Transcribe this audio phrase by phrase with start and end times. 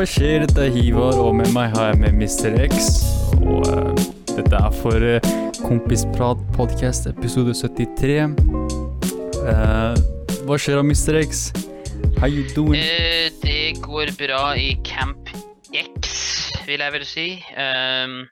[0.00, 0.46] Hva skjer?
[0.46, 2.54] Dette er Hivar, og med meg har jeg med Mr.
[2.72, 2.86] X.
[3.36, 3.90] Og uh,
[4.30, 5.26] dette er for uh,
[5.60, 8.14] Kompisprat podcast episode 73.
[9.44, 9.92] Uh,
[10.48, 11.18] hva skjer da, Mr.
[11.20, 11.42] X?
[12.16, 12.80] How you doing?
[12.80, 15.28] Eh, det går bra i Camp
[15.68, 16.16] X,
[16.64, 17.26] vil jeg vel si.
[17.60, 18.22] Ehm,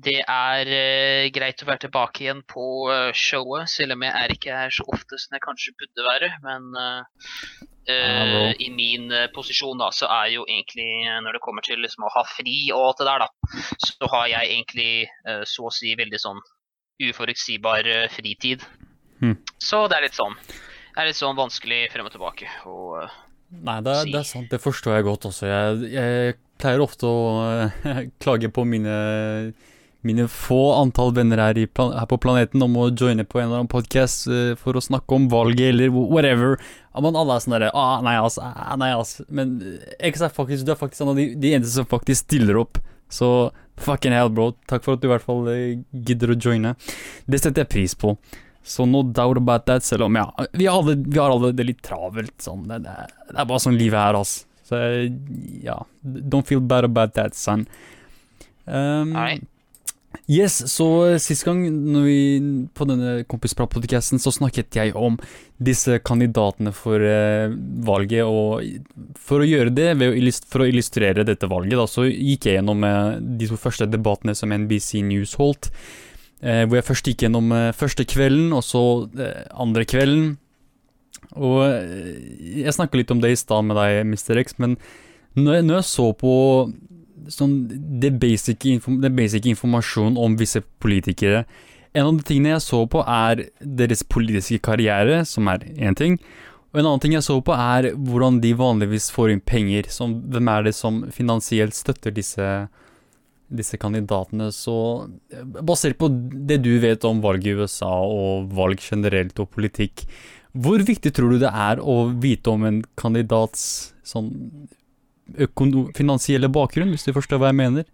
[0.00, 4.32] det er uh, greit å være tilbake igjen på uh, showet, selv om jeg er
[4.38, 6.32] ikke her så ofte som jeg kanskje burde være.
[6.48, 11.40] Men eh, Eh, i min uh, posisjon da, så er jo egentlig, eh, når det
[11.42, 14.92] kommer til liksom å ha fri og alt det der, da, så har jeg egentlig
[15.26, 16.38] uh, så å si veldig sånn
[17.02, 18.62] uforutsigbar fritid.
[19.18, 19.34] Hmm.
[19.58, 20.36] Så det er litt sånn.
[20.92, 22.46] Det er litt sånn vanskelig frem og tilbake.
[22.68, 23.02] å
[23.50, 24.12] Nei, det si.
[24.12, 24.50] det er sant.
[24.52, 25.48] Det forstår jeg godt også.
[25.50, 27.66] Jeg, jeg pleier ofte å
[28.22, 28.94] klage på mine,
[30.06, 33.64] mine få antall venner her, i her på planeten om å joine på en eller
[33.64, 34.30] annen podkast
[34.62, 36.60] for å snakke om valget eller whatever.
[37.00, 38.38] Men alle er sånn derre ah, Nei, ass.
[38.42, 39.16] Ah, nei, ass.
[39.32, 42.26] Men eh, X er faktisk, du er faktisk en av de, de eneste som faktisk
[42.26, 42.80] stiller opp.
[43.12, 43.28] Så
[43.80, 44.52] fucking hell, bro.
[44.68, 46.74] Takk for at du i hvert fall eh, gidder å joine.
[47.24, 48.16] Det setter jeg pris på.
[48.62, 51.66] Så no doubt about that, selv om ja, vi har alle, vi har alle det
[51.66, 52.36] litt travelt.
[52.40, 52.66] Sånn.
[52.70, 52.94] Det, det,
[53.32, 54.46] det er bare sånn livet er, altså.
[54.68, 54.78] Så
[55.60, 57.66] ja, don't feel bad about that, son.
[58.64, 59.40] Um, Nei.
[60.30, 60.86] Yes, så
[61.20, 61.62] sist gang
[62.04, 62.18] vi,
[62.76, 65.16] på denne Kompisprat-podkasten så snakket jeg om
[65.62, 67.52] disse kandidatene for eh,
[67.86, 69.88] valget, og for å gjøre det,
[70.46, 74.36] for å illustrere dette valget, da, så gikk jeg gjennom eh, de to første debattene
[74.38, 75.72] som NBC News holdt.
[76.42, 78.84] Eh, hvor jeg først gikk gjennom eh, første kvelden, og så
[79.18, 80.32] eh, andre kvelden.
[81.38, 84.42] Og eh, jeg snakka litt om det i stad med deg, Mr.
[84.42, 84.78] X, men
[85.38, 86.32] når jeg, når jeg så på
[87.30, 87.56] sånn
[88.02, 91.44] det basic, den basic informasjonen om visse politikere
[91.92, 96.14] En av de tingene jeg så på, er deres politiske karriere, som er én ting.
[96.72, 99.90] Og en annen ting jeg så på, er hvordan de vanligvis får inn penger.
[99.92, 102.46] Som, hvem er det som finansielt støtter disse
[103.52, 104.74] disse kandidatene, så
[105.60, 106.08] basert på
[106.48, 110.06] det du vet om valg i USA og valg generelt og politikk,
[110.52, 114.30] hvor viktig tror du det er å vite om en kandidats sånn
[115.96, 117.88] finansielle bakgrunn, hvis du forstår hva jeg mener?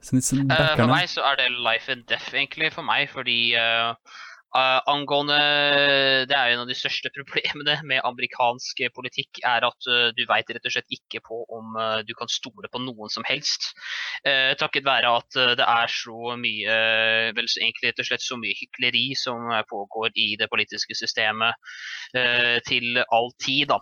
[0.00, 3.10] Sånn, sånn for meg så er det life and death, egentlig, for meg.
[3.12, 3.92] Fordi uh,
[4.56, 5.36] uh, angående
[6.30, 10.22] Det er jo en av de største problemene med amerikansk politikk, er at uh, du
[10.30, 11.76] veit rett og slett ikke på om
[12.08, 13.74] du kan stole på noen som helst.
[14.24, 16.74] Eh, takket være at det er så mye
[17.36, 21.56] Vel, så egentlig rett og slett så mye hykleri som pågår i det politiske systemet
[22.16, 23.80] eh, til all tid, da.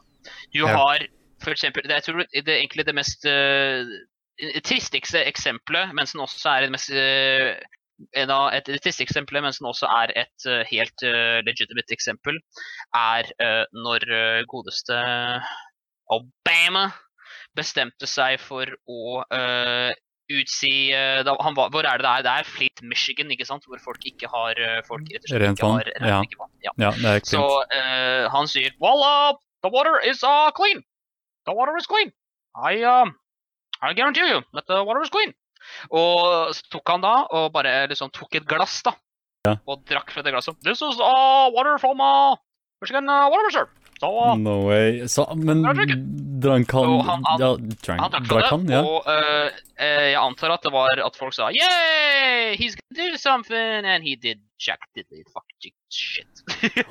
[0.54, 0.74] Du Ja.
[0.76, 1.06] har
[1.42, 3.90] for eksempel, det, jeg tror det er egentlig det mest eh,
[4.64, 7.58] tristigste eksempelet, men som også er det mest eh,
[8.14, 11.94] en av, et, det triste eksempelet, men som også er et eh, helt uh, legitimate
[11.94, 12.38] eksempel,
[12.94, 14.06] er uh, når
[14.50, 14.98] godeste
[16.14, 16.88] Obama
[17.58, 19.90] bestemte seg for å uh,
[20.28, 20.92] utsi
[21.24, 22.24] da, han var, Hvor er det det er?
[22.26, 23.64] Det er Fleet, Michigan, ikke sant?
[23.64, 26.18] Hvor folk ikke har folk rett og slett Rent ikke har ja.
[26.66, 26.72] Ja.
[26.84, 27.40] Ja, det er Så
[28.34, 29.32] han sier uh,
[29.64, 30.84] the water is uh, clean.
[31.48, 32.12] The water is clean.
[32.54, 33.06] I, uh,
[33.80, 35.32] I guarantee you that the water is clean.
[35.90, 38.92] Og så tok han da og bare liksom tok et glass da,
[39.48, 39.56] Ja.
[39.66, 40.56] og drakk fra det glasset.
[40.64, 42.36] This is uh, water from uh,
[42.82, 43.68] Michigan uh, Water Reserve.
[43.98, 45.06] So, uh, No way.
[45.10, 45.62] Så, men
[46.40, 48.82] drank han han- han- Ja, han drank, drakk fra drakk det, han, ja.
[48.86, 53.84] og eh, jeg antar at det var at folk sa Yeah, he's gonna do something,
[53.84, 56.37] and he did jack diddly fucking shit.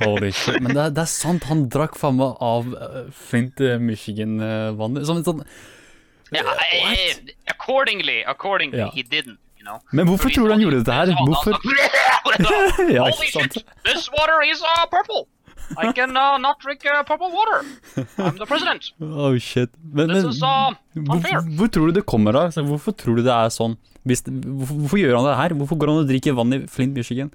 [0.04, 0.60] Holy shit.
[0.62, 5.06] Men det er, det er sant, han drakk faen meg av uh, Flint, eh, Michigan-vannet.
[5.10, 5.44] Som en sånn
[6.36, 7.34] Ja, eh, What?
[7.54, 8.90] accordingly, accordingly, Ja.
[8.94, 9.80] he didn't, you know.
[9.92, 11.14] Men hvorfor tror du han gjorde dette her?
[11.28, 11.56] Hvorfor?
[12.92, 13.54] Ja, Holy ikke sant?
[13.62, 15.28] shit, this water is uh, purple.
[15.78, 17.66] I can uh, not drink uh, purple water.
[18.24, 18.92] I'm the president.
[19.02, 19.70] Oh shit.
[19.84, 22.50] Men, men is uh, hvor, hvor tror du det kommer av?
[22.52, 23.76] Altså, Hvorfor tror du det er sånn?
[24.08, 25.56] Hvis, hvorfor, hvorfor gjør han det her?
[25.60, 27.32] Hvorfor går han og drikker vann i Flint, Michigan?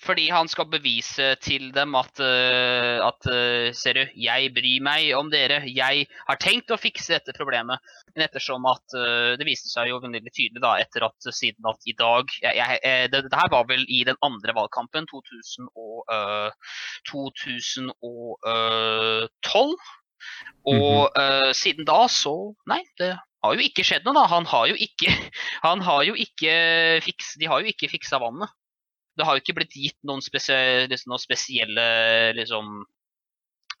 [0.00, 5.10] Fordi han skal bevise til dem at, uh, at uh, Ser du, jeg bryr meg
[5.18, 5.60] om dere.
[5.68, 7.78] Jeg har tenkt å fikse dette problemet.
[8.14, 11.80] Men ettersom at uh, det viste seg jo veldig tydelig da, etter at siden at
[11.84, 15.68] i dag jeg, jeg, eh, det, det her var vel i den andre valgkampen, 2000
[15.76, 16.50] og, uh,
[17.10, 19.76] 2012.
[20.70, 24.24] Og uh, siden da så Nei, det har jo ikke skjedd noe, da.
[24.32, 25.10] Han har jo ikke,
[25.68, 26.52] han har jo ikke
[27.04, 28.50] fiks, De har jo ikke fiksa vannet.
[29.20, 31.86] Det har jo ikke blitt gitt noen, spesielle, liksom, noen spesielle
[32.38, 32.70] liksom,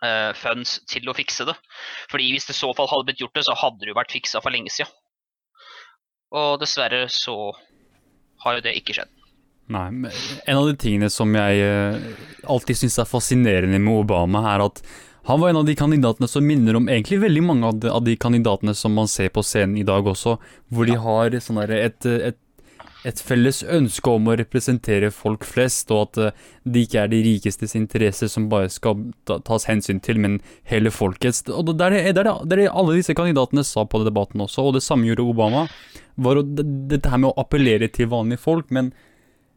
[0.04, 1.56] uh, funds til å fikse det.
[2.12, 4.12] Fordi hvis det i så fall hadde blitt gjort det, så hadde det jo vært
[4.12, 4.92] fiksa for lenge siden.
[6.36, 7.36] Og dessverre så
[8.44, 9.16] har jo det ikke skjedd.
[9.70, 10.10] Nei, men
[10.50, 14.82] en av de tingene som jeg eh, alltid syns er fascinerende med Obama, er at
[15.28, 18.72] Han var en av de kandidatene som minner om egentlig veldig mange av de, kandidatene
[18.74, 20.38] som man ser på scenen i dag også,
[20.72, 22.38] hvor de har sånn et, et,
[23.08, 27.20] et felles ønske om å representere folk flest, og at eh, det ikke er de
[27.24, 31.44] rikestes interesser som bare skal ta- tas hensyn til, men hele folkets.
[31.48, 35.24] Og det er det, alle disse kandidatene sa på debatten også, og det samme gjorde
[35.32, 35.66] Obama.
[36.20, 38.92] Var dette her med å appellere til vanlige folk, men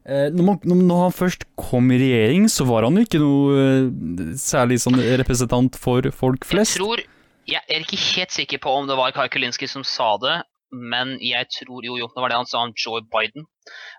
[0.06, 3.66] eh, når, man, når han først kom i regjering, så var han jo ikke noe
[3.66, 6.78] eh, særlig sånn representant for folk flest.
[6.78, 7.04] Jeg tror
[7.44, 10.38] Jeg er ikke helt sikker på om det var Kai Kulinski som sa det,
[10.74, 13.46] men jeg tror jo, jo det var det han sa om Joe Biden.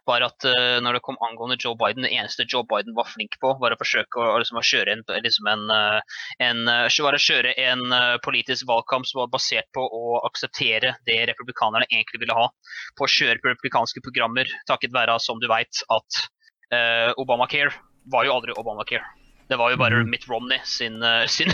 [0.06, 3.38] Var at uh, når det kom angående Joe Biden, det eneste Joe Biden var flink
[3.42, 7.22] på, var å forsøke å, liksom, å kjøre en, liksom en, eh, en, eh, å
[7.25, 7.83] kjøre en
[8.25, 12.48] politisk valgkamp som var basert på å akseptere det republikanerne egentlig ville ha.
[12.98, 16.21] På å kjøre på republikanske programmer, takket være, som du veit, at
[16.75, 17.74] uh, Obamacare
[18.12, 19.06] var jo aldri Obamacare.
[19.50, 20.10] Det var jo bare Mhm.
[20.10, 21.01] Mitt Romney sin,
[21.36, 21.51] sin,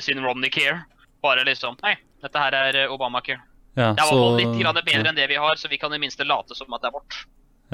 [0.00, 0.84] sin Romney-care.
[1.22, 3.55] Bare liksom Hei, dette her er Obamacare.
[3.76, 5.92] Ja, Det er i fall litt grann bedre enn det vi har, så vi kan
[5.92, 7.18] i minste late som at det er vårt.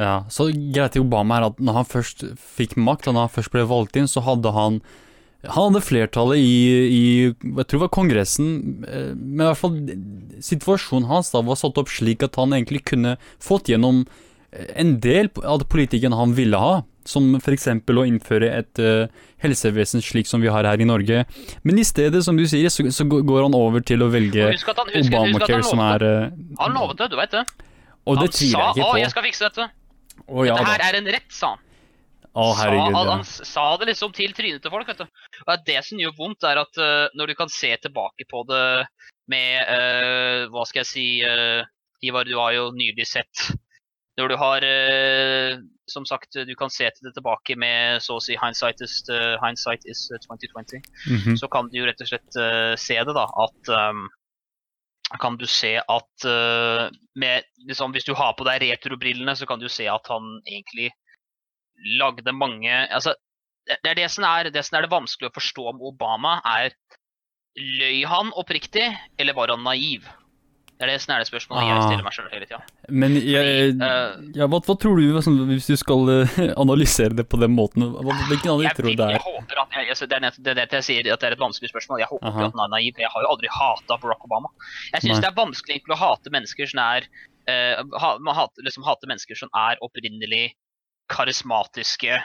[0.00, 2.24] Ja, så greit til Obama er at når han først
[2.56, 4.82] fikk makt, og når han først ble valgt inn, så hadde han
[5.42, 8.50] Han hadde flertallet i, i jeg tror det var Kongressen,
[8.86, 9.74] eh, men i hvert fall
[10.38, 14.04] situasjonen hans da var satt opp slik at han egentlig kunne fått gjennom
[14.52, 17.66] en del av politikken han ville ha, som f.eks.
[17.68, 19.06] å innføre et uh,
[19.42, 21.24] helsevesen slik som vi har her i Norge.
[21.66, 25.62] Men i stedet, som du sier, så, så går han over til å velge Obamacare,
[25.66, 27.44] som er eh, Han lovet det, du veit det.
[28.06, 28.98] Og det tviler jeg ikke 'Å, på.
[29.02, 29.68] jeg skal fikse dette'.
[30.28, 30.72] Å ja Dette da.
[30.74, 31.68] her er en rett, sa han.
[32.32, 33.10] Å herregud, sa, ja.
[33.12, 34.88] han s- sa det liksom til trynet til folk.
[34.88, 35.06] vet du.
[35.44, 38.86] Og det som gjør vondt, er at uh, når du kan se tilbake på det
[39.28, 41.60] med uh, Hva skal jeg si uh,
[42.02, 43.52] Ivar, du har jo nylig sett
[44.18, 44.64] Når du har
[45.92, 49.36] Som sagt, du kan se til det tilbake med så å si hindsight is, uh,
[49.44, 50.80] hindsight is 2020
[51.10, 51.36] Mhm.
[51.36, 53.26] så kan du jo rett og slett uh, se det, da.
[53.44, 54.06] At um,
[55.20, 59.60] kan du se at uh, med, liksom, Hvis du har på deg retrobrillene, så kan
[59.60, 60.90] du se at han egentlig
[61.98, 63.14] lagde mange altså,
[63.66, 66.74] det, er det som er, det som er det vanskelig å forstå om Obama, er
[67.58, 68.86] Løy han oppriktig,
[69.20, 70.06] eller var han naiv?
[70.82, 71.68] Det er det som spørsmålet ah.
[71.70, 72.58] jeg stiller meg sjøl hele tida.
[72.90, 76.32] Men jeg, eh, ja, hva, hva tror du, sånn, hvis du skal eh,
[76.64, 79.14] analysere det på den måten, hva, hvilken Jeg, tror du det er?
[79.14, 79.26] jeg er?
[79.28, 81.44] håper at altså, det, er nett, det er det jeg sier, at det er et
[81.44, 82.02] vanskelig spørsmål.
[82.02, 82.48] Jeg håper Aha.
[82.48, 82.98] at han er naiv.
[82.98, 84.50] Jeg har jo aldri hata Barack Obama.
[84.90, 88.66] Jeg syns det er vanskelig egentlig å hate mennesker som er uh, ha, man hater,
[88.66, 90.48] liksom, hate mennesker som er opprinnelig
[91.14, 92.18] karismatiske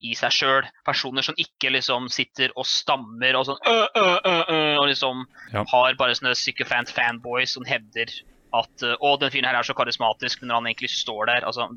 [0.00, 0.66] i seg sjøl.
[0.86, 5.24] Personer som ikke liksom sitter og stammer og sånn øh, øh, øh, øh, Og liksom
[5.52, 5.64] Ja.
[5.72, 8.12] har bare sånne sycophant fanboys som hevder
[8.54, 11.68] at Å, den fyren her er så karismatisk, men når han egentlig står der altså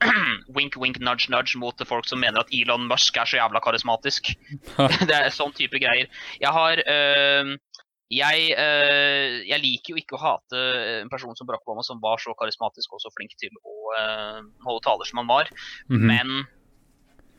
[0.56, 4.32] wink, wink, nudge, nudge mot folk som mener at Elon Musk er så jævla karismatisk.
[5.08, 6.10] det er sånn type greier.
[6.40, 7.54] Jeg har øh,
[8.14, 10.60] jeg, øh, jeg liker jo ikke å hate
[11.02, 14.42] en person som Barack Obama, som var så karismatisk og så flink til å øh,
[14.66, 15.50] holde taler som han var.
[15.88, 16.04] Mhm.
[16.10, 16.44] Men øh,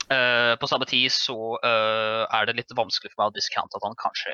[0.07, 3.97] på samme tid så øh, er det litt vanskelig for meg å discounte at han
[3.97, 4.33] kanskje,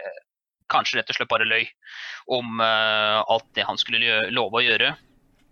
[0.72, 1.64] kanskje rett og slett bare løy
[2.36, 4.92] om øh, alt det han skulle love å gjøre.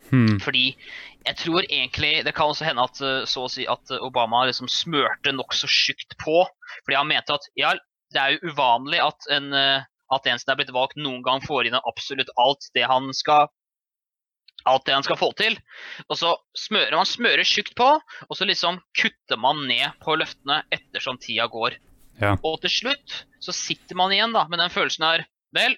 [0.10, 0.40] Hmm.
[0.42, 0.74] Fordi
[1.28, 4.46] jeg tror egentlig Det kan også hende at eh, så å si at eh, Obama
[4.48, 6.42] liksom smørte nokså tjukt på.
[6.86, 7.76] Fordi han mente at ja,
[8.14, 9.86] det er jo uvanlig at en, eh,
[10.16, 13.50] at en som er blitt valgt, noen gang får inn absolutt alt det han skal
[14.70, 15.58] alt det han skal få til.
[16.08, 17.90] Og så smører man smører tjukt på,
[18.28, 21.78] og så liksom kutter man ned på løftene ettersom tida går.
[22.20, 22.36] Ja.
[22.44, 25.74] Og til slutt så sitter man igjen da med den følelsen her Vel,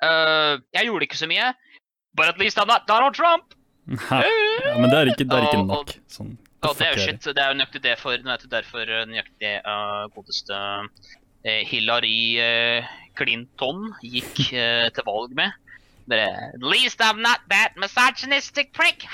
[0.00, 1.50] eh, jeg gjorde ikke så mye,
[2.16, 3.52] but at least I'm not Donald Trump.
[3.90, 5.92] ja, men det er ikke, det er ikke nok.
[6.08, 6.38] Sånn.
[6.64, 7.26] Og det er jo shit.
[7.28, 12.88] Det er jo nøyaktig det for vet du, derfor nøyaktig uh, godeste uh, Hillary uh,
[13.18, 15.56] Clinton gikk uh, til valg med.
[16.10, 19.06] Bare At least I'm not that misogynistic prick!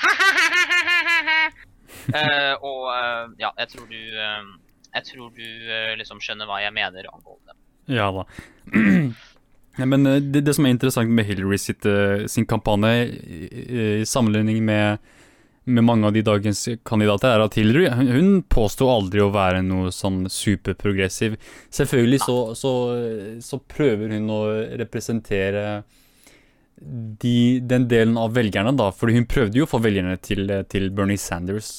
[2.08, 4.44] uh, og uh, ja, jeg tror du uh,
[4.94, 5.46] Jeg tror du
[6.00, 7.56] liksom skjønner hva jeg mener angående.
[7.92, 8.26] Ja da.
[9.76, 11.84] Ja, men det, det som er interessant med Hillary sitt,
[12.32, 13.64] sin kampanje, i,
[14.00, 15.02] i sammenligning med,
[15.68, 19.60] med mange av de dagens kandidater, er at Hillary hun, hun påstår aldri å være
[19.66, 21.36] noe sånn superprogressiv.
[21.68, 22.72] Selvfølgelig så, så,
[23.44, 24.40] så prøver hun å
[24.80, 25.66] representere
[26.78, 28.90] de, den delen av velgerne, da.
[28.92, 31.70] Fordi hun prøvde jo å få velgerne til, til Bernie Sanders.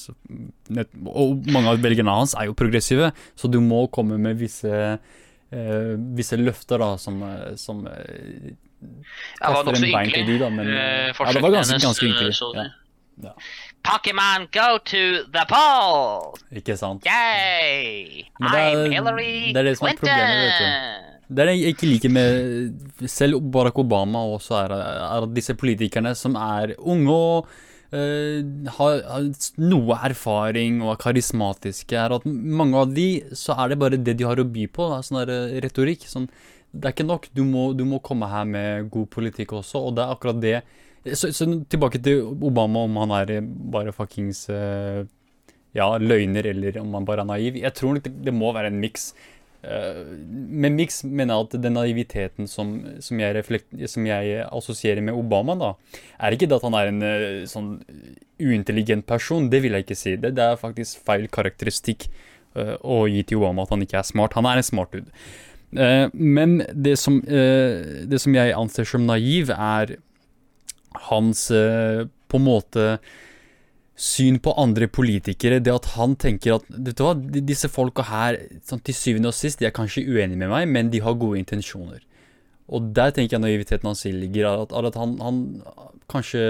[1.06, 5.92] Og mange av velgerne hans er jo progressive, så du må komme med visse eh,
[6.18, 7.22] visse løfter da, som,
[7.60, 8.50] som eh,
[9.38, 10.26] Jeg var nokså ynkelig.
[10.28, 12.34] de, da, men eh, ja, det var ganske, ganske ynkelig.
[12.58, 12.66] Ja,
[13.28, 13.32] ja.
[13.88, 15.00] Pokémon, go to
[15.34, 16.34] the poll!
[16.58, 17.06] ikke sant?
[17.06, 18.26] Yay!
[18.42, 20.10] Det er- I'm Hillary det er det som er Clinton!
[20.10, 25.26] problemet, vet Det er det jeg ikke liker med selv Barack Obama også, er, er
[25.36, 27.50] disse politikerne som er unge og
[27.92, 28.40] uh,
[28.78, 29.28] har, har
[29.60, 34.16] noe erfaring og er karismatiske, er at mange av de så er det bare det
[34.18, 34.88] de har å by på.
[34.92, 36.08] Da, sånn der eh, retorikk.
[36.08, 36.28] Sånn,
[36.72, 37.30] det er ikke nok.
[37.36, 40.58] Du må, du må komme her med god politikk også, og det er akkurat det.
[41.14, 45.04] Så, så tilbake til Obama, om han er bare fuckings uh,
[45.76, 47.60] ja, løgner, eller om han bare er naiv.
[47.60, 49.12] Jeg tror det, det må være en miks.
[49.58, 55.56] Uh, med miks mener at den naiviteten som, som, jeg reflekt, jeg assosierer med Obama,
[55.58, 55.72] da,
[56.22, 57.72] er ikke det at han er en uh, sånn
[58.38, 59.50] uintelligent person.
[59.50, 60.14] Det vil jeg ikke si.
[60.14, 62.06] Det, det er faktisk feil karakteristikk
[62.54, 64.38] uh, å gi til Obama at han ikke er smart.
[64.38, 65.10] Han er en smart dude.
[66.14, 69.98] men det som, det som jeg anser som naiv, er
[71.10, 72.86] hans på en måte
[73.98, 78.38] syn på andre politikere, det at han tenker at vet du hva, disse folka her,
[78.66, 81.40] sånn til syvende og sist, de er kanskje uenige med meg, men de har gode
[81.40, 82.04] intensjoner.
[82.68, 85.40] Og der tenker jeg naiviteten hans ligger, at, at han, han,
[86.12, 86.44] kanskje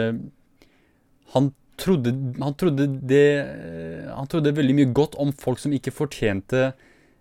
[1.33, 3.26] han trodde, han trodde det
[4.11, 6.73] Han trodde veldig mye godt om folk som ikke fortjente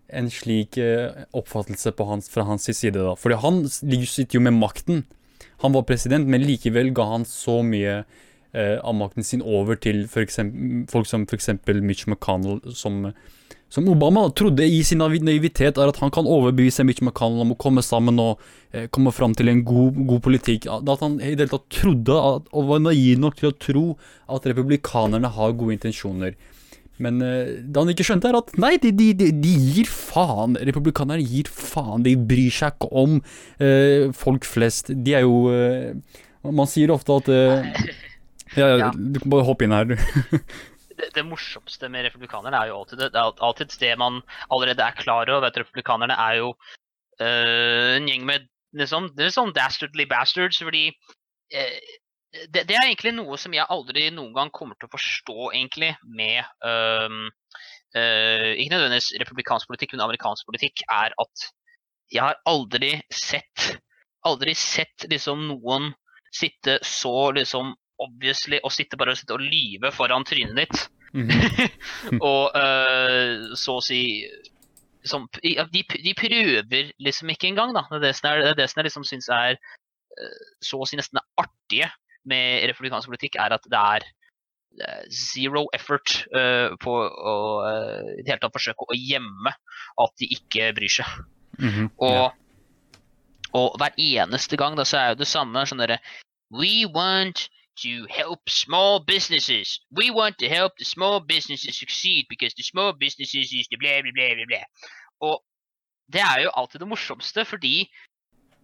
[0.07, 2.95] en slik eh, oppfattelse hans, fra hans side.
[2.95, 3.13] da.
[3.19, 5.03] Fordi han sitter jo med makten.
[5.63, 8.05] Han var president, men likevel ga han så mye
[8.57, 11.51] eh, av makten sin over til for eksempel, folk som f.eks.
[11.81, 13.11] Mitch McConnell, som,
[13.69, 17.59] som, Obama trodde i sin naivitet er at han kan overbevise Mitch McConnell om å
[17.61, 20.67] komme sammen og eh, komme fram til en god, god politikk.
[20.67, 23.87] At han i det hele tatt trodde at, og var naiv nok til å tro
[24.37, 26.37] at republikanerne har gode intensjoner.
[27.03, 30.57] Men uh, det han ikke skjønte, er at nei, de, de, de, gir faen.
[30.69, 32.05] Republikanerne gir faen.
[32.05, 33.19] De bryr seg ikke om
[33.61, 34.89] eh, folk flest.
[35.05, 35.93] De er jo eh,
[36.47, 37.29] Man sier ofte at
[38.55, 39.95] ja, ja, Du kan bare hoppe inn her, du.
[40.97, 44.83] det, det, morsomste med republikanerne er jo alltid det, det er alltid det man allerede
[44.83, 45.47] er klar over.
[45.47, 46.53] at Republikanerne er jo
[47.21, 50.61] øh, en gjeng med liksom, det er sånn dastardly bastards.
[50.63, 50.87] fordi
[51.53, 51.79] øh,
[52.53, 55.95] det, det, er egentlig noe som jeg aldri noen gang kommer til å forstå egentlig
[56.03, 57.31] med øh,
[57.95, 61.45] Ikke nødvendigvis republikansk politikk, men amerikansk politikk, er at
[62.13, 63.77] jeg har aldri sett
[64.27, 65.91] aldri sett liksom noen
[66.33, 67.73] sitte så liksom
[68.03, 70.87] obviously å sitte bare og, sitte og lyve foran trynet ditt.
[71.13, 72.19] Mm -hmm.
[72.31, 74.25] og uh, så å si
[75.03, 77.85] som, de, de, prøver liksom ikke engang, da.
[77.89, 80.99] Det er det som, er, det som jeg liksom syns er uh, så å si
[80.99, 81.91] nesten det artige
[82.25, 84.03] med republikansk politikk, er at det er
[84.83, 86.27] uh, zero effort
[86.79, 87.37] på å
[88.17, 89.53] i det hele tatt forsøke å gjemme
[89.97, 91.07] at de ikke bryr seg.
[91.59, 91.89] Mm -hmm.
[91.97, 92.31] og, yeah.
[93.53, 95.99] og hver eneste gang da, så er jo det samme sånn derre
[96.51, 97.49] We want
[97.83, 99.79] to help small businesses.
[99.91, 104.01] We want to help the small businesses succeed because the small businesses is the blah,
[104.01, 104.65] blah, blah, blah, blah.
[105.21, 105.41] Og
[106.13, 107.89] det er jo alltid det morsomste, fordi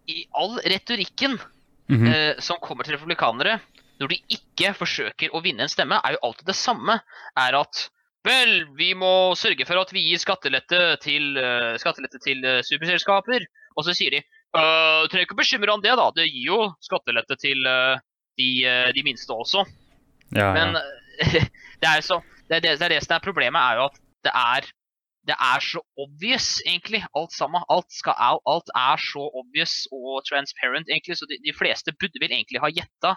[0.08, 1.40] i all retorikken
[1.88, 2.14] mm -hmm.
[2.14, 3.60] eh, som kommer til republikanere,
[4.00, 7.00] når de ikke forsøker å vinne en stemme, er jo alltid det samme.
[7.38, 7.90] Er at
[8.24, 13.44] Vel, vi må sørge for at vi gir skattelette til, uh, skattelette til uh, superselskaper.
[13.76, 14.22] Og så sier de
[14.56, 16.06] uh, trenger ikke bekymre om det, da.
[16.16, 18.00] Det gir jo skattelette til uh,
[18.40, 19.66] de, eh, de minste også.
[20.34, 20.54] Ja, ja.
[20.54, 20.78] Men
[21.82, 24.00] det er, så, det, er det, det er det som er problemet, er jo at
[24.24, 24.70] det er,
[25.28, 27.64] det er så obvious, egentlig, alt sammen.
[27.70, 32.34] Alt, skal, alt, er så obvious og transparent, egentlig, så de, de fleste burde vel
[32.34, 33.16] egentlig ha gjetta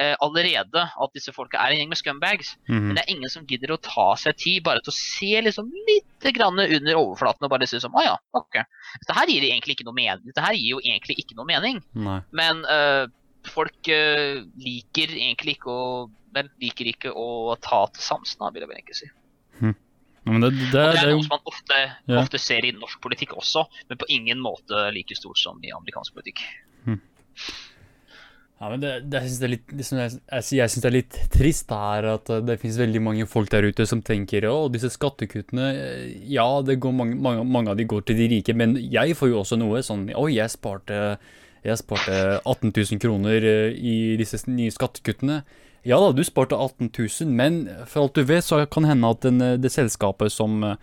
[0.00, 2.54] eh, allerede at disse folka er en gjeng med scumbags.
[2.68, 2.86] Mm -hmm.
[2.86, 5.72] Men det er ingen som gidder å ta seg tid bare til å se liksom
[5.88, 8.54] litt grann under overflaten og bare si som Å ja, ok.
[9.00, 10.26] Dette her gir egentlig ikke noe mening.
[10.26, 11.82] Dette her gir jo egentlig ikke noe mening.
[11.94, 12.20] Nei.
[12.32, 13.06] Men uh,
[13.50, 15.86] folk uh, liker egentlig ikke å
[16.32, 19.08] Men liker ikke å ta til sansen, vil jeg vel egentlig si.
[19.58, 19.74] Hm.
[20.22, 22.20] Ja, det, det, det, er noe som man ofte, ja.
[22.22, 26.14] ofte, ser i norsk politikk også, men på ingen måte like stort som i amerikansk
[26.16, 26.40] politikk.
[26.86, 27.00] Hm.
[28.62, 29.48] Ja, men det, det, jeg syns det,
[29.90, 33.50] jeg, jeg synes det er litt trist her at eh, det finnes veldig mange folk
[33.50, 35.72] der ute som tenker å, disse skattekuttene
[36.30, 39.58] Ja, mange, mange, mange, av de går til de rike, men jeg får jo også
[39.58, 41.18] noe sånn Oi, jeg sparte
[41.62, 45.42] jeg sparte 18 000 kroner eh, i disse nye skattekuttene.
[45.86, 49.12] Ja da, du sparte 18 000, men for alt du vet, så kan det hende
[49.14, 50.74] at den, eh, det selskapet som eh,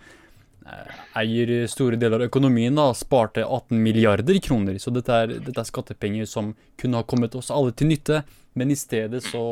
[1.20, 4.78] eier store deler av økonomien, da, sparte 18 milliarder kroner.
[4.80, 8.22] Så dette er, dette er skattepenger som kunne ha kommet oss alle til nytte,
[8.56, 9.44] men i stedet så,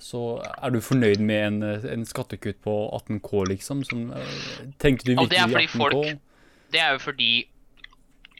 [0.00, 0.24] så
[0.58, 1.62] er du fornøyd med en,
[1.94, 3.80] en skattekutt på 18K, liksom?
[3.88, 4.10] Som,
[4.82, 5.78] tenkte du virkelig 18K?
[5.78, 6.20] Folk,
[6.70, 7.59] det er jo fordi Uh,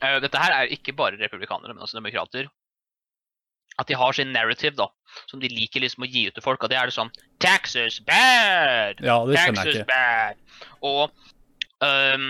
[0.00, 2.48] dette her er ikke bare republikanere, men også demokrater.
[3.78, 4.86] At de har sin narrative, da,
[5.30, 6.60] som de liker liksom å gi ut til folk.
[6.64, 9.00] Og det er det sånn Taxes bad!
[9.04, 10.36] Ja, det Taxes bad!
[10.84, 11.08] Og
[11.80, 12.26] um,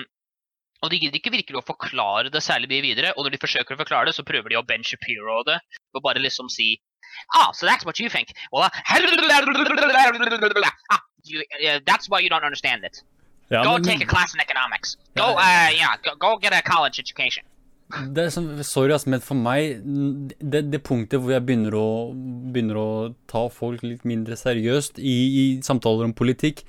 [0.83, 3.11] Og de gidder ikke virkelig å forklare det særlig mye videre.
[3.17, 5.59] Og når de forsøker å forklare det, så prøver de å Ben Shapiro det.
[5.95, 6.77] Og bare liksom si
[7.35, 8.31] Ah, so that's what you think.
[8.53, 8.71] Well,
[10.91, 13.03] ah, you, uh, that's why you don't understand it.
[13.51, 14.97] Ja, Go men- take a class in economics.
[15.17, 15.35] Go, Ja.
[15.35, 17.45] uh, yeah, go, go get a college education.
[18.15, 19.81] Det er sånn, sorry, ass, men for meg
[20.39, 21.87] det, det punktet hvor jeg begynner å,
[22.55, 22.89] begynner å
[23.31, 26.63] ta folk litt mindre seriøst i, i samtaler om politikk,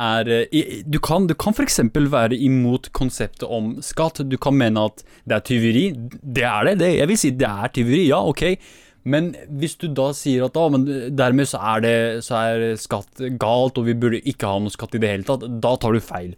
[0.00, 1.80] er eh, i- Du kan, du kan f.eks.
[1.92, 4.22] være imot konseptet om skatt.
[4.28, 5.84] Du kan mene at det er tyveri.
[6.22, 6.78] Det er det.
[6.80, 8.56] det jeg vil si det er tyveri, ja, ok.
[9.04, 10.70] Men hvis du da sier at ah,
[11.10, 14.94] dermed så er, det, så er skatt galt, og vi burde ikke ha noe skatt
[14.96, 16.32] i det hele tatt, da tar du feil.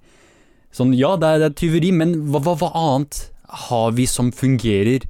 [0.75, 3.21] Sånn, ja, det er, det er tyveri, men hva, hva, hva annet
[3.69, 5.07] har vi som fungerer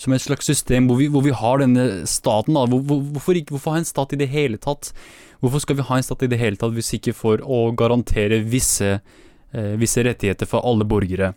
[0.00, 2.56] som et slags system hvor vi, hvor vi har denne staten?
[2.58, 4.90] Hvor, hvor, hvorfor, ikke, hvorfor ha en stat i det hele tatt?
[5.44, 8.40] Hvorfor skal vi ha en stat i det hele tatt hvis ikke for å garantere
[8.48, 8.96] visse,
[9.54, 11.34] eh, visse rettigheter for alle borgere?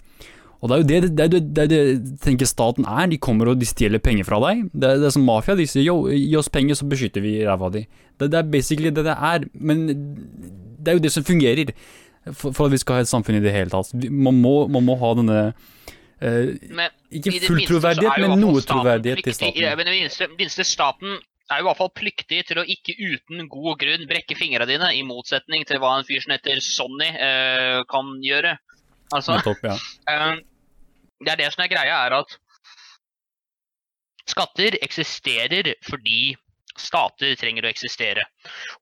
[0.58, 3.06] Og det er jo det, det, er det, det, er tenker staten er.
[3.12, 4.64] De kommer og de stjeler penger fra deg.
[4.74, 5.54] Det, er- det er som mafia.
[5.60, 7.84] De sier yo, gi oss penger, så beskytter vi ræva di.
[8.18, 9.46] Det, er basically det det er.
[9.54, 11.70] Men det er jo det som fungerer
[12.34, 13.94] for, for at vi skal ha et samfunn i det hele tatt.
[14.10, 15.42] Man må, man må ha denne
[16.20, 19.68] Men Ikke full troverdighet, er men noe troverdighet til staten.
[19.78, 23.46] Men i det minste, staten er jo i hvert fall pliktig til å ikke uten
[23.52, 27.84] god grunn brekke fingra dine, i motsetning til hva en fyr som heter Sonny eh,
[27.92, 28.58] kan gjøre.
[29.16, 29.78] Altså, Nettopp, ja.
[30.12, 30.42] eh,
[31.24, 32.36] det er det som er greia, er at
[34.28, 36.36] skatter eksisterer fordi
[36.78, 38.26] stater trenger å eksistere.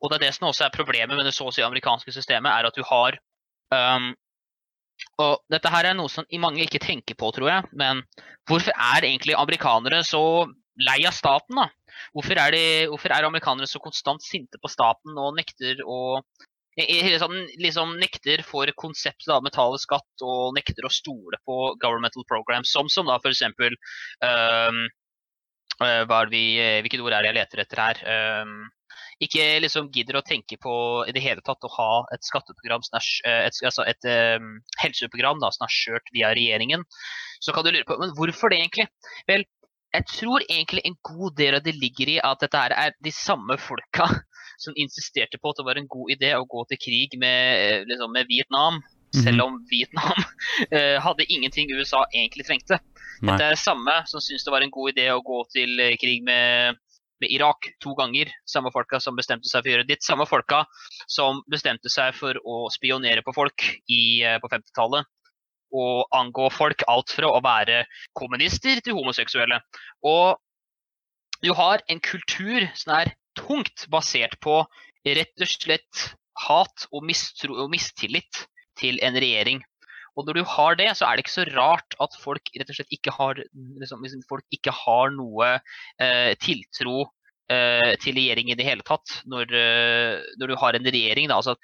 [0.02, 2.52] Og det er det som også er problemet med det så å si amerikanske systemet,
[2.52, 3.18] er at du har
[3.72, 4.10] um,
[5.24, 8.02] Og dette her er noe som mange ikke tenker på, tror jeg, men
[8.50, 10.22] hvorfor er egentlig amerikanere så
[10.84, 11.70] lei av staten, da?
[12.12, 16.20] Hvorfor er, de, hvorfor er amerikanere så konstant sinte på staten og nekter å
[16.76, 22.72] sånn, liksom nekter for konseptet av betale skatt og nekter å stole på governmental programs,
[22.72, 23.46] som, som da f.eks.
[24.20, 24.82] Um,
[25.80, 28.04] uh, hvilket ord er det jeg leter etter her?
[28.44, 28.68] Um,
[29.24, 30.76] ikke liksom gidder å tenke på
[31.08, 34.08] i det hele tatt å ha et skatteprogram eh, et, altså et
[34.42, 36.84] um, helseprogram da, som er kjørt via regjeringen.
[37.40, 38.90] Så kan du lure på men hvorfor det egentlig?
[39.30, 39.46] Vel,
[39.96, 43.14] jeg tror egentlig en god del av det ligger i at dette her er de
[43.16, 44.10] samme folka
[44.64, 47.88] som insisterte på at det var en god idé å gå til krig med, eh,
[47.88, 48.84] liksom, med Vietnam,
[49.16, 52.82] selv om Vietnam uh, hadde ingenting USA egentlig trengte.
[53.24, 53.38] Nei.
[53.40, 56.26] Det er det samme som syntes det var en god idé å gå til krig
[56.28, 56.76] med,
[57.22, 58.32] med Irak to ganger.
[58.50, 60.04] Samme folka som bestemte seg for å gjøre ditt.
[60.06, 60.64] Samme folka
[61.08, 65.06] som bestemte seg for å spionere på folk i, eh, på 50-tallet.
[65.76, 67.84] Og angå folk alt fra å være
[68.16, 69.60] kommunister til homoseksuelle.
[70.04, 70.38] Og
[71.44, 74.62] du har en kultur som er tungt basert på
[75.06, 76.06] rett og slett
[76.46, 78.46] hat og, mistro og mistillit
[78.80, 79.62] til en regjering.
[80.16, 82.78] Og når du har det, så er det ikke så rart at folk rett og
[82.78, 83.40] slett ikke har,
[83.82, 85.58] liksom, liksom, folk ikke har noe
[86.00, 87.10] eh, tiltro
[87.52, 89.20] eh, til regjering i det hele tatt.
[89.28, 91.42] Når, eh, når du har en regjering, da.
[91.42, 91.58] Altså,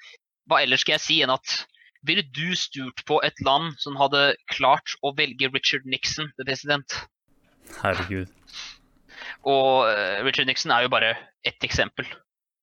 [0.50, 1.62] hva ellers skal jeg si enn at
[2.06, 6.98] ville du sturt på et land som hadde klart å velge Richard Nixon til president?
[7.78, 8.30] Herregud.
[9.48, 11.14] Og eh, Richard Nixon er jo bare
[11.46, 12.06] ett eksempel.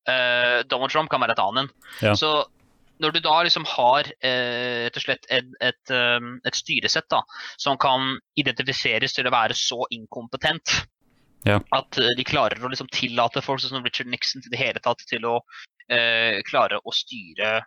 [0.09, 1.73] Eh, Donald Trump kan være et annet.
[2.03, 2.13] Ja.
[2.19, 2.33] Så
[2.99, 7.21] når du da liksom har eh, rett og slett et, et, um, et styresett da,
[7.57, 10.81] som kan identifiseres til å være så inkompetent
[11.47, 11.61] Ja.
[11.71, 14.81] at eh, de klarer å liksom tillate folk sånn som Richard Nixon til det hele
[14.83, 15.37] tatt til å
[15.89, 17.61] eh, klare å styre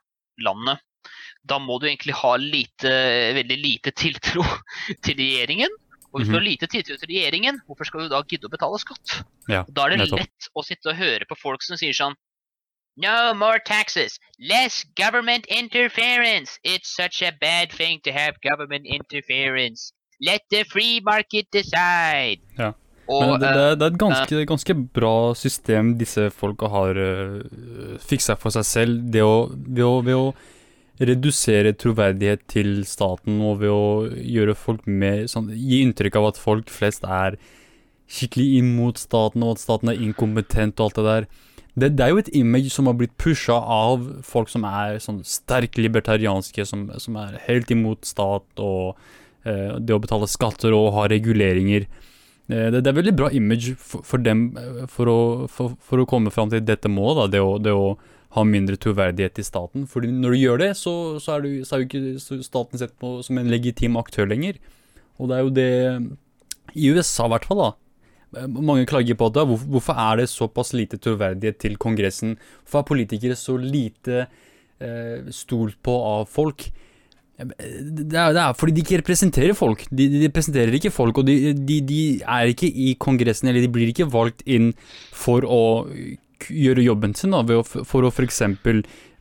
[0.44, 0.80] landet,
[1.44, 2.92] da må du egentlig ha lite,
[3.38, 4.44] veldig lite tiltro
[5.04, 5.72] til regjeringen.
[6.12, 6.38] Og hvis du Mhm.
[6.38, 9.22] har lite tiltro til regjeringen, hvorfor skal du da gidde å betale skatt?
[9.48, 12.12] Ja, Da er det lett å sitte og høre på folk som sier sånn
[12.96, 14.18] No more taxes.
[14.38, 16.58] Less government interference.
[16.62, 19.92] It's such a bad thing to have government interference.
[20.20, 22.40] Let the free market decide.
[22.58, 22.72] Ja.
[23.08, 26.68] Og, Men det, det, eh, er- det er et ganske, ganske bra system disse folka
[26.70, 29.00] har uh, fiksa for seg selv.
[29.10, 30.34] Det å, ved, å, ved å
[31.02, 36.38] redusere troverdighet til staten og ved å gjøre folk mer sånn, Gi inntrykk av at
[36.38, 37.38] folk flest er
[38.12, 41.26] skikkelig imot staten, og at staten er inkompetent og alt det der.
[41.74, 45.22] Det, det er jo et image som har blitt pusha av folk som er sånn
[45.24, 48.98] sterkt libertarianske, som, som er helt imot stat og
[49.48, 51.88] eh, det å betale skatter og ha reguleringer.
[52.52, 56.02] Eh, Det, det er veldig bra image for, for dem eh, for å, for, for
[56.02, 57.96] å komme fram til dette målet, da, det, å, det å
[58.36, 59.86] ha mindre troverdighet i staten.
[59.88, 62.94] Fordi når du gjør det, så, så, er, du, så er jo ikke staten sett
[63.00, 64.60] på som en legitim aktør lenger.
[65.20, 65.72] Og det er jo det
[66.72, 67.70] I USA i hvert fall, da.
[68.36, 69.44] Eh, Mange klager på det.
[69.48, 72.36] Hvorfor, er det såpass lite troverdighet til Kongressen?
[72.62, 74.26] Hvorfor er politikere så lite
[74.80, 76.70] eh, stolt på av folk?
[77.42, 79.86] Det er, det er fordi de ikke representerer folk.
[79.90, 83.72] De, de representerer ikke folk, og de, de, de, er ikke i Kongressen, eller de
[83.72, 84.72] blir ikke valgt inn
[85.16, 85.62] for å
[86.42, 88.42] gjøre jobben sin, da, for å f.eks.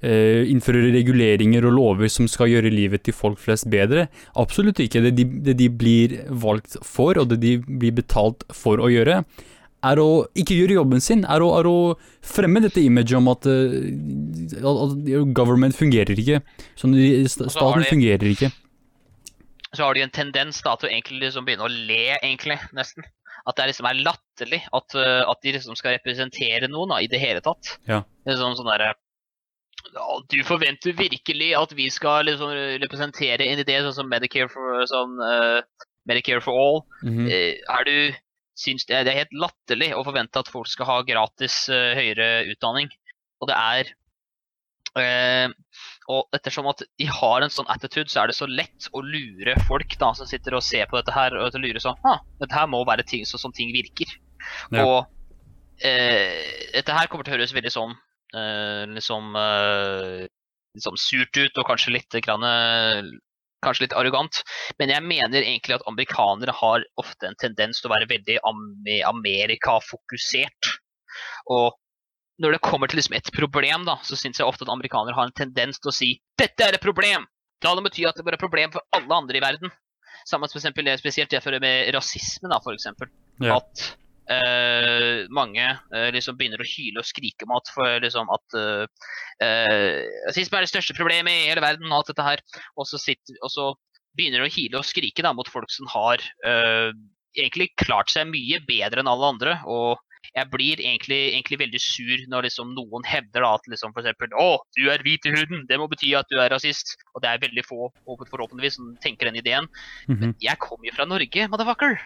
[0.02, 4.08] Eh, innføre reguleringer og lover som skal gjøre livet til folk flest bedre.
[4.42, 5.04] Absolutt ikke.
[5.06, 9.20] Det de, det de blir valgt for, og det de blir betalt for å gjøre,
[9.82, 11.76] er å ikke gjøre jobben sin, er å, er å
[12.26, 14.98] fremme dette imaget om at, uh, at
[15.38, 16.42] government fungerer ikke.
[16.80, 16.98] Sånn,
[17.30, 18.52] staten fungerer ikke.
[19.72, 23.06] Så har de en tendens da, til å egentlig liksom begynne å le, egentlig, nesten.
[23.46, 27.10] At det liksom er latterlig at, uh, at, de liksom skal representere noen da, i
[27.10, 27.76] det hele tatt.
[27.90, 28.02] Ja.
[28.26, 28.98] Det sånn, sånn der,
[30.32, 32.52] du forventer virkelig at vi skal liksom
[32.84, 36.84] representere en idé sånn som Medicare for, sånn, uh, Medicare for all.
[37.04, 37.32] Mm -hmm.
[37.78, 38.13] er du
[38.62, 42.89] syns det, er helt latterlig å forvente at folk skal ha gratis uh, høyere utdanning.
[43.41, 43.91] Og det er
[44.98, 45.50] uh,
[46.12, 49.56] Og ettersom at de har en sånn attitude, så er det så lett å lure
[49.67, 52.20] folk da, som sitter og ser på dette her, og til å lure sånn ah,
[52.41, 54.10] Dette her må være ting sånn som ting virker.
[54.72, 54.86] Ja.
[54.86, 55.06] Og
[55.82, 57.96] dette her kommer til å høres veldig sånn
[58.96, 59.36] liksom,
[60.78, 62.46] liksom surt ut, og kanskje litt grann
[63.62, 64.41] kanskje litt arrogant,
[64.82, 68.39] men jeg mener egentlig at amerikanere har ofte en tendens til å være veldig
[69.12, 70.72] Amerika-fokusert.
[71.54, 71.78] Og
[72.41, 75.30] når det kommer til liksom et problem, da, så syns jeg ofte at amerikanere har
[75.30, 76.10] en tendens til å si
[76.41, 77.28] 'dette er et problem'.
[77.62, 79.70] Da det betyr at det bare er et problem for alle andre i verden.
[80.26, 83.08] Sammen med spesielt det med rasisme, da, for eksempel.
[83.41, 83.58] Ja.
[83.58, 83.98] At
[84.30, 89.08] Uh, mange uh, liksom begynner å hyle og skrike om at, for, liksom, at uh,
[90.30, 91.90] rasisme er det største problemet i hele verden.
[91.90, 92.44] Og alt dette her.
[92.78, 93.72] Og så, sitter, og så
[94.18, 96.24] begynner de å hyle og skrike da, mot folk som har
[97.32, 99.58] egentlig klart seg mye bedre enn alle andre.
[99.72, 100.00] Og
[100.36, 104.28] jeg blir egentlig, egentlig, veldig sur når liksom noen hevder da, at liksom f.eks.
[104.32, 106.96] Å, du er hvit i huden, det må bety at du er rasist.
[107.12, 109.68] Og det er veldig få forhåpentligvis som tenker den ideen.
[110.08, 110.20] Mm -hmm.
[110.22, 112.00] Men jeg kommer jo fra Norge, motherfucker!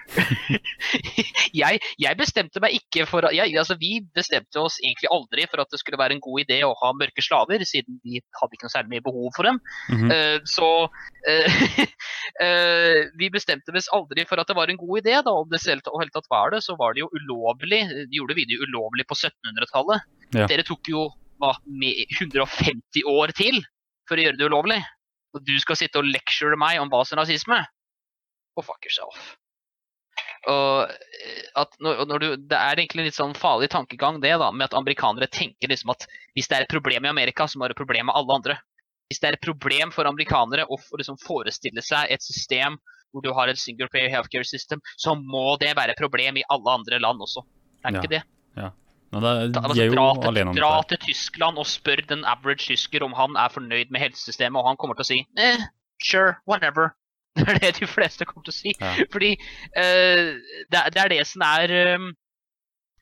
[1.62, 5.72] jeg, jeg, bestemte meg ikke for jeg, altså Vi bestemte oss egentlig aldri for at
[5.72, 8.76] det skulle være en god idé å ha mørke slaver, siden vi hadde ikke noe
[8.76, 9.60] særlig mye behov for dem.
[9.90, 10.10] Mm -hmm.
[10.12, 10.70] uh, så
[11.30, 11.48] uh,
[12.42, 15.22] uh, vi bestemte oss aldri for at det var en god idé.
[15.22, 17.82] da, Om det selv, tatt var det, så var det jo ulovlig
[18.14, 20.10] gjorde video ulovlig på 1700-tallet.
[20.36, 20.50] Ja.
[20.50, 21.08] Dere tok jo
[21.42, 23.62] hva, 150 år til
[24.10, 24.82] for å gjøre det ulovlig.
[25.36, 27.58] Og du skal sitte og lecture meg om hva som er rasisme?
[28.56, 29.34] Go fuck yourself.
[30.52, 34.36] Og eh, at når, når du, Det er egentlig en litt sånn farlig tankegang det
[34.38, 36.06] da, med at amerikanere tenker liksom at
[36.38, 38.40] hvis det er et problem i Amerika, så må det være et problem med alle
[38.40, 38.58] andre.
[39.10, 42.78] Hvis det er et problem for amerikanere å liksom forestille seg et system
[43.14, 46.48] hvor du har et single player healthcare system, så må det være et problem i
[46.52, 47.46] alle andre land også.
[47.86, 48.02] Det er ja.
[48.02, 48.24] ikke det.
[48.58, 48.72] Ja.
[49.14, 52.02] Men det, de altså, er jo dra, til, alene om dra til Tyskland og spør
[52.10, 55.20] den average tysker om han er fornøyd med helsesystemet, og han kommer til å si
[55.40, 55.66] eh,
[56.04, 56.96] sure, whatever.
[57.36, 58.72] Det er det de fleste kommer til å si.
[58.80, 58.94] Ja.
[59.12, 60.36] Fordi uh,
[60.72, 62.14] det, det, er det som er um,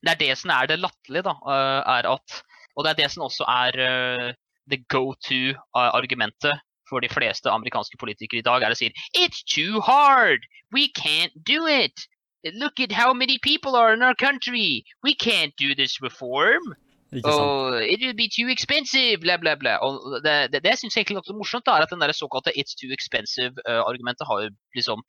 [0.01, 1.35] Det er det som er det latterlige, da.
[1.45, 2.39] Uh, er at
[2.73, 4.29] Og det er det som også er uh,
[4.73, 6.57] the go to-argumentet
[6.89, 10.45] for de fleste amerikanske politikere i dag, er å si It's too hard!
[10.73, 12.07] We can't do it!
[12.51, 14.83] Look at how many people are in our country.
[15.01, 16.75] We can't do this reform.
[17.23, 19.77] Oh, it would be too expensive, bla, bla, bla.
[19.85, 22.53] Og det, det, det syns jeg egentlig er morsomt, da, er at den der såkalte
[22.57, 25.03] 'it's too expensive'-argumentet uh, har liksom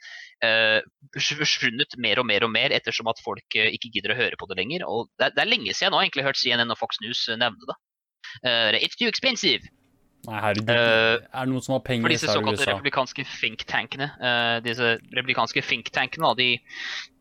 [0.44, 0.81] uh,
[1.16, 4.49] forsvunnet mer og mer og mer ettersom at folk uh, ikke gidder å høre på
[4.51, 4.85] det lenger.
[4.85, 7.73] Og det, det er lenge siden jeg nå egentlig hørt CNN og Fox News nevne
[7.73, 7.79] det.
[8.44, 9.64] 'It's too expensive'.
[10.25, 10.68] Nei, herregud.
[10.68, 12.16] Er det noen som har penger i USA?
[12.16, 14.09] For disse såkalte republikanske think-tankene,
[14.64, 17.13] disse republikanske think-tankene, de Eh,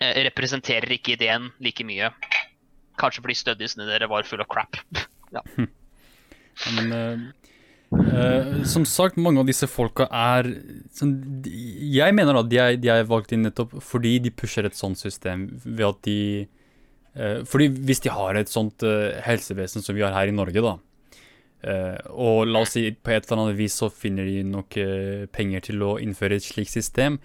[0.00, 2.10] representerer ikke ideen like mye.
[3.00, 4.78] Kanskje fordi studiesene dere var full av crap.
[5.36, 5.42] ja.
[5.56, 5.66] ja.
[6.76, 10.48] men uh, som sagt, mange av disse folka er
[10.96, 14.78] sånn, Jeg mener at de er, de er, valgt inn nettopp fordi de pusher et
[14.78, 16.20] sånt system ved at de
[17.16, 18.84] uh, Fordi hvis de har et sånt
[19.26, 20.78] helsevesen som vi har her i Norge, da,
[22.16, 24.78] og la oss si på et eller annet vis så finner de nok
[25.28, 27.18] penger til å innføre et slikt system,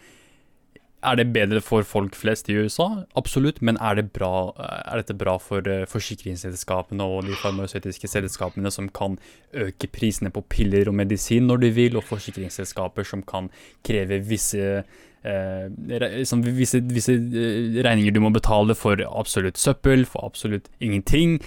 [1.06, 2.88] er det bedre for folk flest i USA?
[3.20, 8.72] Absolutt, men er, det bra, er dette bra for uh, forsikringsselskapene og de farmasøytiske selskapene
[8.74, 9.18] som kan
[9.54, 13.52] øke prisene på piller og medisin når de vil, og forsikringsselskaper som kan
[13.86, 14.86] kreve visse,
[15.26, 21.40] Eh, som visse, visse uh, regninger du må betale for absolutt søppel, for absolutt ingenting?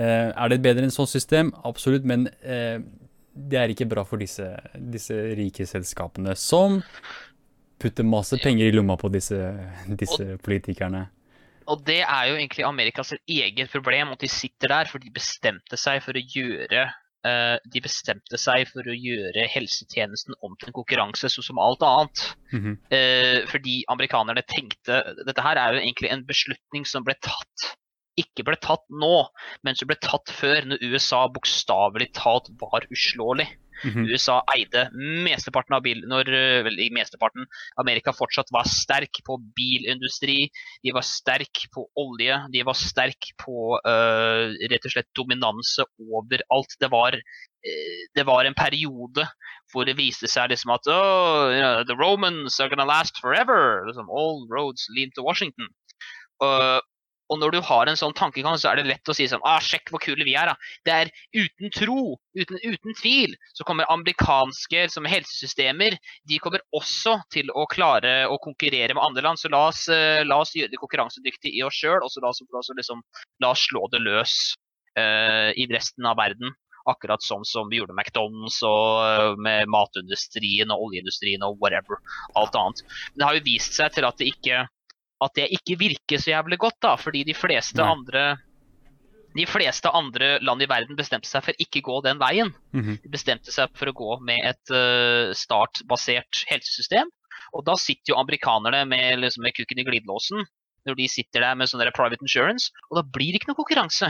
[0.00, 1.48] er det bedre enn sånt system?
[1.66, 4.46] Absolutt, men det er ikke bra for disse,
[4.94, 6.78] disse rike selskapene som
[7.80, 9.38] putte masse penger i lomma på disse,
[9.98, 11.06] disse og, politikerne.
[11.70, 15.78] Og det er jo egentlig Amerikas eget problem, at de sitter der for de bestemte
[15.78, 16.86] seg for å gjøre
[17.26, 21.84] uh, de bestemte seg for å gjøre helsetjenesten om til en konkurranse, sånn som alt
[21.86, 22.24] annet.
[22.52, 22.78] Mm -hmm.
[22.94, 27.76] uh, fordi amerikanerne tenkte Dette her er jo egentlig en beslutning som ble tatt
[28.18, 29.16] ikke ble tatt nå,
[29.64, 33.46] men som ble tatt før, når USA bokstavelig talt var uslåelig.
[33.84, 34.06] Mhm.
[34.10, 34.86] USA eide
[35.24, 36.02] mesteparten av bil...
[36.10, 37.46] Når, øh, vel, mesteparten
[37.80, 40.50] Amerika fortsatt var sterk på bilindustri,
[40.84, 46.76] de var sterk på olje, de var sterk på uh, rett og slett dominanse overalt.
[46.80, 49.26] Det var, øh, det var en periode
[49.70, 53.86] hvor det viste seg liksom at oh, you know, The Romans are gonna last forever.
[53.86, 55.70] Liksom, All roads lead to Washington.
[56.40, 56.80] Uh,
[57.30, 59.60] og når du har en sånn tankegang, så er det lett å si sånn ah,
[59.62, 60.70] Sjekk hvor kule vi er, da.
[60.86, 65.96] Det er uten tro, uten, uten tvil, så kommer amerikanske helsesystemer
[66.28, 69.40] De kommer også til å klare å konkurrere med andre land.
[69.40, 72.32] Så la oss, eh, la oss gjøre det konkurransedyktig i oss sjøl, og så la
[72.32, 73.04] oss, la, oss, liksom,
[73.44, 74.34] la oss slå det løs
[74.98, 76.52] uh, i resten av verden.
[76.88, 82.00] Akkurat sånn som vi gjorde med McDonald's og eh, med matindustrien og oljeindustrien og whatever.
[82.40, 82.80] Alt annet.
[83.12, 84.64] Men det har jo vist seg til at det ikke
[85.24, 88.38] at det ikke virker så jævlig godt, da, fordi de fleste andre
[89.36, 92.50] de fleste andre land i verden bestemte seg for ikke gå den veien.
[92.74, 92.98] Mhm.
[93.04, 97.10] De bestemte seg for å gå med et uh, startbasert helsesystem.
[97.54, 100.42] Og da sitter jo amerikanerne med, liksom, med kukken i glidelåsen
[100.88, 104.08] når de sitter der med sånn private insurance, og da blir det ikke noe konkurranse.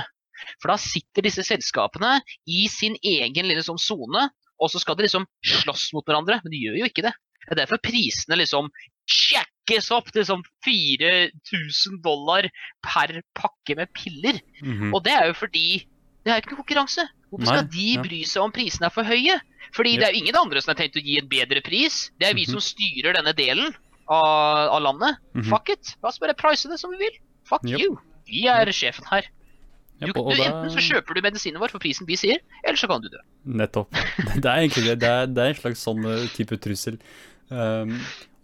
[0.63, 4.29] For da sitter disse selskapene i sin egen lille sånn sone,
[4.61, 7.15] og så skal de liksom slåss mot hverandre, men de gjør jo ikke det.
[7.43, 8.69] Det er derfor prisene liksom
[9.71, 12.49] sjekkes opp til sånn 4000 dollar
[12.85, 14.41] per pakke med piller.
[14.63, 14.93] Mhm.
[14.95, 15.87] Og det er jo fordi
[16.25, 17.07] det er ikke noe konkurranse.
[17.31, 19.39] Hvorfor skal Nei, de bry seg om prisene er for høye?
[19.73, 20.01] Fordi yep.
[20.01, 22.11] det er jo ingen andre som har tenkt å gi en bedre pris.
[22.19, 22.51] Det er vi Mhm.
[22.59, 23.75] som styrer denne delen
[24.09, 25.17] av, av landet.
[25.35, 25.45] Mhm.
[25.49, 25.95] Fuck it.
[26.03, 27.21] La oss bare price det som vi vil.
[27.47, 27.79] Fuck Yep.
[27.81, 27.99] you.
[28.27, 29.23] Vi er sjefen her.
[30.01, 33.03] Du, du, enten så kjøper du medisinen vår for prisen vi sier, eller så kan
[33.03, 33.19] du dø.
[33.45, 33.91] Nettopp.
[34.41, 34.99] Det er egentlig det.
[35.03, 36.97] Det er, det er en slags sånn eh, type trussel.
[37.51, 37.97] Um,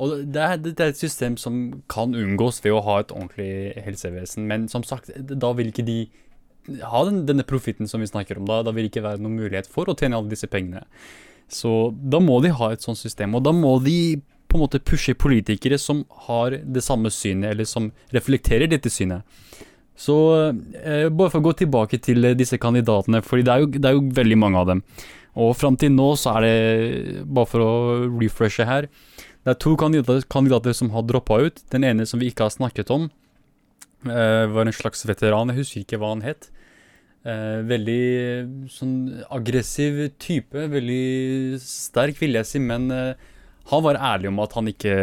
[0.03, 3.77] og det er, det er et system som kan unngås ved å ha et ordentlig
[3.87, 6.01] helsevesen, men som sagt, da vil ikke de
[6.83, 8.49] ha den, denne profitten som vi snakker om.
[8.49, 10.83] Da, da vil det ikke være noen mulighet for å tjene alle disse pengene.
[11.49, 14.83] Så da må de ha et sånt system, og da må de på en måte
[14.83, 19.27] pushe politikere som har det samme synet, eller som reflekterer dette synet.
[19.97, 24.05] Så eh, bare for å gå tilbake til disse kandidatene, for det det er jo
[24.19, 24.83] veldig mange av dem.
[25.37, 27.73] Og fram til nå så er det, bare for å
[28.17, 28.89] refreshe her,
[29.47, 31.61] det er to kandidater, kandidater som har droppa ut.
[31.71, 33.11] Den ene som vi ikke har snakket om,
[34.09, 36.49] uh, var en slags veteran, jeg husker ikke hva han het.
[37.27, 38.97] Uh, veldig sånn
[39.35, 43.13] aggressiv type, veldig sterk vil jeg si, men uh,
[43.71, 44.97] han var ærlig om at han ikke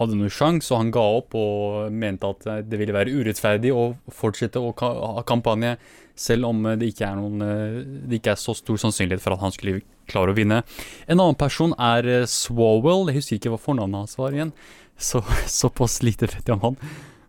[0.00, 3.90] hadde noen sjanse, og han ga opp og mente at det ville være urettferdig å
[4.08, 5.74] fortsette å ha kampanje,
[6.18, 7.78] selv om eh, det ikke noen, eh,
[8.10, 10.62] det ikke er så stor sannsynlighet for at han skulle klare å vinne.
[11.06, 14.52] En annen person er Swowell, Swalwell, jeg husker ikke hva fornavnet hans var igjen,
[14.98, 15.22] så,
[15.60, 16.78] såpass lite vet jeg han.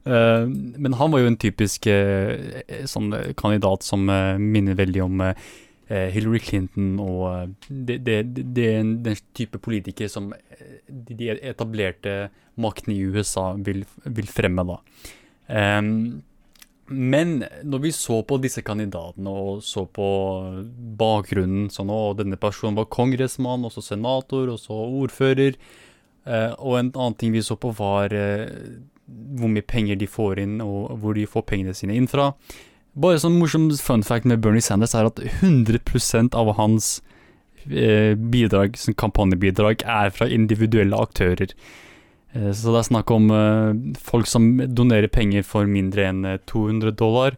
[0.09, 0.45] Eh,
[0.79, 5.25] men han var jo en typisk eh, sånn eh, kandidat som eh, minner veldig om
[5.25, 8.95] eh, Hillary Clinton og eh, det, er den
[9.37, 14.79] type politiker som eh, de etablerte maktene i USA vil, vil fremme, da.
[16.89, 20.07] Men når vi så på disse kandidatene og så på
[20.99, 25.59] bakgrunnen sånn, og denne personen var kongressmann, også senator, også ordfører,
[26.25, 28.47] eh, og en annen ting vi så på var eh,
[29.37, 32.31] hvor mye penger de får inn, og hvor de får pengene sine inn fra.
[32.99, 36.97] Bare sånn morsom fun fact med Bernie Sanders er at 100% av hans
[37.69, 41.53] eh, bidrag, sånn kampanjebidrag, er fra individuelle aktører.
[42.35, 46.37] Eh, Så det er snakk om eh, folk som donerer penger for mindre enn eh,
[46.49, 47.37] 200 dollar.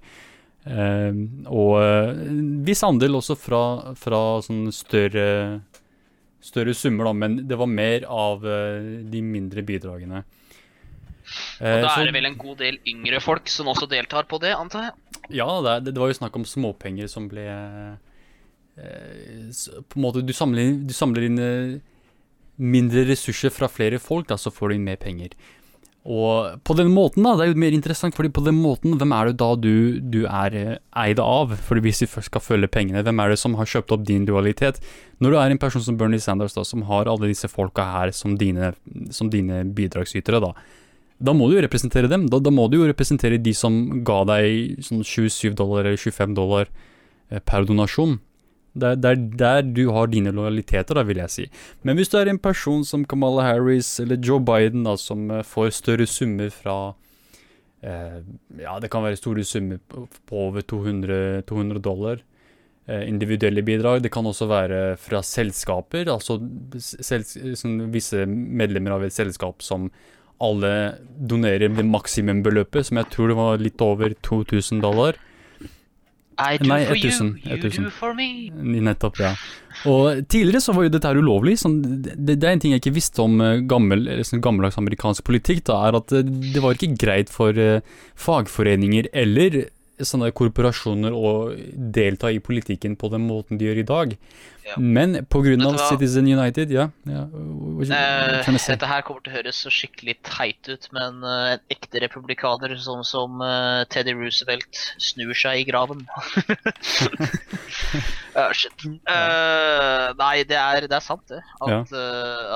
[0.65, 1.11] Eh,
[1.49, 3.61] og eh, en viss andel også fra,
[3.97, 5.61] fra sånn større,
[6.41, 10.23] større summer, da, men det var mer av de mindre bidragene.
[11.61, 14.51] Og da er det vel en god del yngre folk som også deltar på det,
[14.57, 15.19] antar jeg.
[15.37, 17.93] Ja, det, det var jo snakk om småpenger som ble eh,
[19.87, 21.37] På en måte, du samler, du samler inn
[22.57, 25.35] mindre ressurser fra flere folk, da, så får du inn mer penger.
[26.01, 29.11] Og på den måten, da, det er jo mer interessant, fordi på den måten, hvem
[29.13, 31.53] er det da du, du er eh, eid av?
[31.67, 34.25] Fordi hvis vi først skal følge pengene, hvem er det som har kjøpt opp din
[34.25, 34.81] dualitet?
[35.21, 38.13] Når du er en person som Bernie Sanders, da, som har alle disse folka her
[38.17, 38.73] som dine,
[39.13, 40.55] som dine bidragsytere, da,
[41.21, 42.25] da må du jo representere dem.
[42.33, 46.33] Da, da må du jo representere de som ga deg sånn 27 dollar eller 25
[46.33, 46.65] dollar
[47.29, 48.17] eh, per donasjon.
[48.73, 51.45] Det er det er der du har dine lojaliteter, da, vil jeg si.
[51.83, 55.43] Men hvis du er en person som Kamala Harris eller Joe Biden, da, som eh,
[55.43, 56.93] får større summer fra
[57.83, 58.21] eh,
[58.61, 62.21] Ja, det kan være store summer på, over 200, 200 dollar.
[62.87, 64.01] eh, individuelle bidrag.
[64.03, 66.39] Det kan også være fra selskaper, altså
[66.79, 69.89] sels sånn visse medlemmer av et selskap som
[70.41, 70.97] alle
[71.29, 75.19] donerer maksimumbeløpet, som jeg tror det var litt over 2000 dollar.
[76.41, 77.83] I do Nei, for 1000, you, you 1000.
[77.85, 78.29] do for me.
[78.51, 79.33] Nettopp, ja.
[79.89, 81.57] Og tidligere så var jo dette her ulovlig.
[81.61, 85.25] Sånn, det, det er en ting jeg ikke visste om eh, gammel, sånn gammeldags amerikansk
[85.27, 87.85] politikk, da, er at eh, det var ikke greit for eh,
[88.19, 89.63] fagforeninger eller
[90.01, 91.31] sånne korporasjoner å
[91.93, 94.15] delta i politikken på den måten de gjør i dag.
[94.65, 94.77] Ja.
[94.77, 95.25] Men
[95.79, 95.89] av?
[95.89, 97.25] Citizen United, ja, ja
[97.89, 102.01] Eh, dette her kommer til å høres så skikkelig teit ut, men uh, en ekte
[102.03, 106.03] republikaner sånn som uh, Teddy Roosevelt snur seg i graven.
[108.37, 108.85] uh, shit.
[108.85, 111.41] Eh, nei, det er, det er sant, det.
[111.65, 111.93] At,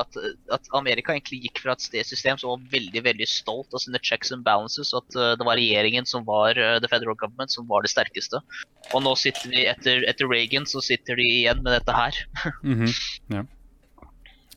[0.03, 0.19] at,
[0.57, 4.33] at Amerika egentlig gikk fra et stedsystem som var veldig veldig stolt av sine checks
[4.35, 7.93] and balances, og at det var regjeringen som var the federal government som var det
[7.93, 8.41] sterkeste.
[8.93, 12.21] Og nå sitter vi etter, etter Reagan, så sitter de igjen med dette her.
[12.63, 12.91] Mhm,
[13.33, 13.45] ja.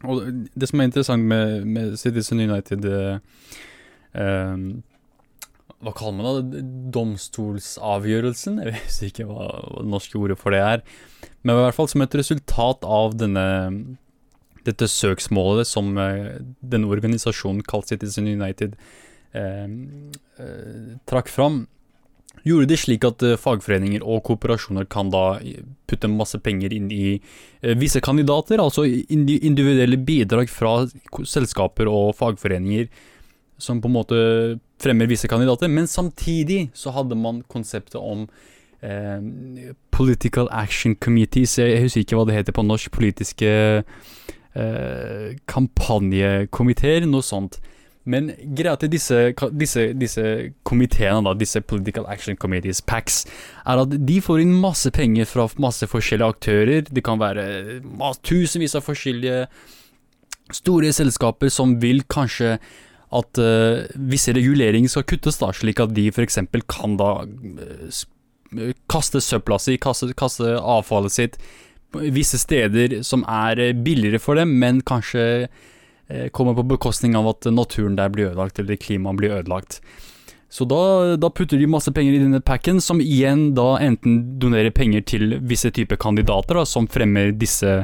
[0.06, 0.22] Og
[0.54, 3.18] det som er interessant med, med Citizen United eh,
[4.14, 4.60] eh,
[5.82, 6.60] Hva kaller man det?
[6.94, 8.60] Domstolsavgjørelsen?
[8.62, 10.84] Jeg vet ikke hva, hva det norske ordet for det er.
[11.42, 13.48] Men i hvert fall som et resultat av denne
[14.68, 18.76] dette søksmålet som eh, denne organisasjonen kalt Citizen United
[19.32, 21.66] eh, eh, trakk fram,
[22.48, 25.38] gjorde det slik at eh, fagforeninger og kooperasjoner kan da
[25.88, 30.80] putte masse penger inn i eh, visse kandidater, altså individuelle bidrag fra
[31.24, 32.88] selskaper og fagforeninger
[33.58, 34.20] som på en måte
[34.78, 38.28] fremmer visse kandidater, men samtidig så hadde man konseptet om
[38.80, 43.50] eh, Political Action Committees, jeg husker ikke hva det heter på norsk, politiske
[44.54, 47.58] eh, kampanjekomiteer, noe sånt.
[48.08, 49.16] Men greia til disse,
[49.52, 50.24] disse, disse
[50.68, 53.24] komiteene, da, disse Political Action Committees, PACs,
[53.66, 56.86] er at de får inn masse penger fra masse forskjellige aktører.
[56.88, 57.80] Det kan være
[58.24, 59.46] tusenvis av forskjellige
[60.56, 62.56] store selskaper som vil kanskje
[63.18, 66.40] at uh, visse reguleringer skal kuttes, da, slik at de f.eks.
[66.68, 68.02] kan da uh,
[68.88, 71.40] kaste søpla si, kaste, kaste avfallet sitt
[71.92, 75.48] visse steder som er billigere for dem, men kanskje
[76.32, 79.80] kommer på bekostning av at naturen der blir ødelagt, eller klimaet blir ødelagt.
[80.48, 84.72] Så da, da putter de masse penger i denne packen, som igjen da enten donerer
[84.72, 87.82] penger til visse typer kandidater da, som fremmer disse,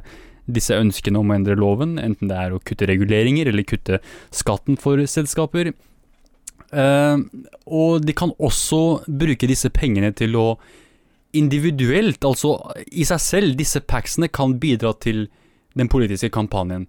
[0.49, 4.01] disse ønskene om å endre loven, enten det er å kutte reguleringer eller kutte
[4.33, 5.75] skatten for selskaper.
[6.73, 7.19] Eh,
[7.69, 10.49] og de kan også bruke disse pengene til å
[11.35, 12.57] individuelt, altså
[12.95, 15.27] i seg selv, disse packsene kan bidra til
[15.77, 16.87] den politiske kampanjen.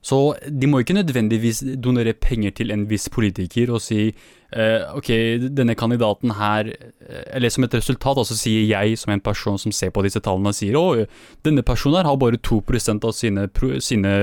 [0.00, 5.10] Så de må ikke nødvendigvis donere penger til en viss politiker og si eh, ok,
[5.52, 9.72] denne kandidaten her eh, Eller som et resultat, altså sier jeg som en person som
[9.72, 11.04] ser på disse tallene, sier å,
[11.44, 13.48] denne personen her har bare 2% av sine,
[13.84, 14.14] sine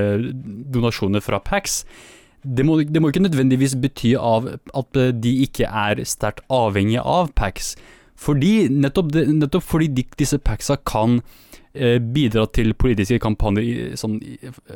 [0.74, 1.84] donasjoner fra Pax.
[2.42, 7.30] Det må, det må ikke nødvendigvis bety av at de ikke er sterkt avhengige av
[7.38, 7.76] Pax.
[8.18, 11.20] Fordi, nettopp, nettopp fordi disse Paxa kan
[11.74, 14.16] bidra til politiske kampanjer sånn,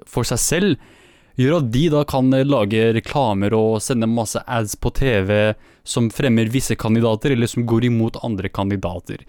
[0.05, 0.91] for seg selv,
[1.39, 5.53] gjør at de da kan eh, lage reklamer og sende masse ads på TV
[5.87, 9.23] som fremmer visse kandidater, eller som går imot andre kandidater.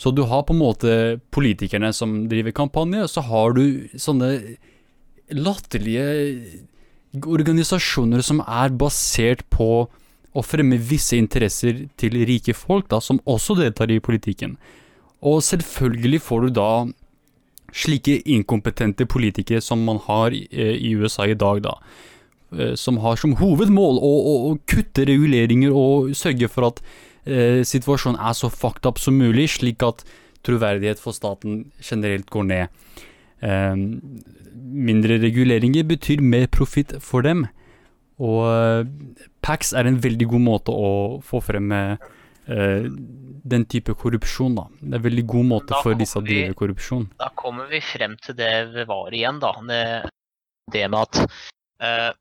[0.00, 0.92] Så du har på en måte
[1.34, 3.64] politikerne som driver kampanje, og så har du
[4.00, 4.30] sånne
[5.30, 6.06] latterlige
[7.20, 9.90] organisasjoner som er basert på
[10.30, 14.54] å fremme visse interesser til rike folk, da, som også deltar i politikken.
[15.26, 16.70] Og selvfølgelig får du da
[17.72, 21.76] slike inkompetente politikere som man har i, i USA i dag, da.
[22.56, 26.82] eh, Som har som hovedmål å, å, å kutte reguleringer og sørge for at
[27.24, 30.04] eh, situasjonen er så fucked up som mulig, slik at
[30.46, 32.68] troverdighet for staten generelt går ned.
[33.44, 33.76] Eh,
[34.70, 37.46] mindre reguleringer betyr mer profitt for dem.
[38.20, 38.88] Og eh,
[39.40, 42.10] Pax er en veldig god måte å få frem eh,
[42.46, 44.66] den type korrupsjon, da.
[44.80, 47.08] Det er en veldig god måte Da for disse å drive korrupsjon.
[47.20, 49.52] Da kommer vi frem til det vi var igjen, da.
[49.68, 49.82] Det,
[50.72, 51.20] det med at
[51.82, 52.12] eh,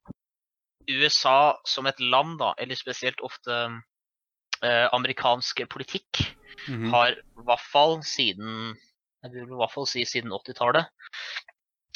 [0.90, 3.62] USA som et land, da, eller spesielt ofte
[4.64, 6.36] eh, amerikansk politikk,
[6.68, 6.90] Mhm.
[6.92, 8.76] har i hvert fall siden
[9.24, 10.90] jeg vil i hvert fall si siden 80-tallet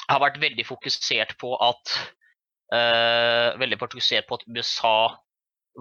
[0.08, 1.98] har vært veldig fokusert på at
[2.74, 4.94] Uh, veldig fokusert på at USA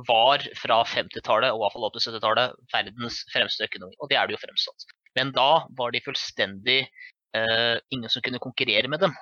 [0.09, 3.95] var fra 50-tallet og fall opp til 70-tallet verdens fremste økonomi.
[4.01, 4.86] Og det er det jo fremstått.
[5.18, 6.80] Men da var de fullstendig
[7.36, 9.16] uh, ingen som kunne konkurrere med dem.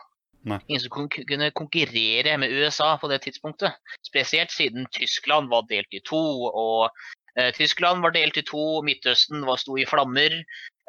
[0.47, 0.61] Nei.
[0.71, 3.75] Ingen som kon- kunne konkurrere med USA på det tidspunktet.
[4.07, 6.91] Spesielt siden Tyskland var delt i to, og
[7.37, 10.39] uh, Tyskland var delt i to, Midtøsten var sto i flammer.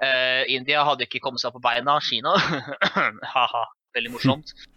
[0.02, 1.98] Uh, India hadde ikke kommet seg på beina.
[2.06, 2.38] Kina
[3.34, 3.66] ha-ha,
[3.98, 4.54] veldig morsomt.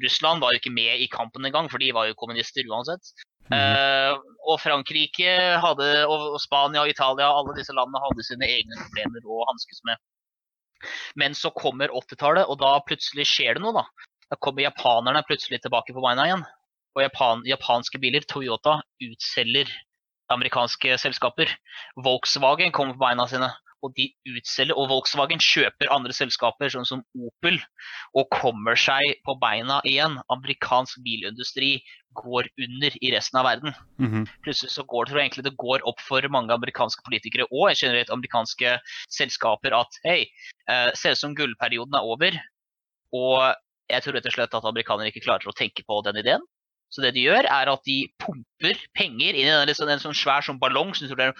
[0.00, 3.10] Russland var jo ikke med i kampen engang, for de var jo kommunister uansett.
[3.54, 4.12] Eh,
[4.50, 5.32] og Frankrike
[5.62, 10.00] hadde, og Spania og Italia, alle disse landene hadde sine egne problemer å hanskes med.
[11.20, 14.08] Men så kommer 80-tallet, og da plutselig skjer det noe, da.
[14.30, 16.44] Da kommer japanerne plutselig tilbake på beina igjen.
[16.96, 19.70] Og Japan, japanske biler, Toyota, utselger
[20.30, 21.50] amerikanske selskaper.
[21.98, 23.50] Volkswagen kommer på beina sine,
[23.84, 24.76] og de utselger.
[24.76, 27.58] Og Volkswagen kjøper andre selskaper, sånn som Opel,
[28.16, 30.18] og kommer seg på beina igjen.
[30.32, 31.78] Amerikansk bilindustri
[32.18, 33.74] går under i resten av verden.
[34.02, 34.26] Mhm.
[34.44, 38.10] Plutselig så går det, tror egentlig det går opp for mange amerikanske politikere og generelt
[38.10, 38.78] amerikanske
[39.08, 40.26] selskaper at hei,
[40.68, 42.32] eh, ser ut som gullperioden er over.
[43.12, 43.54] Og
[43.90, 46.42] jeg tror rett og slett at amerikanere ikke klarer å tenke på den ideen.
[46.90, 50.16] Så det de gjør, er at de pumper penger inn i en, liksom, en sånn
[50.16, 50.90] svær sånn ballong.
[50.94, 51.34] Sånn, det er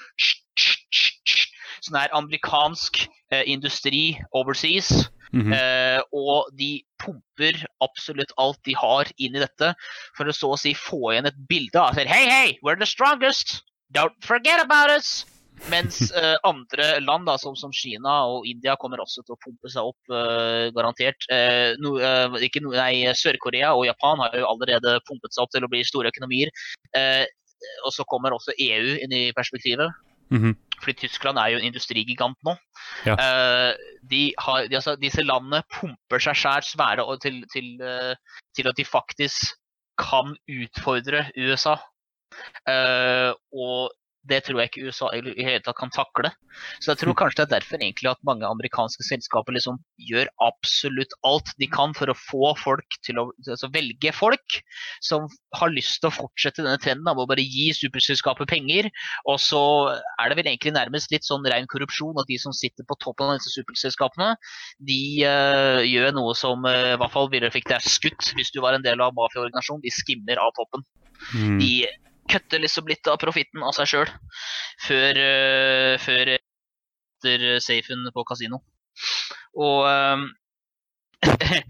[1.91, 4.05] sånn her amerikansk eh, industri
[4.37, 4.93] overseas.
[5.31, 5.53] Mhm.
[5.55, 9.75] Eh, og de pumper absolutt alt de har inn i dette
[10.17, 12.89] for å så å si få igjen et bilde av sier, Hei, hei, we're the
[12.89, 13.61] strongest!
[13.95, 15.25] Don't forget about us!
[15.69, 19.71] Mens eh, andre land, da, som, som Kina og India, kommer også til å pumpe
[19.71, 21.27] seg opp, eh, garantert.
[21.31, 25.67] Eh, no, eh, ikke no, Sør-Korea og Japan har jo allerede pumpet seg opp til
[25.67, 26.51] å bli store økonomier.
[26.97, 27.27] Eh,
[27.85, 29.93] og så kommer også EU inn i perspektivet.
[30.31, 30.57] Mhm.
[30.81, 32.55] Fordi Tyskland er jo en industrigigant nå.
[33.05, 33.15] Ja.
[33.21, 33.73] Uh,
[34.11, 38.15] de har, de, altså, disse landene pumper seg sjæl svære til, til, uh,
[38.57, 39.53] til at de faktisk
[40.01, 41.77] kan utfordre USA.
[42.65, 43.91] Uh, og
[44.29, 46.31] det tror jeg ikke USA i hele tatt kan takle.
[46.83, 49.79] Så jeg tror kanskje det er derfor egentlig at mange amerikanske selskaper liksom
[50.11, 54.59] gjør absolutt alt de kan for å få folk til å altså velge folk
[55.05, 55.25] som
[55.57, 58.91] har lyst til å fortsette denne trenden av å bare gi superselskaper penger.
[59.31, 59.63] Og så
[60.21, 63.33] er det vel egentlig nærmest litt sånn ren korrupsjon at de som sitter på toppen
[63.33, 64.35] av disse superselskapene,
[64.85, 68.61] de uh, gjør noe som uh, i hvert fall ville fikk deg skutt hvis du
[68.65, 69.85] var en del av mafiaorganisasjonen.
[69.87, 70.85] De skimmer av toppen.
[71.33, 71.59] Mm.
[71.61, 71.73] De
[72.31, 74.13] kutter liksom litt av profitten av seg sjøl
[74.87, 78.63] før, uh, før etter safen på kasino.
[79.59, 80.29] Og, ehm,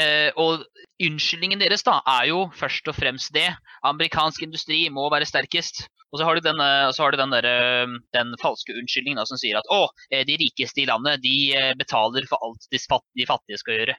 [0.00, 0.64] eh, og
[0.98, 3.48] unnskyldningen deres da er jo først og fremst det.
[3.86, 5.86] Amerikansk industri må være sterkest.
[6.08, 9.68] Og så har du den, eh, der, eh, den falske unnskyldningen da, som sier at
[9.70, 13.98] å, eh, de rikeste i landet de eh, betaler for alt de fattige skal gjøre.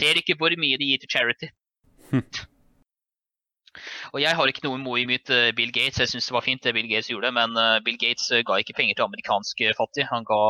[0.00, 1.50] Ser ikke hvor mye de gir til charity.
[2.12, 2.22] Hm.
[4.14, 6.00] Og jeg har ikke noe imot eh, Bill Gates.
[6.02, 8.58] Jeg syns det var fint det Bill Gates gjorde, men eh, Bill Gates eh, ga
[8.60, 10.08] ikke penger til amerikanske fattige.
[10.12, 10.42] Han ga,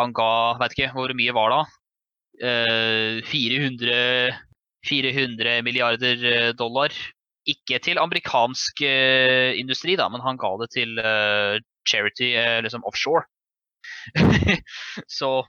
[0.00, 0.30] han ga
[0.62, 1.58] vet ikke, hvor mye var?
[2.42, 4.38] Eh, 400,
[4.88, 6.94] 400 milliarder dollar.
[7.44, 8.80] Ikke til amerikansk
[9.60, 10.94] industri, da, men han ga det til
[11.84, 12.30] charity
[12.64, 13.26] liksom offshore.
[15.18, 15.42] Så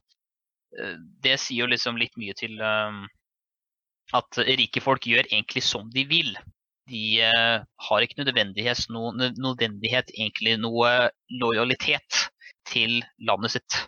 [1.23, 2.59] det sier jo liksom litt mye til
[4.19, 6.35] at rike folk gjør egentlig som de vil
[6.91, 11.09] de eh, har ikke nødvendighet, no, nødvendighet egentlig noe
[11.41, 12.25] lojalitet
[12.69, 13.83] til landet sitt.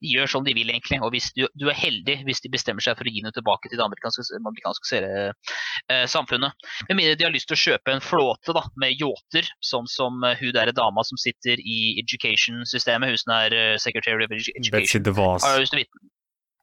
[0.00, 0.98] De gjør som de vil, egentlig.
[1.04, 3.68] Og hvis du, du er heldig hvis de bestemmer seg for å gi noe tilbake
[3.68, 6.56] til det amerikanske, amerikanske eh, samfunnet.
[6.88, 10.24] Med mindre de har lyst til å kjøpe en flåte da, med yachter, sånn som
[10.24, 14.72] uh, hun der dama som sitter i education-systemet, hun som er uh, secretary of education.
[14.74, 15.44] Betsy DeVos.
[15.44, 16.15] har lyst til å vite.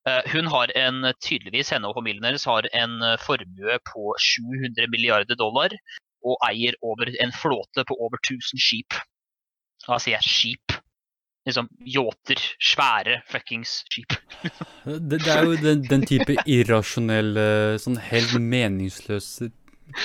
[0.10, 4.89] Eh, Hun har en, tydeligvis, henne og familien hennes har en eh, formue på 700
[4.91, 5.76] milliarder dollar
[6.24, 8.97] og eier over en flåte på over 1000 skip.
[9.88, 10.78] Hva sier jeg skip?
[11.47, 12.39] Liksom yachter.
[12.64, 14.16] Svære fuckings skip.
[14.84, 17.36] Det, det er jo den, den type irrasjonell,
[17.80, 19.38] sånn helt meningsløs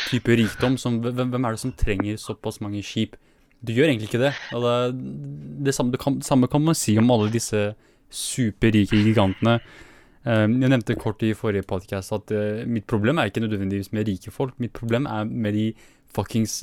[0.09, 3.16] type rikdom som hvem, hvem er det som trenger såpass mange skip?
[3.62, 4.32] Du gjør egentlig ikke det.
[4.53, 4.74] Det,
[5.66, 7.72] det samme, kan, samme kan man si om alle disse
[8.11, 9.59] superrike gigantene.
[10.29, 14.09] Eh, Jeg nevnte kort i forrige podcast at eh, mitt problem er ikke nødvendigvis med
[14.11, 14.57] rike folk.
[14.62, 15.68] Mitt problem er med de
[16.12, 16.62] fuckings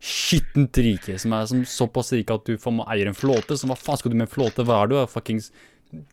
[0.00, 3.58] skittent rike, som er som såpass rike at du får må eier en flåte.
[3.60, 4.64] Som hva faen skal du med en flåte?
[4.66, 4.96] Hva er du?
[5.10, 5.50] Fuckings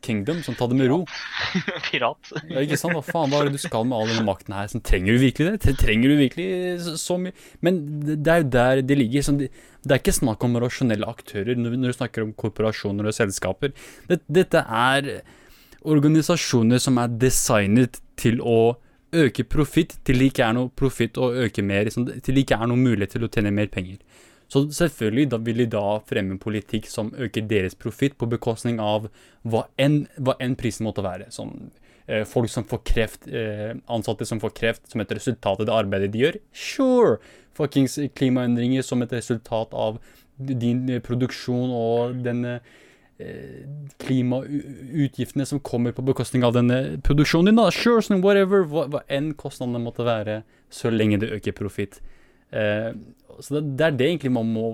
[0.03, 0.41] kingdom?
[0.43, 0.97] Som tar det med ro?
[1.87, 2.31] Pirat.
[2.49, 2.97] Ja, ikke sant?
[2.97, 4.67] Hva faen, hva er det du skal med all denne makten her?
[4.73, 5.75] Sånn, trenger du virkelig det?
[5.79, 6.47] Trenger du virkelig
[6.83, 7.35] så, så mye?
[7.65, 9.27] Men det det er jo der det ligger.
[9.29, 9.51] Sånn, det,
[9.85, 13.75] det er ikke snakk om rasjonelle aktører når, når du snakker om korporasjoner og selskaper.
[14.09, 15.13] Det, dette er
[15.85, 18.77] organisasjoner som er designet til å
[19.15, 22.57] øke profitt til det ikke er noe profitt å øke mer, sånn, til det ikke
[22.59, 23.99] er noe mulighet til å tjene mer penger.
[24.51, 29.09] Så selvfølgelig da vil de da fremme politikk som øker deres profitt på bekostning av
[29.43, 30.05] hva enn,
[30.39, 31.27] enn prisen måtte være.
[31.35, 31.51] Som
[32.07, 35.75] eh, folk som får kreft, eh, ansatte som får kreft som et resultat av det
[35.75, 36.39] arbeidet de gjør.
[36.55, 37.17] Sure!
[37.57, 39.99] Fuckings klimaendringer som et resultat av
[40.37, 42.75] din eh, produksjon og den, eh,
[43.97, 47.57] klimautgiftene som kommer på bekostning av denne produksjonen din.
[47.57, 51.99] da, Sure, so whatever, hva, hva enn kostnadene måtte være, så lenge det øker profitt.
[52.51, 52.93] Eh,
[53.39, 54.67] så det, det er det egentlig man må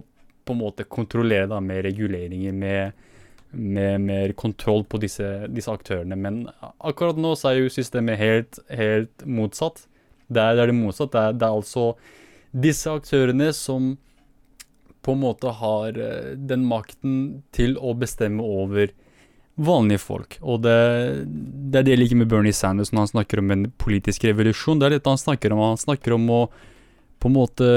[0.44, 3.08] på en måte kontrollere da, med reguleringer, med,
[3.52, 6.18] med mer kontroll på disse, disse aktørene.
[6.20, 6.44] Men
[6.84, 9.86] akkurat nå så er jo systemet helt, helt motsatt.
[10.28, 11.14] Det, er det motsatt.
[11.16, 11.94] Det er, det er altså
[12.52, 13.94] disse aktørene som
[15.04, 17.16] på en måte har eh, den makten
[17.56, 18.92] til å bestemme over
[19.54, 20.38] vanlige folk.
[20.42, 20.78] Og det,
[21.70, 24.80] det er det jeg liker med Bernie Sanders når han snakker om en politisk revolusjon.
[24.82, 25.62] Det er dette han snakker om.
[25.74, 26.44] Han snakker om å
[27.24, 27.68] på en måte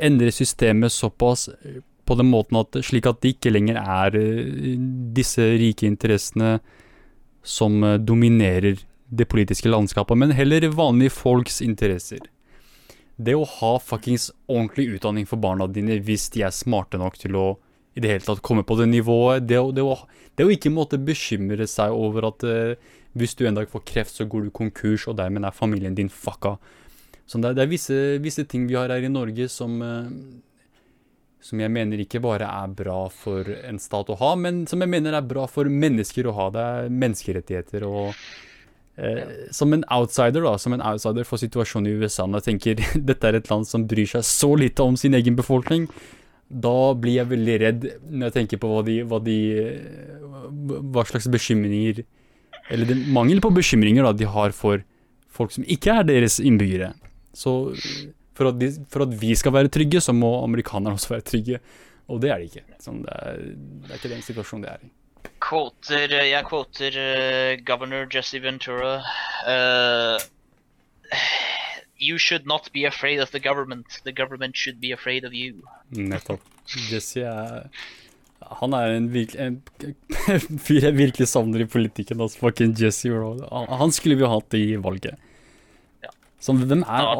[0.00, 1.48] endre systemet såpass
[2.08, 4.76] på den måten at slik at det ikke lenger er eh,
[5.16, 6.58] disse rike interessene
[7.46, 8.80] som eh, dominerer
[9.10, 12.22] det politiske landskapet, men heller vanlige folks interesser.
[13.20, 17.36] Det å ha fuckings ordentlig utdanning for barna dine hvis de er smarte nok til
[17.36, 17.48] å
[17.94, 19.96] i det hele tatt komme på det nivået, det det å,
[20.38, 24.14] det å ikke måtte bekymre seg over at uh, hvis du en dag får kreft,
[24.14, 26.56] så går du konkurs, og dermed er familien din fucka.
[27.26, 30.06] Så det, det er visse, visse, ting vi har her i Norge som, uh,
[31.42, 34.92] som jeg mener ikke bare er bra for en stat å ha, men som jeg
[34.92, 36.48] mener er bra for mennesker å ha.
[36.54, 38.14] Det er menneskerettigheter og
[39.56, 43.28] som en outsider da, som en outsider for situasjonen i USA, når jeg tenker dette
[43.28, 45.88] er et land som bryr seg så lite om sin egen befolkning,
[46.50, 49.36] da blir jeg veldig redd når jeg tenker på hva, de, hva, de,
[50.90, 52.00] hva slags bekymringer
[52.74, 54.82] Eller den mangel på bekymringer da, de har for
[55.30, 56.90] folk som ikke er deres innbyggere.
[57.32, 57.52] Så
[58.34, 61.60] for at, de, for at vi skal være trygge, så må amerikanerne også være trygge.
[62.10, 62.78] Og det er de ikke.
[62.82, 63.42] Sånn, det, er,
[63.86, 64.90] det er ikke den situasjonen de er i.
[65.40, 69.00] Quoter, eh, jeg quoter uh, governor Jesse Ventura.
[69.46, 70.18] Uh,
[71.98, 74.00] you should not be afraid of the government.
[74.04, 75.62] The government should be afraid of you.
[75.90, 76.40] Nettopp.
[76.90, 77.68] Jesse er
[78.60, 82.20] Han er en, virkelig, en fyr jeg virkelig savner i politikken.
[82.20, 85.18] Altså fucking Jesse Han skulle vi hatt i valget.
[86.02, 86.10] Ja.
[86.40, 87.10] Så, hvem er,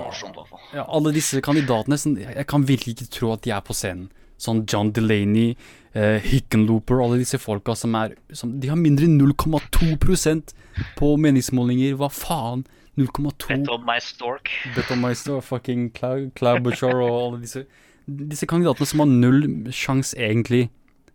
[0.74, 4.08] ja, alle disse kandidatene Jeg kan virkelig ikke tro at de er på scenen.
[4.40, 5.52] Sånn John Delaney,
[5.96, 10.54] uh, Hickenlooper, alle disse folka som er som, De har mindre enn 0,2%
[10.98, 11.96] på meningsmålinger.
[12.00, 12.66] Hva faen?
[12.98, 14.50] 0,2 Bet on my stork.
[14.76, 17.64] Bet on my stork, fucking Cloudbutcher og alle disse
[18.10, 19.44] Disse kandidatene som har null
[19.76, 20.64] sjanse, egentlig,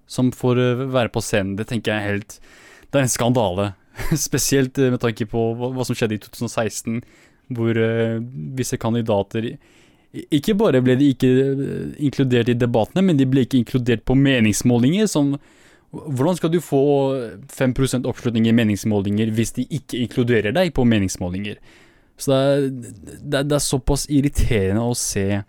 [0.08, 1.58] som får uh, være på scenen.
[1.60, 2.38] Det tenker jeg er helt
[2.88, 3.74] Det er en skandale.
[4.28, 7.02] Spesielt uh, med tanke på hva, hva, som skjedde i 2016,
[7.56, 7.78] hvor
[8.58, 9.52] visse kandidater
[10.34, 14.18] ikke bare ble de ikke eh, inkludert i debattene, men de ble ikke inkludert på
[14.20, 15.09] meningsmålinger.
[15.11, 15.36] Som,
[15.91, 16.84] hvordan skal du få
[17.55, 21.59] 5% oppslutning i meningsmålinger hvis de ikke inkluderer deg på meningsmålinger?
[22.18, 25.43] Så det er, det, er, det er, såpass irriterende å se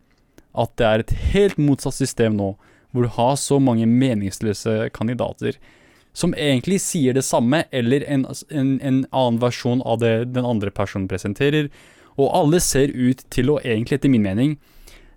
[0.57, 2.55] at det er et helt motsatt system nå,
[2.91, 5.59] hvor du har så mange meningsløse kandidater
[6.17, 10.73] som egentlig sier det samme, eller en, en, en annen versjon av det den andre
[10.73, 11.69] personen presenterer
[12.17, 14.57] og alle ser ut til å egentlig, etter min mening,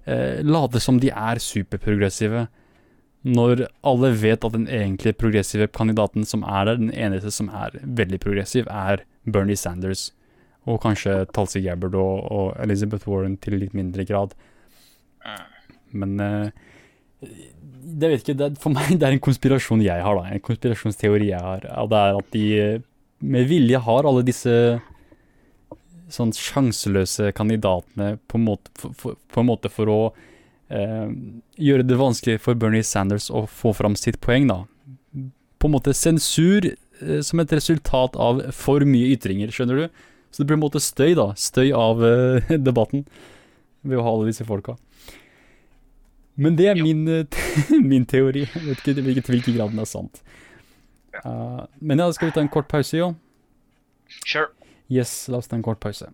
[0.05, 2.47] eh, late som de er superprogressive.
[3.23, 7.75] Når alle vet at den egentlige progressive kandidaten som er der, den eneste som er
[7.83, 10.11] veldig progressiv, er Bernie Sanders.
[10.67, 14.35] Og kanskje Tulsi Gabbard og, og, Elizabeth Warren til litt mindre grad.
[15.91, 16.51] Men eh,
[17.19, 20.35] det vet ikke, det, for meg det er en konspirasjon jeg har, da.
[20.35, 21.67] En konspirasjonsteori jeg har.
[21.79, 22.47] Og det er at de
[23.19, 24.53] med vilje har alle disse
[26.13, 29.99] sånn sjanseløse kandidatene på en måte for, for, på en måte for å
[30.73, 31.07] eh,
[31.59, 34.63] gjøre det vanskelig for Bernie Sanders å få fram sitt poeng, da.
[35.59, 40.03] På en måte sensur eh, som et resultat av for mye ytringer, skjønner du?
[40.29, 41.31] Så det blir på en måte støy, da.
[41.39, 43.05] Støy av eh, debatten
[43.81, 44.77] ved å ha alle disse folka.
[46.39, 47.03] Men det er min,
[47.91, 48.45] min, teori.
[48.47, 48.85] Jeg vet
[49.19, 50.21] ikke hvilken grad den er sant.
[51.25, 53.09] Uh, men ja, skal vi ta en kort pause, jo?
[54.23, 54.47] Sure.
[54.89, 56.09] Yes, la oss ta en kort pause.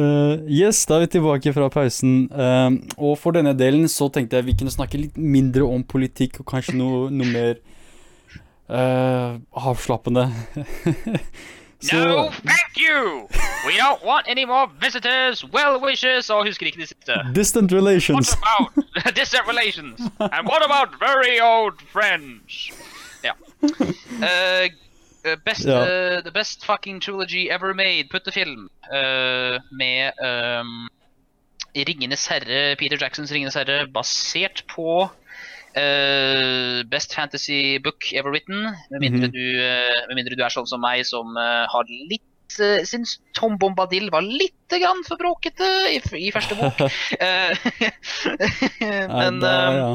[0.00, 2.24] Uh, yes, da er vi tilbake fra pausen.
[2.32, 6.40] Uh, og for denne delen så tenkte jeg vi kunne snakke litt mindre om politikk,
[6.40, 7.60] og kanskje noe, noe mer
[8.72, 9.36] uh,
[9.68, 10.30] avslappende.
[11.82, 13.28] So, no, thank you!
[13.66, 17.12] We don't want any more visitors, well wishes Og husker ikke de siste.
[17.34, 18.36] Distant relations.
[18.36, 20.00] What about distant relations?
[20.20, 22.70] And what about very old friends?
[23.24, 23.32] Ja.
[23.62, 24.68] Uh,
[25.44, 25.80] best, ja.
[25.82, 28.04] Uh, the best fucking trilogy ever made.
[28.10, 28.70] Puttefilm.
[28.92, 30.88] Uh, med um,
[31.74, 35.08] Ringenes herre, Peter Jacksons Ringenes herre, basert på
[35.72, 38.68] Uh, best fantasy book ever written.
[38.90, 41.88] Med mindre, mm du, uh, med mindre, du, er sånn som meg, som uh, har
[41.88, 46.80] litt uh, syns Tom Bombadil var litt grann for bråkete i, i første bok.
[49.16, 49.88] men det, ja.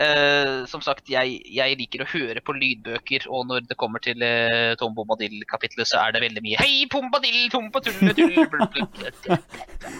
[0.00, 4.22] Uh, som sagt, jeg, jeg, liker å høre på lydbøker, og når det kommer til
[4.22, 8.14] uh, Tom Bombadil-kapitlet, så er det veldig mye Hei, Bombadil, Tom på tulle,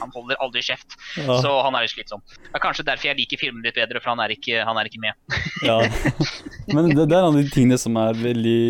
[0.00, 1.38] Han holder aldri kjeft, ja.
[1.44, 2.24] så han er jo slitsom.
[2.26, 4.90] Det er kanskje derfor jeg liker filmen litt bedre, for han er ikke, han er
[4.90, 5.38] ikke med.
[5.68, 5.78] ja.
[6.72, 8.60] Men det, det, er en av de tingene som er veldig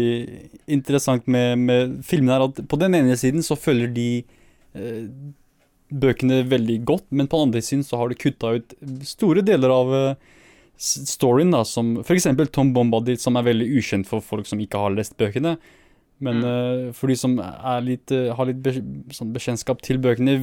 [0.77, 4.11] interessant med, med filmene, er at på den ene siden så følger de
[4.77, 5.05] uh,
[5.91, 8.75] bøkene veldig godt, men på den andre siden så har de kutta ut
[9.07, 9.93] store deler av
[10.79, 12.29] storyen, da, som f.eks.
[12.53, 15.57] Tom Bombadil, som er veldig ukjent for folk som ikke har lest bøkene.
[16.25, 16.47] Men mm.
[16.47, 17.37] uh, for de som
[17.85, 18.73] litt, uh, har litt be
[19.13, 20.39] sånn bekjentskap til bøkene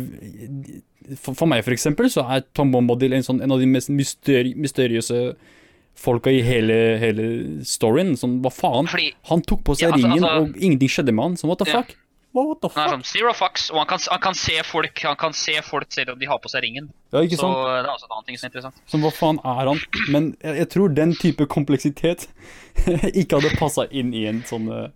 [1.18, 4.54] For, for meg, f.eks., så er Tom Bombadil en, sånn, en av de mest mysteri
[4.54, 5.24] mysteriøse
[5.94, 7.26] folka i hele, hele
[7.68, 8.16] storyen.
[8.18, 8.90] Sånn, hva faen?
[8.90, 11.36] Fordi, han tok på seg ja, altså, ringen, altså, og ingenting skjedde med han.
[11.38, 11.84] Så what the ja.
[12.34, 12.80] What the fuck?
[12.80, 15.54] Han er sånn zero fucks, og han kan, han kan, se folk Han kan se
[15.62, 16.90] folk selv om de har på seg ringen.
[17.14, 17.54] Ja, ikke sant?
[17.54, 18.84] Så det er også en annen ting som er interessant.
[18.90, 19.82] Som hva faen er han?
[20.10, 22.26] Men jeg, jeg tror den type kompleksitet
[23.22, 24.88] ikke hadde passa inn i en sånn uh,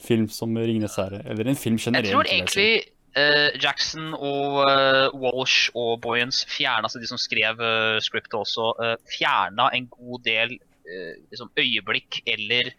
[0.00, 2.08] film som 'Ringenes herre', eller en film generelt.
[2.08, 2.70] Jeg tror egentlig
[3.18, 8.72] uh, Jackson og uh, Walsh og Boyens fjerna, altså de som skrev uh, scriptet også,
[8.80, 10.58] uh, fjerna en god del
[10.88, 12.70] liksom øyeblikk eller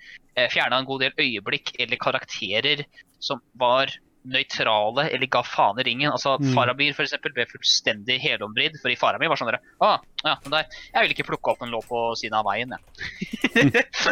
[0.54, 2.86] Fjerna en god del øyeblikk eller karakterer
[3.20, 3.92] som var
[4.28, 6.12] nøytrale eller ga faen i ringen.
[6.12, 6.52] Altså mm.
[6.56, 8.78] Faramir for eksempel, ble fullstendig helomvridd.
[8.82, 11.74] For i Faramir var sånn der, ah, ja, der, Jeg vil ikke plukke opp den
[11.74, 12.82] lå på siden av veien, jeg.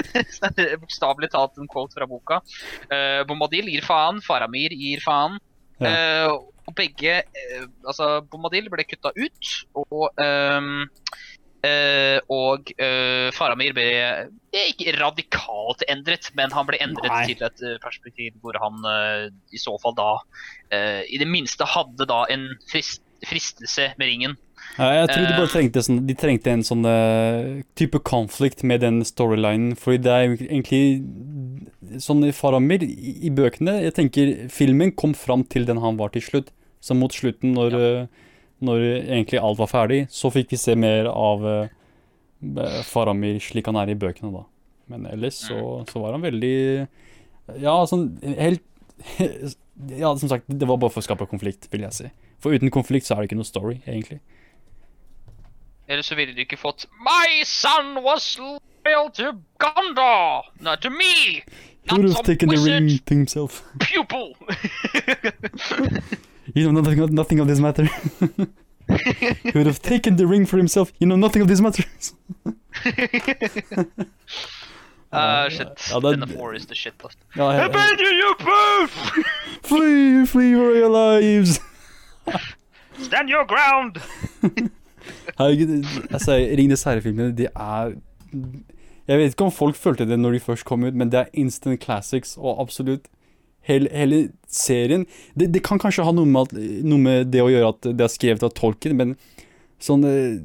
[0.84, 2.42] Bokstavelig talt en quote fra boka.
[2.92, 5.42] Uh, Bombadil gir faen, Faramir gir faen.
[5.84, 5.92] Ja.
[5.92, 10.88] Uh, og begge uh, Altså, Bombadil ble kutta ut, og um,
[11.68, 13.86] Uh, og uh, Faramir ble
[14.58, 17.24] ikke radikalt endret, men han ble endret Nei.
[17.30, 18.82] til et uh, perspektiv hvor han
[19.54, 20.12] i så fall da
[21.08, 24.34] i det minste hadde da en frist, fristelse med ringen.
[24.76, 26.84] Ja, jeg tror de bare trengte, sånn, de trengte en sånn
[27.80, 29.78] type konflikt med den storylinen.
[29.80, 35.70] Fordi det er egentlig sånn Faramir, i, i, bøkene Jeg tenker filmen kom fram til
[35.70, 36.52] den han var til slutt.
[36.84, 37.92] Så mot slutten, når ja
[38.64, 43.78] når egentlig alt var ferdig, så fikk vi se mer av uh, Faramir slik han
[43.82, 44.46] er i bøkene, da.
[44.88, 45.88] Men ellers så, mm.
[45.92, 46.88] så var han veldig
[47.60, 48.64] Ja, sånn helt
[49.94, 52.10] Ja, som sagt, det var bare for å skape konflikt, vil jeg si.
[52.42, 54.24] For uten konflikt så er det ikke noe story, egentlig.
[55.88, 61.44] Eller så ville du ikke fått My son was loyal to Gondor, not to me!
[61.86, 63.62] Not He would have taken the ring to himself.
[63.80, 64.34] Pupil!
[66.58, 67.84] You know nothing, nothing of this matter.
[69.44, 70.92] he would have taken the ring for himself.
[71.00, 72.14] You know nothing of this matters.
[75.10, 75.68] Uh, shit.
[75.90, 77.18] Ja, det, In the forest, the shit post.
[77.36, 78.92] Ja, jeg, Abandon you both!
[79.64, 81.62] flee, flee for your lives!
[83.08, 84.02] Stand your ground!
[85.40, 87.94] Herregud, altså, Ringenes herre-filmene, de er
[89.08, 91.32] Jeg vet ikke om folk følte det når de først kom ut, men det er
[91.34, 93.08] instant classics, og absolutt
[93.68, 95.06] hele, hele serien
[95.36, 96.56] det, det, kan kanskje ha noe med,
[96.88, 99.18] noe med, det å gjøre at det er skrevet av tolken, men
[99.84, 100.40] sånn eh,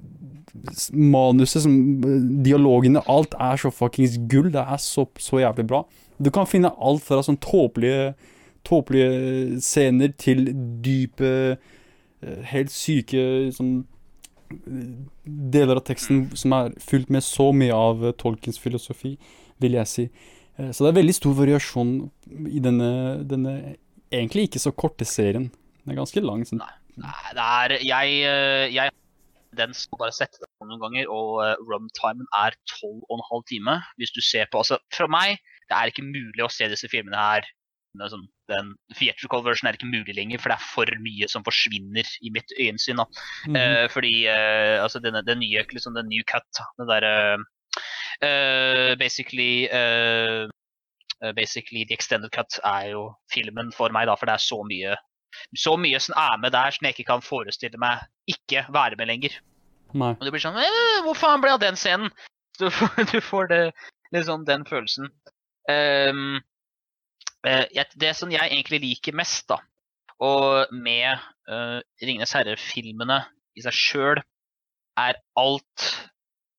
[0.92, 1.72] Manuset, som,
[2.44, 4.50] dialogene, alt er så fuckings gull.
[4.52, 5.80] Det er så, så jævlig bra.
[6.20, 8.12] Du kan finne alt fra sånn tåpelige,
[8.68, 10.44] tåpelige scener til
[10.84, 13.24] dype, eh, helt syke
[13.56, 13.80] sånn
[15.24, 19.16] deler av teksten som er fylt med så mye av tolkens filosofi,
[19.62, 20.06] vil jeg si.
[20.58, 21.92] Eh, så det er veldig stor variasjon
[22.48, 22.90] i denne,
[23.28, 23.56] denne
[24.12, 25.50] egentlig ikke så korte serien.
[25.82, 26.44] Den er ganske lang.
[26.48, 26.62] Sånn.
[26.62, 28.98] Nei, nei, det er Jeg, eh, jeg
[29.56, 33.82] den skal bare sette det på noen ganger, og uh, runtimen er 12,5 timer.
[34.00, 37.20] Hvis du ser på Altså, for meg, det er ikke mulig å se disse filmene
[37.20, 37.44] her
[38.08, 42.08] sånn, den theatrical version er ikke mulig lenger, for det er for mye som forsvinner
[42.24, 42.96] i mitt øyensyn.
[42.96, 43.04] Mm
[43.52, 43.56] -hmm.
[43.56, 46.48] uh, fordi uh, altså den, den nye liksom, den new cut,
[46.78, 47.36] den derre
[48.98, 50.48] basically uh,
[51.34, 54.96] Basically The Extended Cut er jo filmen for meg, da, for det er så mye
[55.56, 59.08] så mye som er med der som jeg ikke kan forestille meg ikke være med
[59.10, 59.38] lenger.
[59.92, 60.12] Nei.
[60.16, 60.58] Og det blir sånn
[61.04, 62.12] Hvor faen ble av den scenen?
[62.60, 63.60] Du får, du får det,
[64.12, 65.06] liksom den følelsen.
[65.72, 66.36] Um,
[67.42, 69.56] det som jeg egentlig liker mest, da,
[70.20, 71.16] og med
[71.48, 73.22] uh, 'Ringenes herre'-filmene
[73.56, 74.20] i seg sjøl,
[75.00, 75.86] er alt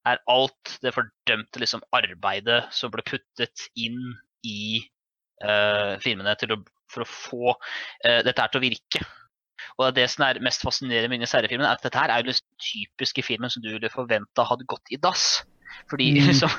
[0.10, 4.00] er alt det fordømte liksom, arbeidet som ble puttet inn
[4.44, 4.84] i
[5.46, 6.60] uh, filmene å,
[6.92, 9.04] for å få uh, dette her til å virke.
[9.80, 12.42] Og det, som er mest fascinerende med seriefilmen, er at dette her er jo den
[12.62, 15.44] typiske filmen som du ville forventa hadde gått i dass.
[15.90, 16.20] Fordi mm.
[16.30, 16.52] liksom,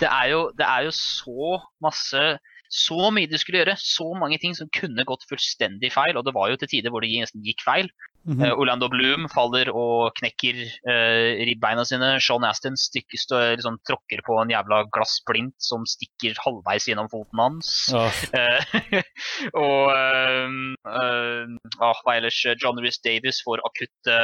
[0.00, 2.24] det, er jo, det er jo så masse
[2.70, 6.14] så mye de skulle gjøre, så mange ting som kunne gått fullstendig feil.
[6.18, 7.90] Og det var jo til tider hvor det nesten gikk feil.
[8.24, 8.42] Mhm.
[8.42, 8.52] -hmm.
[8.60, 10.58] Orlando Bloom faller og knekker
[10.90, 12.20] uh, ribbeina sine.
[12.20, 17.40] Sean Astin stikker, stå, liksom, tråkker på en jævla glassplint som stikker halvveis gjennom foten
[17.40, 17.70] hans.
[17.96, 18.20] Oh.
[18.36, 19.00] Eh,
[19.64, 22.40] og um, um, ah, hva ellers?
[22.60, 24.18] John Rhys Davis får akutte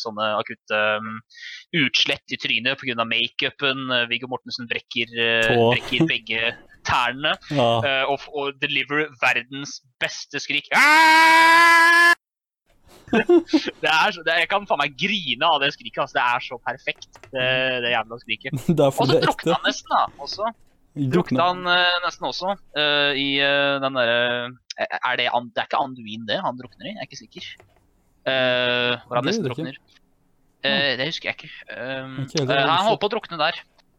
[0.00, 1.18] sånne akutte um,
[1.82, 3.04] utslett i trynet pga.
[3.04, 3.90] makeupen.
[4.10, 6.54] Viggo Mortensen brekker, uh, brekker begge
[6.88, 7.68] tærne ja.
[7.82, 10.70] uh, og, og deliver verdens beste skrik.
[10.76, 12.13] Ah!
[13.82, 16.04] det er så, det, jeg kan faen meg grine av det skriket.
[16.04, 16.16] Altså.
[16.18, 17.48] Det er så perfekt, det,
[17.84, 18.54] det jævla skriket.
[18.88, 20.04] Og så drukna han nesten, da.
[20.26, 20.52] også.
[21.14, 24.18] Drukna han uh, nesten også uh, i uh, den derre
[24.78, 26.94] Er det Det er ikke Anduin, det han drukner i?
[26.94, 27.52] Jeg er ikke sikker.
[28.24, 29.78] Hvor han nesten drukner.
[30.64, 31.50] Det husker jeg ikke.
[31.76, 33.58] Um, Ikke han holdt på å drukne der.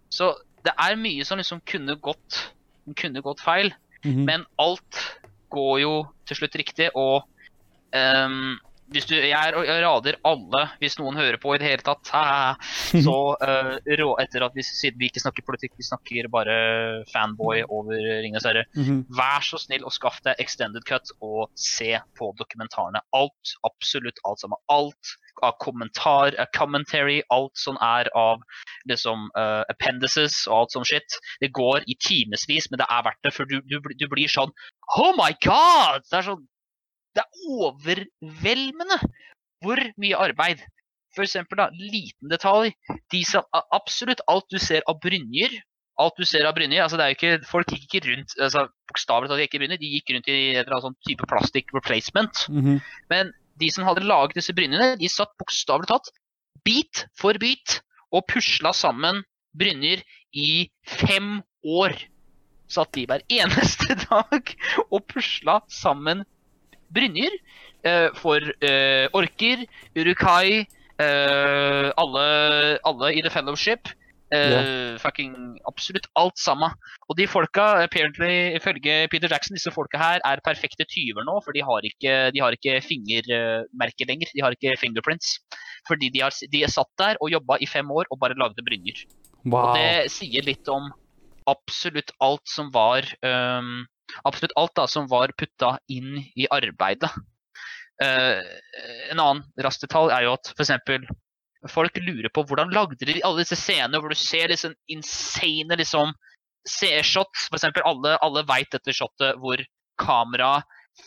[0.09, 0.31] Så
[0.65, 2.39] det er mye som liksom kunne gått,
[2.97, 3.69] kunne gått feil.
[4.05, 4.23] Mhm.
[4.25, 5.01] Men alt
[5.53, 5.93] går jo
[6.27, 7.25] til slutt riktig, og
[7.95, 8.57] ehm,
[8.93, 12.11] hvis du, jeg, er- rader alle, hvis noen hører på i det hele tatt,
[13.05, 16.57] så uh, rå, etter at vi, siden vi ikke snakker politikk, vi snakker bare
[17.11, 19.05] fanboy over Ringenes herre, Mhm.
[19.17, 23.01] vær så snill og skaff deg extended cut og se på dokumentarene.
[23.15, 24.61] Alt, absolutt alt sammen.
[24.69, 28.39] Alt av kommentar, eh, commentary, alt som er av
[28.87, 31.17] liksom uh, appendices og alt sånn shit.
[31.41, 34.53] Det går i timevis, men det er verdt det, for du, du, du blir sånn
[34.95, 36.03] Oh my god!
[36.11, 36.45] Det er sånn
[37.15, 38.99] Det er overveldende
[39.63, 40.63] hvor mye arbeid.
[41.15, 42.73] For eksempel, da, liten detalj.
[43.13, 45.55] De som, absolutt alt du ser av brynjer
[46.01, 48.65] Alt du ser av brynjer altså det er jo ikke, Folk gikk ikke rundt altså
[48.91, 52.41] bokstavelig talt ikke brynjer, de gikk rundt i en eller annet sånn type plastic replacement.
[52.51, 52.81] Mhm.
[53.11, 56.11] Men de som hadde laget disse brynjene, de satt bokstavelig talt
[56.67, 57.79] bit for bit
[58.11, 59.23] og pusla sammen
[59.55, 60.03] brynjer
[60.35, 61.95] i fem år.
[62.67, 64.51] Satt de hver eneste dag
[64.89, 66.25] og pusla sammen
[66.93, 67.33] brynjer
[67.85, 69.65] eh, for eh, orker,
[69.97, 70.65] urukai,
[70.99, 72.25] eh, alle,
[72.83, 73.89] alle i The Fellowship.
[74.33, 76.73] eh, Fucking absolutt alt sammen.
[77.09, 81.53] Og de folka, apparently, ifølge Peter Jackson, disse folka her er perfekte tyver nå, for
[81.53, 84.33] de har ikke, de har ikke fingermerker lenger.
[84.33, 85.39] De har ikke fingerprints.
[85.87, 88.65] Fordi de, har, de er satt der og jobba i fem år og bare lagde
[88.65, 89.05] brynjer.
[89.45, 90.89] Og det sier litt om
[91.45, 93.83] absolutt alt som var ehm,
[94.27, 97.11] Absolutt alt da som var putta inn i arbeidet.
[98.03, 98.41] Uh,
[99.11, 100.73] en annen rask detalj er jo at f.eks.
[101.71, 106.11] folk lurer på hvordan lagde de alle disse scenene hvor du ser liksom insane liksom
[106.67, 107.47] C-shots.
[107.51, 107.69] F.eks.
[107.85, 109.61] alle, alle veit dette shotet hvor
[110.01, 110.57] kamera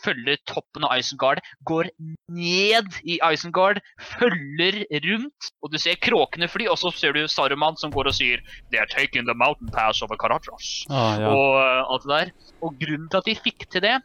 [0.03, 1.89] følger toppen av Isengard, går
[2.31, 3.81] ned i Isengard,
[4.15, 8.17] følger rundt, og du ser kråkene fly, og så ser du Saruman som går og
[8.17, 10.85] sier They are taking the mountain pass over Karatras.
[10.89, 11.33] Ah, ja.
[11.33, 12.55] Og uh, alt det der.
[12.61, 13.97] Og grunnen til at de fikk til det,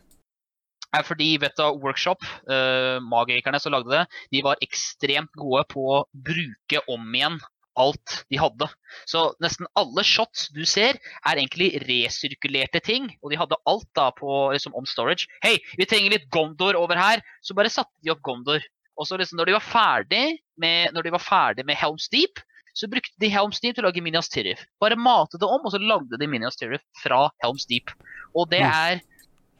[0.95, 6.05] er fordi Veta Workshop, uh, magikerne som lagde det, de var ekstremt gode på å
[6.15, 7.41] bruke om igjen
[7.81, 8.69] alt de hadde.
[9.11, 13.11] Så nesten alle shots du ser, er egentlig resirkulerte ting.
[13.23, 15.29] Og de hadde alt da på liksom, om storage.
[15.45, 17.23] Hei, vi trenger litt Gondor over her.
[17.45, 18.65] Så bare satte de opp Gondor.
[18.95, 20.25] Og så liksom, når de var ferdig
[20.61, 22.43] med, når de var ferdig med Helm's Deep,
[22.75, 24.67] så brukte de Helm's Deep til å lage Minias Tirith.
[24.83, 27.93] Bare mate det om, og så lagde de Minias Tirith fra Helm's Deep.
[28.35, 29.03] Og det er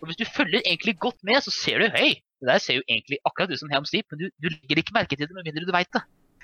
[0.05, 2.83] og Hvis du følger egentlig godt med, så ser du hei, det der ser jo
[2.85, 5.47] egentlig akkurat ut som Helm's Deep, men du, du legger ikke merke til det med
[5.47, 6.03] mindre du veit det.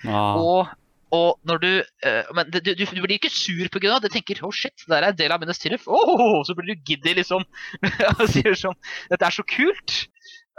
[0.09, 0.39] Ah.
[0.41, 0.71] Og,
[1.15, 1.71] og når du
[2.07, 3.97] eh, Men du, du, du blir ikke sur pga.
[3.99, 4.11] det.
[4.11, 5.89] Du tenker oh shit, det der er en del av Minnes Tirith.
[5.91, 7.47] Oh, så blir du giddy, liksom.
[8.21, 8.79] og sier sånn
[9.11, 9.97] Dette er så kult.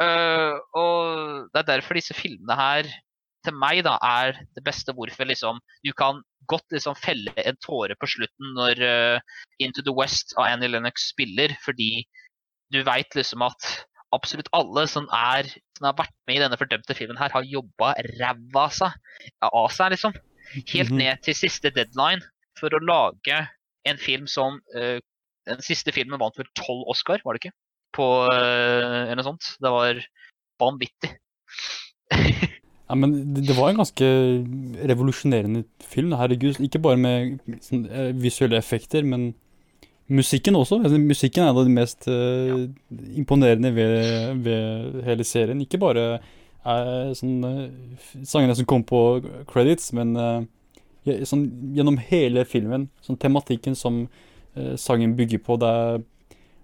[0.02, 2.89] Uh, og det er derfor disse filmene her
[3.45, 7.95] til meg da er det beste hvorfor liksom du kan godt liksom felle en tåre
[7.97, 12.04] på slutten når uh, Into the West av Annie Lennox spiller, fordi
[12.74, 13.86] du veit liksom at
[14.16, 15.47] absolutt alle som, er,
[15.78, 20.18] som har vært med i denne fordømte filmen her, har jobba ræva av seg, liksom.
[20.56, 20.97] Helt Mhm.
[20.97, 22.22] ned til siste deadline
[22.60, 23.47] for å lage
[23.86, 24.99] en film som uh,
[25.47, 27.56] Den siste filmen vant vel tolv Oscar, var det ikke?
[27.97, 29.56] På uh, eller noe sånt.
[29.58, 30.02] Det var
[30.62, 31.16] vanvittig.
[32.91, 34.08] Ja, men det, var en ganske
[34.84, 36.12] revolusjonerende film.
[36.20, 39.30] Herregud, ikke bare med sånn, eh, visuelle effekter, men
[40.12, 40.82] musikken også.
[40.84, 42.66] Altså, musikken er en av de mest uh,
[43.16, 45.64] imponerende ved, ved hele serien.
[45.64, 46.20] Ikke bare
[46.66, 49.01] eh, sånn, eh, sangene som kom på
[49.49, 52.89] credits, men eh, sånn, gjennom hele filmen.
[53.05, 54.03] Sånn tematikken som
[54.55, 55.59] eh, sangen bygger på.
[55.62, 56.01] Det er,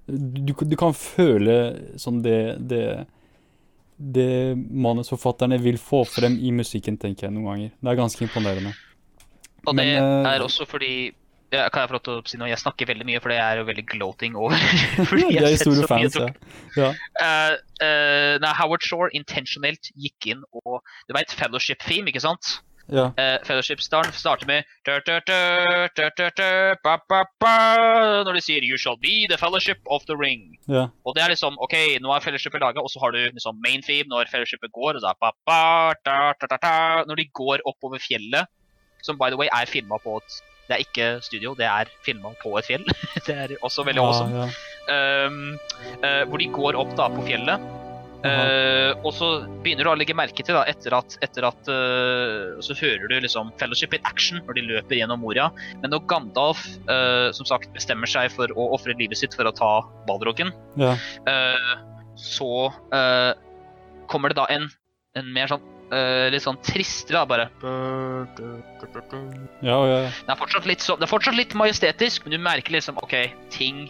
[0.07, 1.59] du, du kan føle
[1.99, 2.39] sånn det,
[2.69, 2.83] det
[3.97, 7.71] det manusforfatterne vil få frem i musikken, tenker jeg noen ganger.
[7.81, 8.73] Det er ganske imponerende.
[9.65, 11.11] Og det Men, er også fordi
[11.53, 12.49] ja, Kan jeg få lov til å si noe?
[12.51, 14.59] Jeg snakker veldig mye, for jeg er jo veldig gloating over
[15.09, 16.27] fordi jeg har sett så fans, mye
[16.75, 16.91] ja.
[16.91, 16.91] ja.
[17.23, 17.53] Uh,
[17.85, 22.57] uh, nei, Howard Shore intensjonelt gikk inn og Du veit fellowship-theme, ikke sant?
[22.87, 23.11] ja.
[23.19, 24.63] Uh, Fellowship-starten starter med
[28.27, 30.55] Når de sier 'You shall be the fellowship of the ring'.
[30.67, 30.87] ja.
[31.05, 33.81] Og det er liksom OK, nå er fellowshipet laga, og så har du liksom main
[33.83, 34.95] theme når fellowshipet går.
[34.95, 38.47] Er ba, ba, da, da, da, da, når de går oppover fjellet,
[39.03, 42.33] som by the way er filma på et Det er ikke studio, det er filma
[42.41, 42.85] på et fjell.
[43.27, 44.35] det er også veldig awesome.
[44.35, 44.63] Ja, ja.
[45.27, 45.59] Um,
[46.03, 47.67] uh, hvor de går opp da på fjellet.
[48.25, 49.27] Eh, og så
[49.61, 53.13] begynner du å legge merke til, da, etter at, etter at uh, Så hører du
[53.21, 55.45] liksom Fellowship in action når de løper gjennom Moria.
[55.83, 56.63] Men når Gandalf
[57.37, 59.71] som sagt bestemmer seg for å ofre livet sitt for å ta
[60.09, 60.49] Balrogen,
[60.81, 60.95] ja.
[62.17, 62.49] så
[64.09, 64.65] kommer det da en,
[65.19, 67.49] en mer sånn eh, litt sånn tristere, da, bare
[69.61, 69.99] ja, ja.
[70.09, 73.15] det er, fortsatt litt så, det er fortsatt litt majestetisk, men du merker liksom OK,
[73.53, 73.87] ting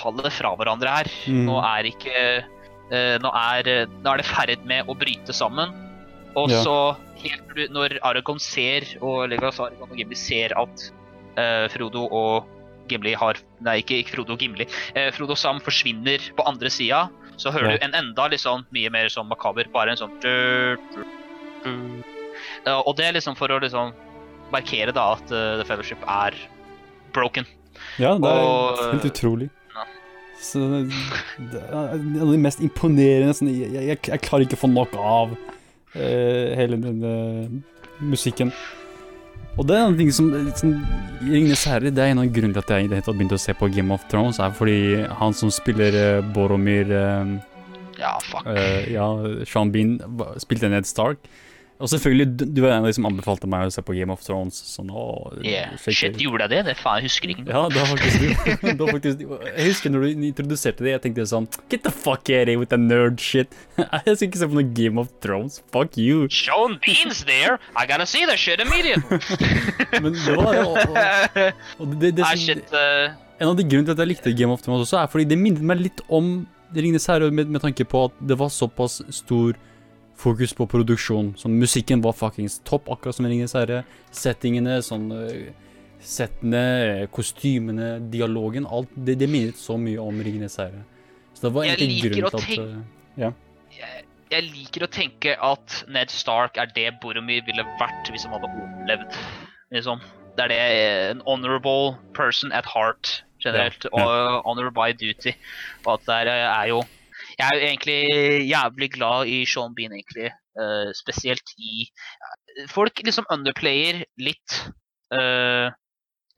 [0.00, 1.10] faller fra hverandre her.
[1.28, 1.44] Mm.
[1.48, 5.74] Nå er ikke uh, nå, er, nå er det ferd med å bryte sammen.
[6.38, 6.62] Og Ja.
[6.64, 6.76] så,
[7.20, 10.86] helt når Aragon ser, og Legolas Aragon og Gimli ser at
[11.36, 12.48] uh, Frodo og
[12.90, 14.64] Gimli har Nei, ikke, ikke Frodo og Gimli.
[14.96, 17.04] eh, Frodo og Sam forsvinner på andre sida,
[17.42, 20.14] så hører du en enda liksom mye mer sånn makaber, bare en sånn
[22.72, 23.92] Og det er liksom for å liksom
[24.52, 26.36] markere da at uh, The Fellowship er
[27.16, 27.46] broken.
[27.98, 29.48] ja det er Og- helt utrolig.
[29.74, 29.84] Ja.
[30.42, 30.60] Så
[31.52, 34.70] det er en av de mest imponerende sånn, jeg, jeg, jeg klarer ikke å få
[34.72, 37.62] nok av uh, hele denne
[38.02, 38.52] musikken.
[39.60, 40.72] Og det er en ting som, som
[41.22, 43.36] Ringnes herre, det er en av grunnene til at jeg i det hele tatt begynte
[43.38, 47.34] å se på Game of Thrones, er fordi han som spiller uh, Boromir uh,
[48.00, 48.48] Ja, fuck.
[48.48, 49.06] Uh, ja,
[49.46, 49.98] Sean Bean
[50.42, 51.20] spilte Ned Stark.
[51.82, 54.20] Og selvfølgelig, du, var en av de som anbefalte meg å se på Game of
[54.22, 54.54] Thrones.
[54.70, 55.04] Sånn, å,
[55.42, 55.72] Yeah.
[55.82, 56.60] Shit, gjorde jeg det?
[56.68, 57.44] Det faen, jeg husker ikke.
[57.50, 58.84] Ja, det var faktisk du.
[58.94, 62.52] faktisk, jeg husker når du introduserte det, jeg tenkte sånn Get the fuck out of
[62.52, 63.50] here with the nerd shit.
[63.82, 65.58] jeg skal ikke se på noe Game of Thrones.
[65.74, 66.28] Fuck you.
[66.30, 67.58] Sean Bean's there!
[67.74, 69.18] I gotta see that shit immediately!
[70.02, 70.62] Men det var
[71.98, 72.62] det, det, shit.
[72.72, 73.10] eh,
[73.42, 75.40] En av de grunnene til at jeg likte Game of Thrones også, er fordi det
[75.40, 79.58] minnet meg litt om Ringenes herre, med, med tanke på at det var såpass stor
[80.22, 81.32] fokus på produksjon.
[81.40, 83.82] Sånn, musikken var fuckings topp, akkurat som Ringenes herre.
[84.14, 85.50] Settingene, sånn øh,
[86.02, 88.90] Settene, kostymene, dialogen, alt.
[88.94, 90.82] Det, det minnet så mye om Ringenes herre.
[91.36, 93.36] Så det var egentlig grunnen til at tenke- øh,
[93.76, 94.02] jeg,
[94.32, 98.50] jeg liker å tenke at Ned Stark er det Boromir ville vært hvis han hadde
[98.50, 99.20] overlevd.
[99.74, 100.02] Liksom.
[100.36, 103.86] Det er det eh, en honorable person at heart generelt.
[103.90, 104.06] Ja, ja.
[104.06, 105.34] Og honor by duty.
[105.84, 106.82] Og at det er, eh, er jo
[107.42, 110.30] Jeg er jo egentlig jævlig glad i Sean Bean, egentlig.
[110.54, 111.86] Uh, spesielt i
[112.68, 114.58] Folk liksom underplayer litt
[115.16, 115.72] uh,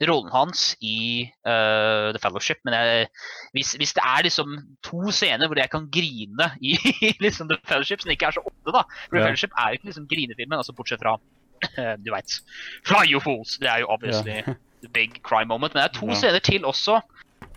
[0.05, 3.09] rollen hans i uh, The Fellowship, men jeg,
[3.57, 4.55] hvis, hvis det er liksom
[4.87, 6.77] to scener hvor jeg kan grine i
[7.25, 9.91] liksom The Fellowship, som ikke er så ofte, da For The Fellowship er jo ikke
[9.91, 11.17] liksom grinefilmen, altså bortsett fra
[11.75, 12.39] eh, Du veit.
[12.87, 13.59] Fly you fools!
[13.63, 14.55] Det er jo obviously Ja.
[14.85, 15.75] the big cry moment.
[15.75, 16.15] Men det er to Ja.
[16.21, 17.01] scener til også.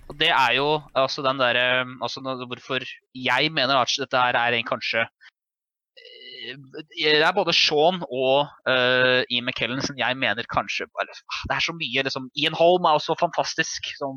[0.08, 2.86] Og det er jo altså den derre Altså hvorfor
[3.16, 6.56] jeg mener at dette her er en kanskje eh,
[6.96, 11.56] det er både Sean og uh, Ian McKellen som jeg mener kanskje bare, ah, Det
[11.58, 14.16] er så mye liksom, Ian Holm er også fantastisk som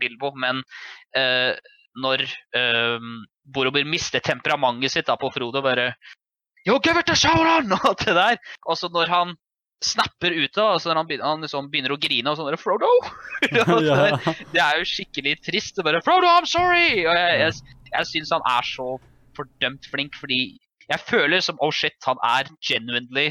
[0.00, 0.62] Bilbo, men
[1.16, 1.52] uh,
[2.00, 2.24] når
[2.56, 3.00] uh,
[3.52, 5.92] Borobir mister temperamentet sitt da på Frodo bare
[6.66, 7.72] You'll give it to Sauron!
[7.76, 8.38] Og alt det der.
[8.66, 9.36] Og så når han
[9.84, 12.58] snapper ut av altså når han, begynner, han liksom begynner å grine og sånn der,
[12.60, 12.88] Frodo!
[12.96, 14.16] Og så der,
[14.54, 15.76] det er jo skikkelig trist.
[15.80, 17.04] Og bare Frodo, I'm sorry!
[17.04, 18.94] Og jeg, jeg, jeg syns han er så
[19.36, 20.40] fordømt flink, fordi
[20.86, 23.30] jeg føler som oh shit, han er genuinely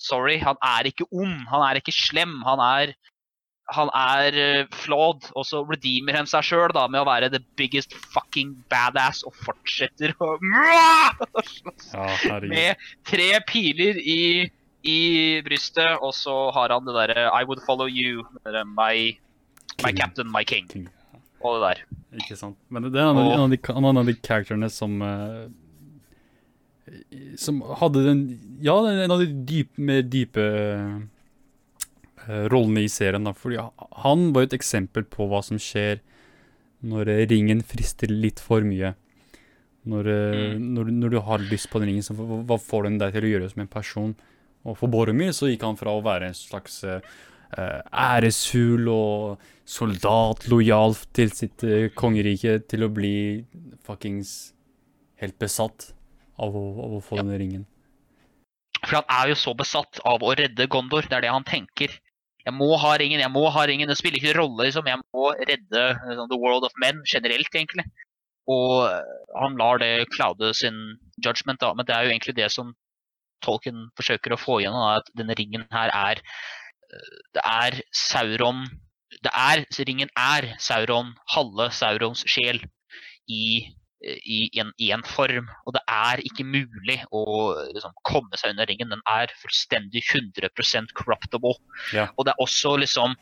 [0.00, 0.38] sorry.
[0.42, 2.40] Han er ikke ond, han er ikke slem.
[2.48, 2.94] Han er
[3.72, 7.94] han er eh, flawed, og så redeemer han seg sjøl med å være the biggest
[8.12, 14.44] fucking badass og fortsetter å ja, med tre piler i,
[14.84, 18.24] i brystet, og så har han det derre I would follow you.
[18.44, 19.16] My,
[19.82, 20.68] my captain, my king.
[20.68, 20.88] King.
[21.44, 21.82] Og det der.
[22.20, 22.58] Ikke sant.
[22.68, 25.48] Men det er en av, de- en av, de, karakterene som uh,
[27.40, 28.22] Som hadde den
[28.64, 31.00] Ja, den- en av de dyp, mer dype uh,
[32.52, 33.24] rollene i serien.
[33.24, 33.60] da Fordi
[34.04, 36.00] han var jo et eksempel på hva som skjer
[36.84, 38.92] når eh, ringen frister litt for mye.
[39.88, 40.64] Når, mm.
[40.76, 43.30] når, når du har lyst på den ringen, så hva får den deg til å
[43.30, 44.14] gjøre som en person?
[44.64, 47.04] Og for Boromir så gikk han fra å være en slags eh,
[47.58, 53.16] eh, æresfugl og soldat lojal til sitt eh, kongerike til å bli
[53.84, 54.54] fuckings
[55.20, 55.90] helt besatt
[56.40, 57.66] av å, av å få denne ringen.
[58.84, 61.06] For han er jo så besatt av å redde Gondor.
[61.08, 61.92] Det er det han tenker.
[62.44, 63.88] Jeg må ha ringen, jeg må ha ringen.
[63.88, 64.88] Det spiller ikke rolle, liksom.
[64.88, 67.86] Jeg må redde liksom, The World of Men generelt, egentlig.
[68.52, 68.84] Og
[69.40, 71.72] han lar det cloude sin judgment, da.
[71.72, 72.74] Men det er jo egentlig det som
[73.44, 76.24] Tolkien forsøker å få igjennom, er at denne ringen her er
[77.34, 78.64] Det er Sauron
[79.24, 82.58] det er, Ringen er Sauron, halve Saurons sjel,
[83.30, 83.70] i,
[84.04, 85.48] i, en, i, en, form.
[85.64, 87.24] Og det er ikke mulig å
[87.72, 88.92] liksom, komme seg under ringen.
[88.92, 90.50] Den er fullstendig 100
[90.98, 91.56] corruptible.
[91.96, 92.10] Ja.
[92.16, 93.16] Og det er også liksom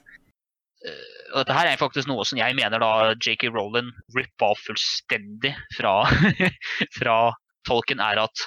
[0.82, 6.00] og dette her er faktisk noe som jeg mener da JK Rowland rippa fullstendig fra,
[6.98, 7.18] fra
[7.68, 8.42] Tolkien, er at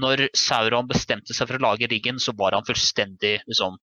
[0.00, 3.76] når Sauron bestemte seg for å lage riggen, så var han fullstendig liksom,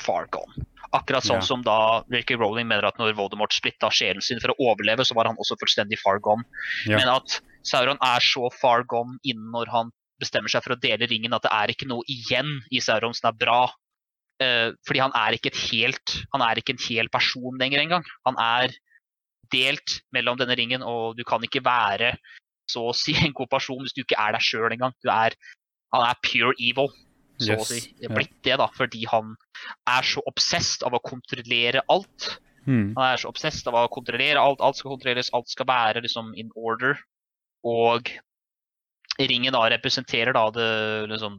[0.00, 0.66] far gone.
[0.94, 1.46] Akkurat sånn Ja.
[1.46, 5.14] som da Ricky Rowling mener at når Voldemort splitta sjelen sin for å overleve, så
[5.14, 6.44] var han også fullstendig far gone.
[6.86, 6.98] Ja.
[6.98, 9.90] Men at Sauron er så far gone innen når han
[10.20, 13.32] bestemmer seg for å dele ringen, at det er ikke noe igjen i Sauron som
[13.32, 13.66] er bra.
[14.36, 18.04] Uh, fordi han er ikke et helt Han er ikke en hel person lenger engang.
[18.26, 18.74] Han er
[19.48, 22.18] delt mellom denne ringen, og du kan ikke være
[22.70, 24.94] så å si en person hvis du ikke er deg sjøl engang.
[25.04, 25.36] Du er
[25.94, 26.90] Han er pure evil,
[27.40, 27.78] så å si.
[28.00, 29.36] Det er Blitt det, da, fordi han
[29.88, 32.40] er så obsessed av å kontrollere alt.
[32.66, 32.96] Mm.
[32.96, 34.60] Han er så obsessed av å kontrollere alt.
[34.60, 36.98] Alt skal kontrolleres, alt skal være liksom in order.
[37.66, 38.10] Og
[39.16, 40.70] ringen da representerer da det
[41.14, 41.38] liksom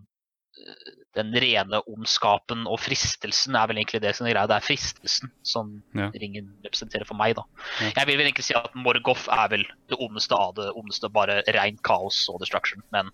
[1.18, 4.48] Den rene ondskapen og fristelsen er vel egentlig det som er greia.
[4.50, 6.10] Det er fristelsen som Ja.
[6.14, 7.44] ringen representerer for meg, da.
[7.82, 7.92] Ja.
[8.02, 11.10] Jeg vil vel egentlig si at Morgoth er vel det ondeste av det ondeste.
[11.14, 12.84] Bare rent kaos og destruction.
[12.92, 13.10] Men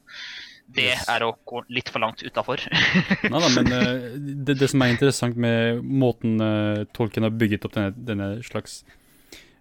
[0.74, 1.08] det Yes.
[1.12, 2.58] er å gå litt for langt utafor.
[3.32, 4.18] Nei da, men uh,
[4.48, 8.84] det, det som er interessant med måten uh, Tolkien har bygget opp denne, denne slags
[8.88, 8.94] eh,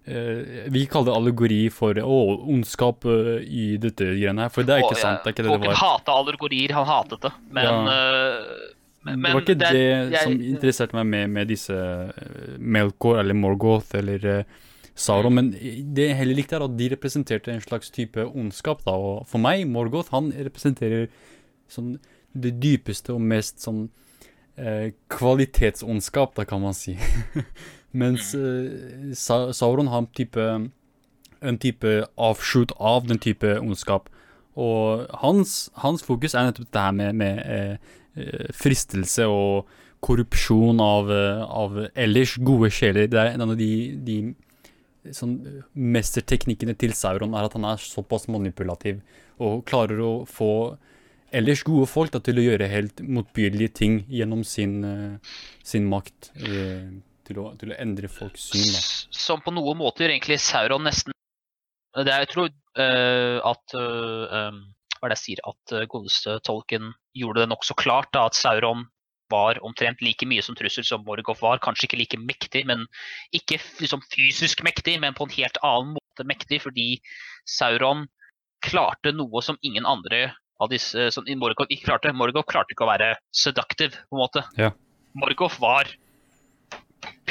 [0.05, 2.17] Vi kaller det allegori for å,
[2.51, 5.23] ondskap eh, i dette greiene her, for det er ikke sant.
[5.23, 5.79] Det er ikke det det var.
[5.79, 7.33] hata allegorier, han hatet det.
[7.51, 7.77] Men, Ja.
[7.93, 8.69] øh,
[9.05, 9.71] men det var ikke det,
[10.13, 11.75] det som interesserte meg med, med disse
[12.59, 14.45] Melkor eller Morgoth eller eh,
[14.95, 18.85] Sauron, men det jeg heller likte, er at de representerte en slags type ondskap.
[18.85, 21.09] da, og For meg, Morgoth, han representerer
[21.73, 21.95] sånn
[22.33, 23.87] det dypeste og mest sånn
[24.57, 26.95] eh, kvalitetsondskap, da kan man si.
[27.93, 30.49] Mens uh, Sa Sauron har en type,
[31.43, 34.09] en type avshoot av den type ondskap.
[34.57, 39.71] Og hans, hans fokus er nettopp dette her med, med eh, fristelse og
[40.05, 43.09] korrupsjon av, uh, av ellers gode sjeler.
[43.09, 43.71] Det er en av de,
[44.05, 44.17] de
[45.17, 45.39] sånn,
[45.73, 49.01] mesterteknikkene til Sauron er at han er såpass manipulativ
[49.43, 50.51] og klarer å få
[51.33, 54.83] ellers gode folk da, til å gjøre helt motbydelige ting gjennom sin,
[55.65, 56.29] sin makt.
[56.45, 56.93] eh,
[57.27, 58.71] til, å, til å endre folks syn.
[58.75, 58.83] da.
[59.15, 61.15] som på noen måter egentlig Sauron nesten
[61.93, 62.49] det er, Jeg tror
[62.81, 64.63] uh, at uh, um,
[64.97, 65.43] Hva er det jeg sier?
[65.45, 68.87] At uh, godeste tolken gjorde det nokså klart da, at Sauron
[69.33, 71.61] var omtrent like mye som trussel som Morgoth var.
[71.65, 72.85] Kanskje ikke like mektig, men
[73.37, 76.87] ikke liksom fysisk mektig, men på en helt annen måte mektig, fordi
[77.49, 78.07] Sauron
[78.63, 80.31] klarte noe som ingen andre
[80.63, 82.13] av disse som Morgoth ikke klarte.
[82.17, 84.45] Morgoth klarte ikke å være seductive, på en måte.
[84.61, 84.71] Ja.
[85.19, 85.91] Morgoth var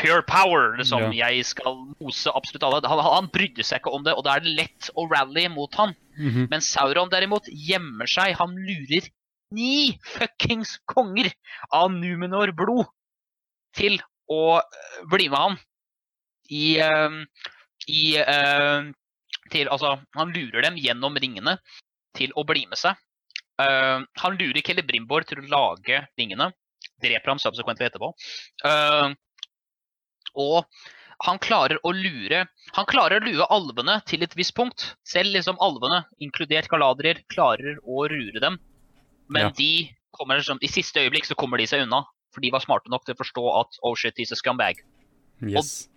[0.02, 0.76] pure power.
[0.80, 1.08] Liksom.
[1.14, 1.30] Ja.
[1.30, 2.82] Jeg skal mose absolutt alle.
[2.89, 5.74] Han, han brydde seg ikke om det, og da er det lett å rally mot
[5.80, 5.95] han.
[6.18, 6.47] Mhm.
[6.52, 8.36] Men Sauron derimot gjemmer seg.
[8.41, 9.10] Han lurer
[9.56, 11.32] ni fuckings konger
[11.76, 12.88] av Numenor-blod
[13.76, 13.99] til
[14.32, 15.58] å øh, bli med han
[16.52, 17.22] i, uh,
[17.91, 18.89] i uh,
[19.52, 21.58] til, Altså, han lurer dem gjennom ringene
[22.18, 22.99] til å bli med seg.
[23.62, 26.52] Uh, han lurer Celebrimbor til å lage ringene.
[27.02, 28.12] Dreper ham subsequently etterpå.
[28.68, 29.14] Øh,
[30.40, 30.66] og
[31.22, 34.96] han klarer å lure Han klarer å lure alvene til et visst punkt.
[35.06, 38.58] Selv liksom alvene, inkludert galadrier, klarer å rure dem.
[39.28, 39.52] Men Ja.
[39.58, 42.06] de kommer liksom, i siste øyeblikk så kommer de seg unna.
[42.32, 44.80] For de var smarte nok til å forstå at oh shit, he's a scumbag.
[45.44, 45.90] Yes.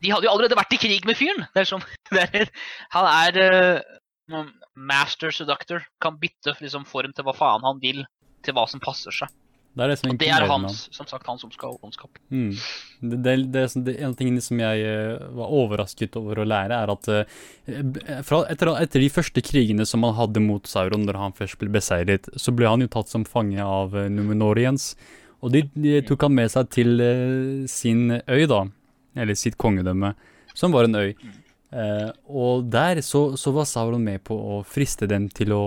[0.00, 1.44] De hadde jo allerede vært i krig med fyren!
[1.52, 2.48] Det er som, det er,
[2.94, 3.82] han er
[4.32, 5.84] uh, master seductor.
[6.00, 8.04] Kan bytte liksom, form til hva faen han vil,
[8.42, 9.28] til hva som passer seg.
[9.74, 11.78] Det er det som Og det er hans, som sagt, hans ondskap.
[11.82, 12.18] ondskap.
[12.30, 12.52] Mm.
[13.02, 16.46] Det, det, det, sånn- det, en av tingene som jeg eh, var overrasket over å
[16.46, 21.02] lære, er at eh, fra, etter, etter de første krigene som han hadde mot Sauron,
[21.08, 24.92] når han først ble beseiret, så ble han jo tatt som fange av Numenorians.
[25.42, 28.62] Og de, de tok han med seg til eh, sin øy, da.
[29.18, 30.14] Eller sitt kongedømme,
[30.54, 31.10] som var en øy.
[31.74, 35.64] Eh, og der så, så var Sauron med på å friste dem til å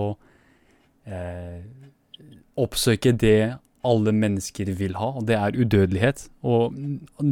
[1.05, 1.59] eh,
[2.57, 6.28] oppsøke det alle mennesker vil ha, og det er udødelighet.
[6.47, 6.75] Og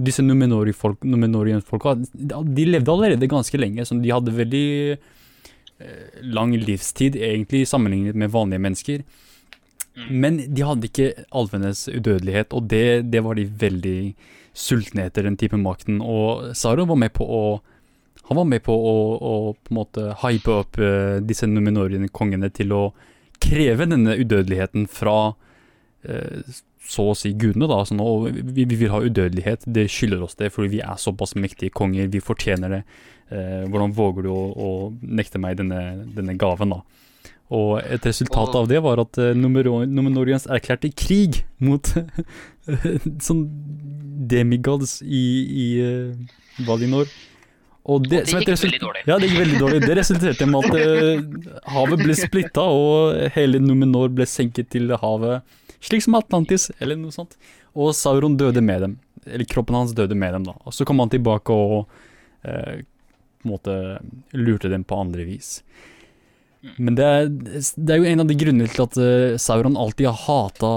[0.06, 7.16] disse Numenori-folk- Numenorian-folka, de levde allerede ganske lenge, så de hadde veldig eh, lang livstid,
[7.16, 9.04] egentlig, sammenlignet med vanlige mennesker.
[9.96, 10.20] Mm.
[10.22, 14.00] Men de hadde ikke alvenes udødelighet, og det, det var de veldig
[14.56, 16.02] sultne etter den type makten.
[16.02, 17.46] Og Saron var med på å
[18.26, 22.72] han var med på å, å på en måte hype opp uh, disse Numenorian-kongene til
[22.74, 22.84] å
[23.43, 25.36] kreve denne udødeligheten fra
[26.86, 27.82] så å si gudene, da.
[27.88, 31.36] Sånn, og vi, vi, vil ha udødelighet, det skylder oss det, fordi vi er såpass
[31.38, 32.82] mektige konger, vi fortjener det.
[33.34, 34.70] Eh, hvordan våger du å, å
[35.01, 35.82] nekte meg denne,
[36.14, 36.84] denne, gaven, da?
[37.56, 41.89] Og et resultat av det var at eh, Numenorians erklærte krig mot
[43.28, 43.43] sånn
[44.30, 47.10] demigods i, i uh, Valinor.
[47.86, 49.03] Og det, og det gikk veldig dårlig.
[49.06, 49.82] Ja, det gikk veldig dårlig.
[49.84, 55.45] Det resulterte med at uh, havet ble splitta, og hele Numenor ble senket til havet,
[55.84, 57.38] slik som Atlantis, eller noe sånt.
[57.76, 58.97] Og Sauron døde med dem.
[59.26, 60.55] Eller kroppen hans døde med dem, da.
[60.63, 61.89] Og så kom han tilbake og
[62.45, 63.76] eh, på en måte
[64.38, 65.59] lurte dem på andre vis.
[66.82, 70.07] Men det er, det er, jo en av de grunnene til at uh, Sauron alltid
[70.09, 70.71] har hata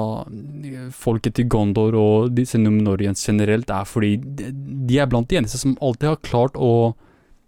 [0.93, 5.79] folket til Gondor og disse Numenorians generelt, er fordi de er blant de eneste som
[5.81, 6.93] alltid har klart å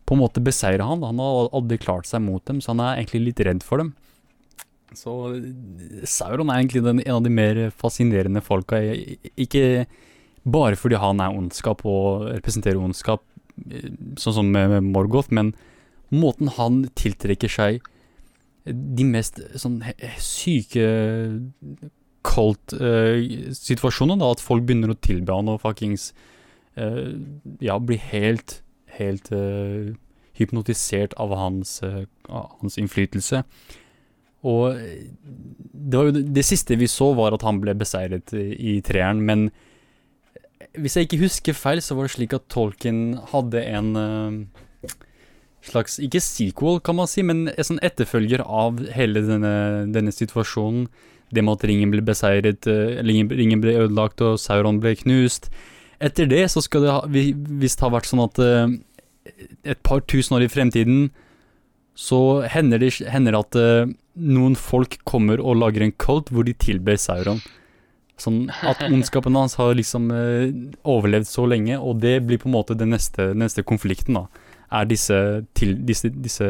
[0.08, 1.04] på en måte beseire han.
[1.06, 3.92] Han har aldri klart seg mot dem, så han er egentlig litt redd for dem.
[4.96, 5.12] Så
[6.08, 8.80] Sauron er egentlig den, en av de mer fascinerende folka.
[9.38, 9.86] Ikke
[10.42, 13.22] bare fordi han er ondskap og representerer ondskap,
[13.70, 15.54] eh, sånn som med Morgoth, men
[16.10, 17.80] måten han tiltrekker seg
[18.70, 19.82] de mest sånn
[20.20, 20.86] syke
[22.26, 26.10] cult-situasjonene, uh, da, at folk begynner å tilbe han og fuckings
[26.76, 27.16] uh,
[27.64, 28.62] Ja, blir helt,
[28.98, 29.96] helt uh,
[30.36, 31.80] hypnotisert av hans,
[32.28, 33.42] hans, innflytelse.
[34.46, 38.78] Og det var jo det, det, siste vi så, var at han ble beseiret i
[38.84, 39.50] treeren, men
[40.78, 43.94] hvis jeg ikke husker feil, så var det slik at Tolkien hadde en
[45.66, 49.54] slags, ikke sequel, kan man si, men en sånn etterfølger av hele denne,
[49.92, 50.86] denne situasjonen.
[51.30, 55.50] Det med at ringen ble beseiret, uh, ringen ble ødelagt og Sauron ble knust.
[56.02, 58.72] Etter det så skal det ha, visst ha vært sånn at uh,
[59.62, 61.10] et par tusen år i fremtiden
[62.00, 66.54] så hender det, hender at uh, noen folk kommer og lager en kult hvor de
[66.56, 67.42] tilber Sauron.
[68.20, 70.48] Sånn at ondskapen hans har liksom uh,
[70.88, 74.86] overlevd så lenge, og det blir på en måte den neste, neste konflikten, da er
[74.86, 75.16] disse,
[75.58, 76.46] til, disse, disse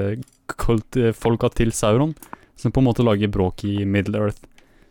[1.17, 2.13] folka til Sauron,
[2.57, 4.45] som på en måte lager bråk i Middle Earth.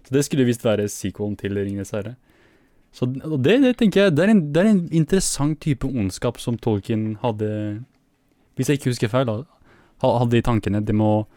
[0.07, 2.16] Så det skulle visst være sequelen til Ringenes herre.
[2.91, 6.55] Så det, det, tenker jeg, det er, en, det er, en, interessant type ondskap som
[6.57, 7.49] Tolkien hadde
[8.57, 9.43] Hvis jeg ikke husker feil, da,
[10.02, 10.82] hadde de tankene.
[10.86, 11.28] Det må,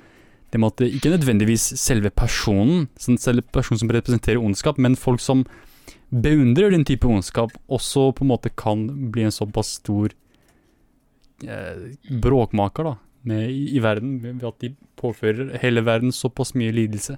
[0.53, 5.47] det måtte Ikke nødvendigvis selve personen, selve personen som representerer ondskap, men folk som
[6.13, 10.13] beundrer den type ondskap, også på en måte kan bli en såpass stor
[11.49, 11.87] eh,
[12.23, 12.97] bråkmaker da,
[13.29, 17.17] med, i, i, verden, ved at de påfører hele verden såpass mye lidelse.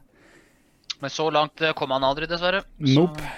[1.03, 2.63] Men så langt eh, kom han aldri, dessverre.
[2.79, 3.35] Så nope.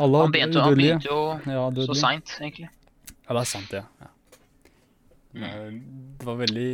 [0.00, 2.70] Alle han begynte, han begynte jo ja, så seint, egentlig.
[3.26, 3.84] Ja, det er sant, ja.
[4.00, 4.10] ja.
[5.34, 5.80] Mm.
[6.16, 6.70] Det var veldig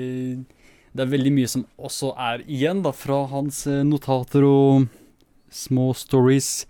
[0.90, 4.88] Det er veldig mye som også er igjen da, fra hans eh, notater og
[5.50, 6.64] små stories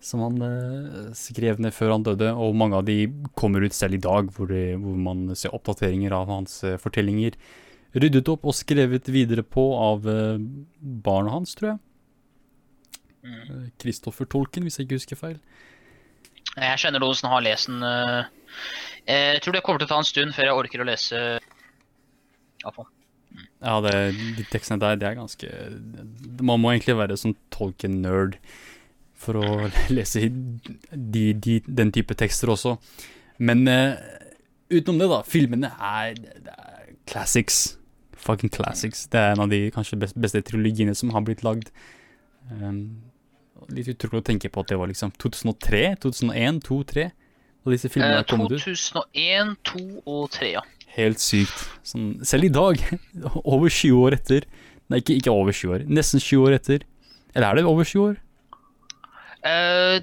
[0.00, 3.08] som han eh, skrev ned før han døde, og mange av de
[3.38, 7.38] kommer ut selv i dag, hvor, det, hvor man ser oppdateringer av hans eh, fortellinger.
[7.98, 10.42] Ryddet opp og skrevet videre på av eh,
[10.78, 11.80] barnet hans, tror jeg.
[13.82, 14.32] Kristoffer mm.
[14.32, 15.40] Tolken, hvis jeg ikke husker feil.
[16.54, 17.82] Jeg kjenner noen som har lest den.
[19.08, 21.18] Jeg tror det kommer til å ta en stund før jeg orker å lese
[22.62, 22.88] iallfall.
[23.58, 23.92] Ja, det,
[24.38, 25.48] de tekstene der, det er ganske
[26.46, 28.36] Man må egentlig være sånn Tolkien-nerd
[29.18, 29.66] for å
[29.96, 32.76] lese de, de, den type tekster også.
[33.42, 33.98] Men uh,
[34.70, 35.20] utenom det, da.
[35.26, 36.14] Filmene er,
[36.54, 37.78] er, classics.
[38.18, 39.08] Fucking classics.
[39.10, 41.72] Det er en av de kanskje best, beste trilogiene som har blitt lagd.
[42.52, 43.00] Um,
[43.74, 47.10] litt utrolig å tenke på at det var liksom 2003, 2001, 2002, 2003
[47.68, 50.62] og disse filmene eh, 2001, 2002 og 2003, ja.
[50.98, 51.66] Helt sykt.
[51.86, 52.80] Sånn, selv i dag,
[53.54, 54.48] over 20 år etter
[54.88, 55.82] Nei, ikke, ikke over 20 år.
[55.92, 56.84] Nesten 20 år etter.
[57.34, 58.14] Eller er det over 20 år?
[59.44, 59.98] Uh,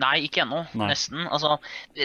[0.00, 0.14] nei.
[0.24, 0.62] ikke ennå.
[0.80, 1.26] Nesten.
[1.28, 1.58] Altså,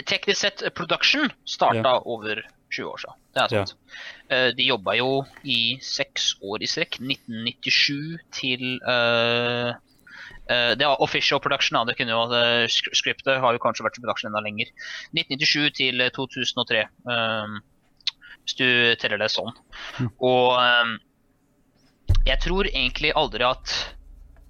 [0.04, 2.02] teknisk sett, production starta ja.
[2.04, 2.42] over
[2.76, 3.20] 20 år siden.
[3.32, 3.72] Det er sant.
[3.72, 4.02] Ja.
[4.30, 5.08] Uh, de jobba jo
[5.48, 7.00] i seks år i strekk.
[7.00, 9.72] 1997 til uh,
[10.50, 11.76] Det var official production.
[11.78, 11.84] Da.
[11.86, 12.64] Det kunne jo, uh,
[12.96, 14.72] scriptet har jo kanskje vært i production enda lenger.
[15.14, 16.80] 1997 til 2003,
[18.40, 18.66] hvis du
[18.98, 19.54] teller det sånn.
[20.00, 20.08] Mm.
[20.26, 20.48] Og
[22.26, 23.76] jeg tror egentlig aldri at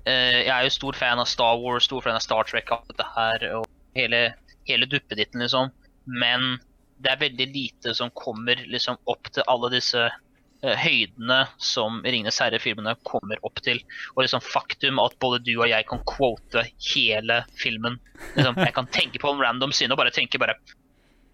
[0.09, 3.05] jeg er jo stor fan av Star Wars, stor fan av Star Trek, alt dette
[3.19, 3.69] her, og
[3.99, 4.23] hele,
[4.71, 5.69] hele duppeditten, liksom.
[6.09, 6.57] Men
[7.01, 10.19] det er veldig lite som kommer liksom opp til alle disse eh,
[10.63, 13.81] høydene som Ringenes herre-filmene kommer opp til.
[14.17, 17.97] Og liksom faktum at både du og jeg kan quote hele filmen.
[18.37, 20.59] Liksom, jeg kan tenke på en random scene og bare tenke bare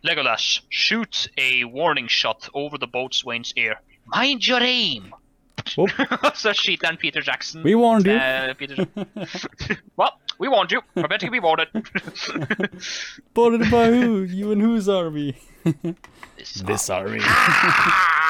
[0.06, 3.80] Legolas, shoot a warning shot over the boatswain's ear.
[4.14, 5.14] Mind your aim!
[5.76, 5.88] Oh.
[6.34, 7.64] så skyter han Peter Jackson.
[7.64, 8.14] We warned you.
[8.14, 8.86] Eh, Peter
[9.96, 10.80] well, we warned you.
[10.94, 11.66] I bet you be warned.
[13.34, 14.22] Boarded by who?
[14.22, 15.34] You and whose army?
[16.36, 17.18] This This army.
[17.20, 18.22] army.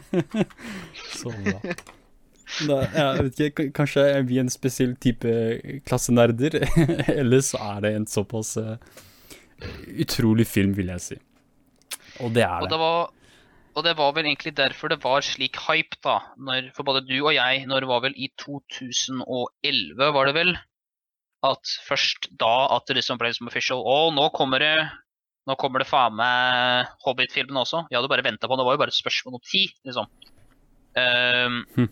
[1.20, 1.74] Så bra.
[2.68, 5.30] Da, jeg vet ikke, Kanskje er vi en spesiell type
[5.88, 6.58] klassenerder,
[7.20, 8.76] eller så er det en såpass uh,
[10.04, 11.18] utrolig film, vil jeg si.
[12.20, 12.74] Og det er Og det.
[12.74, 13.12] det, var,
[13.72, 16.18] og det var vel egentlig derfor det var slik hype, da.
[16.36, 20.52] Når, for både du og jeg, når det var vel i 2011, var det vel,
[21.42, 24.76] at først da at det liksom ble som official Å, nå kommer det
[25.48, 27.86] nå kommer det faen meg Hobbit-filmen også.
[27.90, 28.62] Jeg hadde bare venta på den.
[28.62, 30.06] Det var jo bare spørsmål om tid, liksom.
[30.92, 31.88] Um, Hm.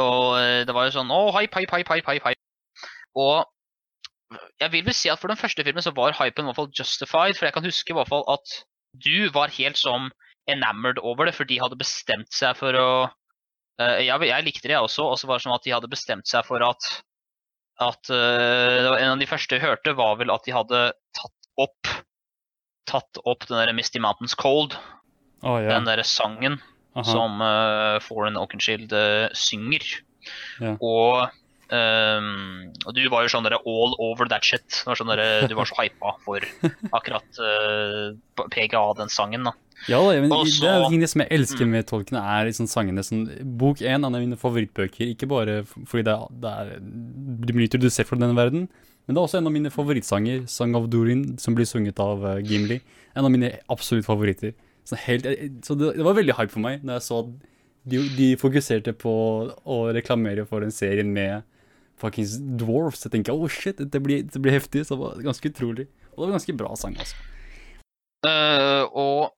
[0.00, 2.28] Og eh, det var jo sånn Å, hype, hype, hype, hype, hype.
[2.32, 2.40] hype.
[3.18, 3.44] Og
[4.62, 6.70] jeg vil vel si at for den første filmen så var hypen i hvert fall
[6.72, 7.36] justified.
[7.36, 8.54] For jeg kan huske i hvert fall at
[9.04, 10.10] du var helt sånn
[10.50, 14.74] enamored over det, for de hadde bestemt seg for å uh, jeg, jeg likte det,
[14.74, 15.06] jeg også.
[15.12, 16.92] Og så var det sånn at de hadde bestemt seg for at
[17.82, 20.82] at uh, En av de første jeg hørte, var vel at de hadde
[21.16, 21.92] tatt opp
[22.90, 24.76] tatt opp den der Misty Mountains Cold,
[25.42, 25.74] oh, ja.
[25.74, 26.60] den derre sangen
[26.94, 27.04] Aha.
[27.08, 29.86] som uh, Foreign Oakenshield uh, synger.
[30.62, 30.76] Ja.
[30.80, 31.30] Og,
[31.72, 34.60] Um, og du var jo sånn der all over that shit.
[34.82, 36.44] du var sånn der, du var så hypa for
[36.98, 38.12] akkurat uh,
[38.52, 39.48] PGA, den sangen.
[39.48, 39.54] da.
[39.88, 41.72] Ja, men Også, det er ting det som jeg elsker Mm.
[41.72, 43.02] med tolkene, er liksom sangene.
[43.02, 43.24] Sånn,
[43.58, 48.06] bok én er mine favorittbøker, ikke bare fordi det er, det er, du blir introdusert
[48.10, 48.68] for denne verden,
[49.06, 52.22] men det er også en av mine favorittsanger, 'Sang of Durin', som blir sunget av
[52.22, 52.80] uh, Gimli.
[53.16, 54.54] En av mine absolutt favoritter.
[54.86, 57.32] Så, helt, eh, så det, det var veldig hype for meg når jeg så at
[57.86, 59.12] de, de fokuserte på
[59.50, 61.42] å reklamere for den serien med
[61.98, 63.02] fuckings dwarfs.
[63.06, 64.86] Jeg tenker oh shit, det blir, det blir heftig.
[64.86, 65.88] Så det var ganske utrolig.
[66.12, 67.18] Og det var en ganske bra sang, altså.
[68.22, 69.32] Uh, og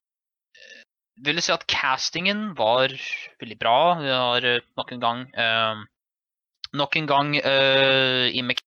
[1.25, 2.93] vil jeg si at castingen var
[3.41, 3.77] veldig bra.
[4.01, 5.83] Vi har nok en gang uh,
[6.75, 8.64] Nok en gang uh, McKellen,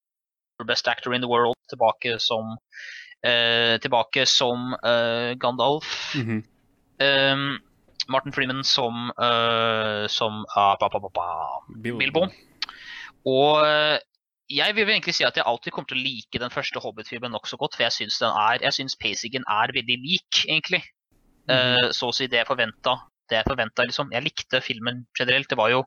[0.64, 2.56] Best Actor in the World, tilbake som
[3.22, 6.14] eh, Tilbake som eh, Gandalf.
[6.14, 6.44] Mhm.
[6.98, 7.60] Um,
[8.08, 11.26] Martin Freeman som, uh, som uh, ba, ba, ba, ba,
[11.76, 12.26] Bilbo.
[13.28, 13.98] Og eh,
[14.48, 17.58] jeg vil egentlig si at jeg alltid kommer til å like den første Hobbit-filmen nokså
[17.60, 20.80] godt, for jeg syns den er, jeg synes pacingen er veldig lik, egentlig.
[21.52, 22.96] Eh, så å si det jeg forventa.
[23.28, 24.14] Det jeg forventa, liksom.
[24.14, 25.50] Jeg likte filmen generelt.
[25.50, 25.84] Det var jo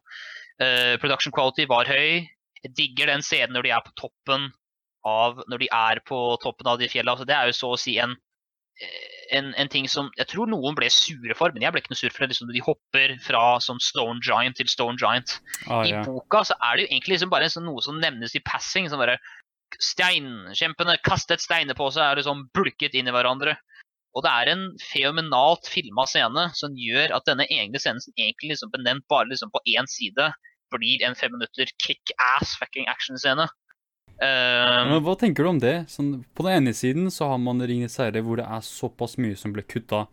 [1.01, 2.27] Production quality var høy.
[2.61, 4.51] Jeg digger den scenen når de er på toppen
[5.07, 7.15] av Når de er på toppen av de fjellene.
[7.15, 8.17] Altså, det er jo så å si en
[9.31, 11.99] en, en ting som jeg tror noen ble sure for, men jeg ble ikke noe
[11.99, 12.33] sur for det.
[12.33, 15.37] Liksom, de hopper fra sånn Stone Giant til Stone Giant.
[15.67, 18.43] Ah, I boka så er det jo egentlig liksom bare sånn, noe som nevnes i
[18.47, 18.89] passing.
[18.91, 19.19] Sånn bare
[19.79, 23.55] Steinkjempene kastet steiner på seg, er liksom bulket inn i hverandre.
[24.11, 28.51] Og det er en fenomenalt filma scene som gjør at denne egne scenen, som egentlig
[28.51, 30.27] liksom benevnt bare liksom på én side,
[30.75, 33.47] blir en fem minutter kick-ass fucking actionscene.
[34.21, 35.87] Ja, Um, men hva tenker du om det?
[35.89, 39.33] Sånn, på den ene siden så har man Ringenes herre hvor det er såpass mye
[39.39, 40.03] som ble kutta.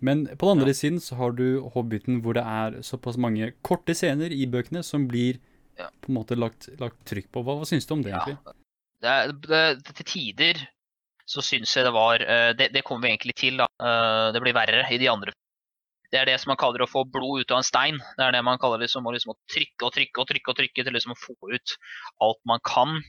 [0.00, 3.96] Men på den andre siden så har du Hobbiten hvor det er såpass mange korte
[3.98, 5.40] scener i bøkene som blir
[5.78, 5.88] Ja.
[6.02, 7.42] på en måte lagt, lagt trykk på.
[7.42, 8.22] Hva, hva syns du om det, Ja.
[8.26, 8.54] egentlig?
[9.02, 10.62] det, er- det, det, til tider
[11.26, 13.66] så syns jeg det var eh, Det, det kommer vi egentlig til, da.
[13.82, 15.32] Eh, Det blir verre i de andre.
[16.10, 17.98] Det er det som man kaller å få blod ut av en stein.
[18.16, 20.56] Det er det man kaller liksom, å, liksom, å trykke og trykke og trykke og
[20.62, 21.74] trykke til liksom å få ut
[22.22, 23.02] alt man kan.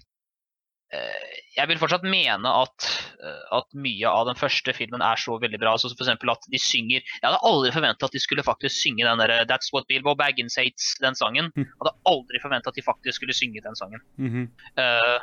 [0.89, 2.85] Eh, Jeg vil fortsatt mene at,
[3.21, 5.75] eh, at mye av den første filmen er så veldig bra.
[5.77, 9.05] Så for eksempel at de synger Jeg hadde aldri forventa at de skulle faktisk synge
[9.05, 11.51] den der That's What Bilbo Baggins Hates, den sangen.
[11.55, 14.01] Jeg hadde aldri forventa at de faktisk skulle synge den sangen.
[14.17, 14.45] Mm -hmm.
[14.81, 15.19] uh,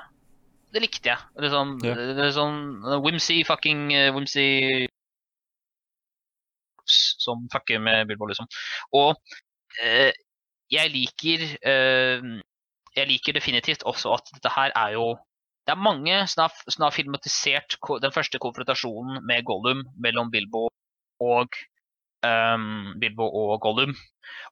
[0.73, 1.19] det likte jeg.
[1.39, 1.97] Det er sånn, yeah.
[1.97, 4.87] det er sånn whimsy fucking uh, whimsy
[6.87, 8.47] som fucker med Bilbo, liksom.
[8.93, 9.17] Og
[9.83, 10.13] uh,
[10.71, 12.23] jeg liker eh,
[12.97, 15.17] Jeg liker definitivt også at dette her er jo
[15.67, 20.69] Det er mange som har, som har filmatisert den første konfrontasjonen med Gollum mellom Bilbo
[21.23, 21.59] og
[22.23, 23.97] um, Bilbo og Gollum.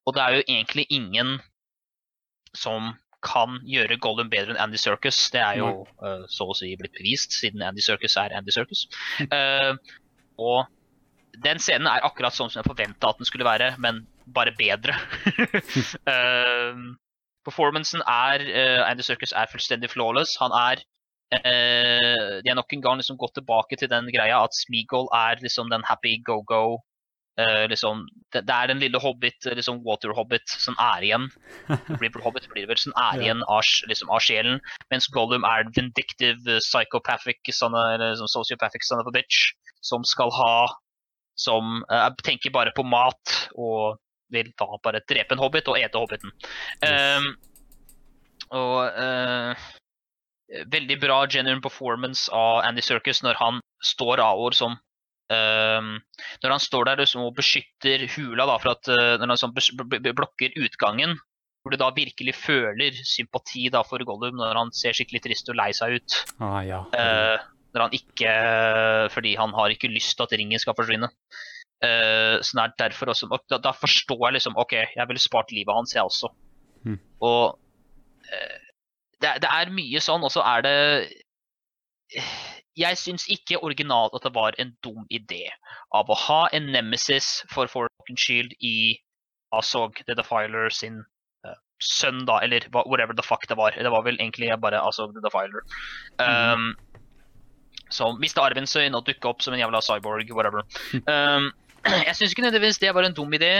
[0.04, 1.36] Og det er jo egentlig ingen
[2.54, 5.18] som kan gjøre Gollum bedre enn Andy Circus.
[5.32, 8.84] Det er jo uh, så å si blitt bevist, siden Andy Circus er Andy Circus.
[9.30, 9.78] Uh,
[10.36, 10.66] og
[11.46, 14.04] den scenen er akkurat sånn som jeg forventa at den skulle være, men
[14.34, 14.98] bare bedre.
[16.10, 16.74] uh,
[17.44, 20.36] performancen er eh, Andy Circus er fullstendig flawless.
[20.40, 20.82] Han er
[21.32, 25.40] eh, De har nok en gang liksom gått tilbake til den greia at Smeagol er
[25.42, 26.80] liksom den happy go-go
[27.40, 31.28] eh, liksom, det, det er den lille hobbit, liksom water hobbit, som er igjen.
[32.02, 34.60] River hobbit blir vel, som er igjen av, liksom, av sjelen.
[34.92, 39.52] Mens Gollum er vindictive, psychopathic, sånne, eller liksom, sociopathic son of a bitch,
[39.84, 40.56] som skal ha
[41.34, 43.96] Som eh, tenker bare på mat og
[44.30, 46.30] vil da bare drepe en hobbit og ete hobbiten.
[46.78, 47.18] Yes.
[47.18, 47.26] Um,
[48.55, 49.64] og eh,
[50.70, 54.76] veldig bra genuine performance av Andy Circus når han står avord som
[55.32, 55.97] ehm,
[56.43, 59.55] Når han står der liksom, og beskytter hula da, for at uh, når han sånn
[59.55, 61.16] blokker utgangen,
[61.64, 65.59] hvor du da virkelig føler sympati da, for Gollum når han ser skikkelig trist og
[65.59, 66.20] lei seg ut.
[66.39, 66.85] Ah, ja.
[66.93, 68.32] uh, når han ikke
[69.10, 71.10] Fordi han har ikke lyst til at ringen skal forsvinne.
[71.85, 75.51] Uh, sånn er derfor også og da, da forstår jeg liksom OK, jeg ville spart
[75.52, 76.31] livet hans, jeg også.
[76.85, 77.01] Mm.
[77.24, 77.56] Og
[78.28, 78.63] eh,
[79.24, 80.76] det, det er mye sånn, og så er det
[82.78, 85.46] Jeg syns ikke originalt at det var en dum idé
[85.94, 88.98] av å ha en nemesis for Forken Shield i
[89.55, 90.98] Azog the Defiler sin
[91.46, 93.76] uh, sønn, da, eller whatever the fuck det var.
[93.78, 95.62] Det var vel egentlig bare Azog the Defiler.
[96.18, 96.72] Um,
[97.94, 100.66] som mista arven sin og dukka opp som en jævla cyborg, whatever.
[101.06, 101.52] Um,
[102.09, 103.55] jeg syns ikke nødvendigvis det var en dum idé.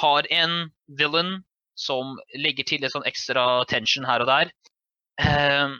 [0.00, 1.42] Har en villain
[1.78, 4.52] som legger til litt sånn ekstra tension her og der.
[5.18, 5.78] Um,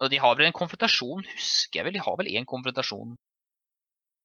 [0.00, 1.96] og de har vel en konfrontasjon, husker jeg vel.
[1.96, 3.14] De har vel en konfrontasjon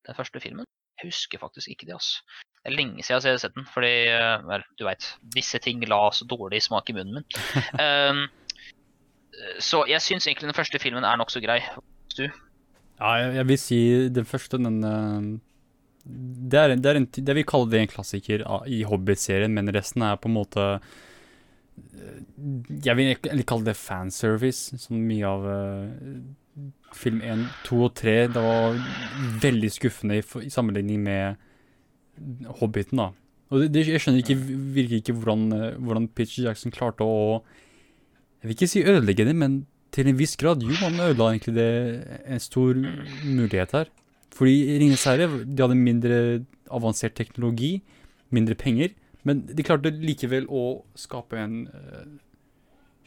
[0.08, 0.68] den første filmen?
[1.00, 2.24] Jeg husker faktisk ikke det, altså.
[2.60, 5.06] Det er lenge siden jeg har sett den, fordi eh, vel, du veit,
[5.36, 7.28] visse ting la så dårlig smak i munnen min.
[7.80, 8.26] Um,
[9.70, 11.62] så jeg syns egentlig den første filmen er nokså grei.
[12.20, 13.80] Ja, jeg, vil si
[14.12, 15.30] den første, den eh,
[16.04, 19.72] det, er, en- det, er en, det vil kalle det en klassiker i Hobbit-serien, men
[19.76, 21.00] resten er på en måte eh,
[22.86, 28.16] Jeg vil egentlig kalle det fanservice, som mye av uh, film 1, 2 og 3.
[28.36, 28.80] Det var
[29.44, 31.48] veldig skuffende i, i sammenligning med
[32.60, 33.10] Hobbiten, da.
[33.50, 34.38] Og det, det, jeg skjønner ikke,
[34.76, 37.42] virkelig ikke hvordan, eh, hvordan Peter Jackson klarte å
[38.40, 41.56] Jeg vil ikke si ødelegge det, men til en viss grad, jo, han ødela egentlig
[41.58, 41.72] det
[42.30, 42.78] en stor
[43.26, 43.90] mulighet her.
[44.32, 46.20] Fordi Ringenes herre, de hadde mindre
[46.72, 47.82] avansert teknologi,
[48.32, 48.94] mindre penger,
[49.30, 50.66] men de klarte likevel å
[50.98, 52.04] skape en uh,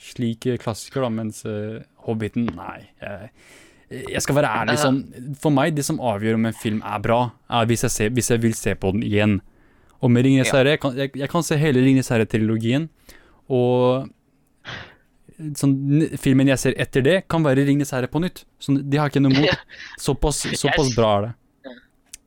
[0.03, 2.79] slik klassiker, da, mens uh, Hobbiten, nei.
[3.03, 5.03] jeg- jeg skal være ærlig sånn,
[5.37, 7.19] for meg, det som avgjør om en film er bra,
[7.53, 9.35] er hvis jeg, ser, hvis jeg vil se på den igjen.
[10.01, 10.57] Og med Ringenes Ja.
[10.63, 12.87] herre, jeg kan, jeg, jeg kan se hele Ringenes herre-trilogien,
[13.53, 14.09] og
[15.61, 15.77] sånn,
[16.23, 18.45] filmen jeg ser etter det, kan være Ringenes herre på nytt.
[18.63, 19.63] Sånn, de har ikke noe mot.
[20.07, 21.33] Såpass, såpass bra er det.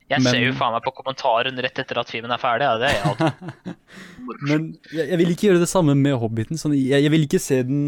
[0.08, 2.62] Jeg Men- ser jo faen meg på kommentaren rett etter at filmen er ferdig.
[2.62, 3.74] Ja, det er jeg.
[4.48, 6.58] Men jeg, jeg vil ikke gjøre det samme med Hobbiten.
[6.60, 7.80] Sånn, jeg, jeg vil ikke se den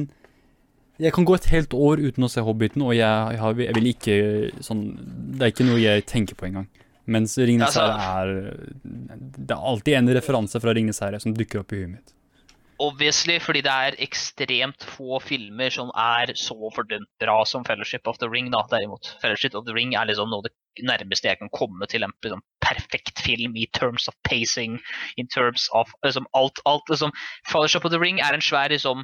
[0.98, 4.18] Jeg kan gå et helt år uten å se Hobbiten, og jeg, jeg, vil ikke
[4.66, 4.82] sånn
[5.38, 6.66] Det er ikke noe jeg tenker på engang.
[7.08, 8.34] Mens Ringenes Altså- er
[9.38, 12.14] Det er alltid en referanse fra Ringenes herre som dukker opp i huet mitt.
[12.78, 18.20] Obviously, fordi det er ekstremt få filmer som er så fordømt bra som Fellowship of
[18.22, 19.10] the Ring, da, derimot.
[19.22, 22.14] Fellowship of the Ring er liksom noe av det nærmeste jeg kan komme til en
[22.22, 24.78] liksom, perfekt film i terms of pacing,
[25.18, 27.10] in terms of liksom, alt, alt liksom.
[27.50, 29.02] Fellowship of the Ring er en svær liksom,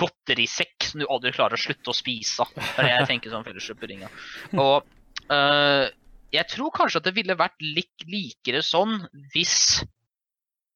[0.00, 2.48] godterisekk som du aldri klarer å slutte å spise.
[2.56, 4.02] Det er det jeg tenker som Fellowship of the Ring.
[4.02, 4.12] ja.
[4.58, 5.90] Og øh,
[6.32, 9.02] jeg tror kanskje at det ville vært litt likere sånn
[9.34, 9.82] hvis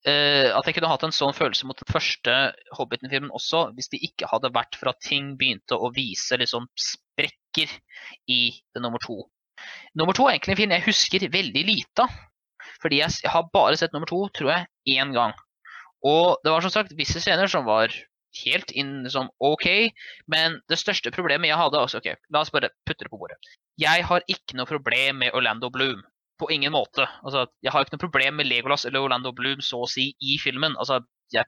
[0.07, 2.35] at jeg kunne hatt en sånn følelse mot den første
[2.79, 7.73] Hobbiten-filmen også, hvis det ikke hadde vært for at ting begynte å vise liksom sprekker
[8.31, 9.25] i det nummer to.
[9.99, 12.15] Nummer to er egentlig en film jeg husker veldig lite av.
[12.83, 14.69] Fordi jeg, har bare sett nummer to, tror jeg,
[14.99, 15.33] én gang.
[16.07, 17.95] Og det var som sagt visse scener som var
[18.45, 19.67] helt inn liksom OK,
[20.29, 23.39] men det største problemet jeg hadde også, ok, La oss bare putte det på bordet.
[23.81, 26.03] Jeg har ikke noe problem med Orlando Bloom.
[26.37, 27.07] På ingen måte.
[27.25, 30.37] Altså, jeg har ikke noe problem med Legolas eller Orlando Bloom så å si i
[30.43, 30.75] filmen.
[30.77, 31.01] Altså,
[31.35, 31.47] jeg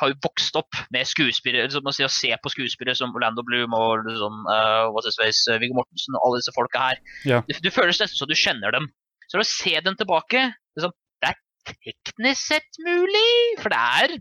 [0.00, 4.06] har jo vokst opp med skuespillere, liksom, å se på skuespillere som Orlando Bloom og
[4.08, 7.04] liksom, uh, face, uh, Viggo Mortensen og alle disse folka her.
[7.28, 7.42] Ja.
[7.46, 8.90] Du, du føles nesten som du kjenner dem.
[9.30, 11.38] Så å se dem tilbake liksom, Det er
[11.70, 14.16] teknisk sett mulig, for det er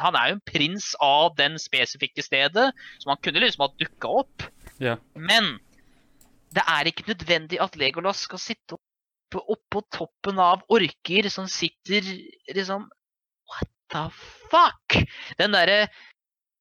[0.00, 2.70] Han er jo en prins av den spesifikke stedet,
[3.02, 4.44] som han kunne liksom ha dukka opp.
[4.80, 4.98] Ja.
[5.16, 5.56] Men
[6.56, 8.76] det er ikke nødvendig at Legolas skal sitte
[9.36, 12.04] oppe, oppå toppen av orker som sitter
[12.54, 12.88] liksom
[13.46, 14.04] What the
[14.50, 14.96] fuck?
[15.38, 15.86] Den derre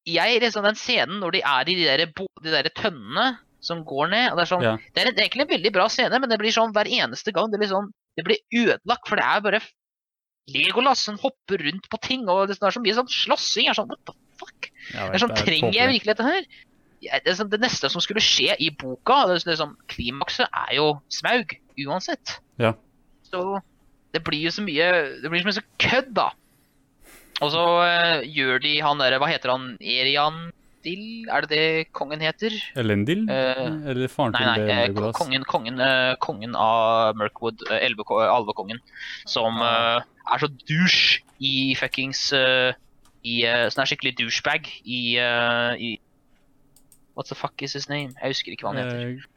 [0.05, 4.11] jeg, liksom, Den scenen når de er i de der, de der tønnene som går
[4.11, 4.75] ned og Det er sånn, Ja.
[4.93, 7.49] det er egentlig en veldig bra scene, men det blir sånn hver eneste gang.
[7.49, 9.61] Det blir, sånn, det blir ødelagt, for det er bare
[10.53, 13.65] Legolas som hopper rundt på ting, og det er så mye sånn slåssing.
[13.65, 14.69] Jeg er sånn, what the fuck?
[14.93, 16.45] Jeg Det er sånn, vet, Trenger jeg virkelig dette her?
[17.01, 21.01] Det, er sånn, det neste som skulle skje i boka, det, sånn, klimakset, er jo
[21.09, 22.39] Smaug, uansett.
[22.61, 22.75] Ja.
[23.27, 23.61] Så
[24.15, 24.85] Det blir jo så mye
[25.19, 26.29] Det blir så mye så kødd, da.
[27.43, 29.73] Og så uh, gjør de han derre Hva heter han?
[29.81, 30.53] Erian
[30.85, 31.25] Dill?
[31.27, 32.53] Er det det kongen heter?
[32.77, 33.25] Elendil?
[33.25, 34.57] Uh, Eller faren til nei.
[34.61, 34.81] nei.
[34.85, 35.15] Legolas?
[35.17, 37.89] kongen, kongen, uh, kongen av Merkwood, eh,
[38.29, 38.77] alvekongen,
[39.25, 42.77] som eh, er så douche i fuckings eh,
[43.25, 45.95] i, eh, Sånn er skikkelig douchebag i, eh, i
[47.15, 48.13] What the fuck is his name?
[48.19, 49.27] Jeg husker ikke hva han heter.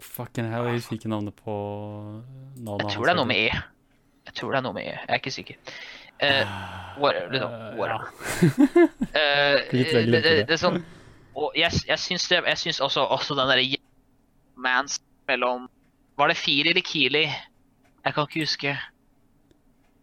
[0.00, 1.54] Fucking hell, jeg husker ikke navnet på
[2.56, 3.50] navnet Jeg tror det er noe med E.
[4.30, 4.94] Jeg tror det er noe med E.
[4.94, 5.74] Jeg er ikke sikker.
[6.20, 6.54] Eh,
[7.00, 7.30] whatever.
[7.32, 8.08] liksom, whatever.
[9.00, 10.50] Uh, det, det, det.
[10.52, 10.82] er sånn
[11.32, 13.78] Og jeg, jeg syns det Jeg syns også, også den derre
[14.60, 14.98] mans
[15.30, 15.64] mellom
[16.20, 17.24] Var det Fili eller Kili?
[18.04, 18.74] Jeg kan ikke huske.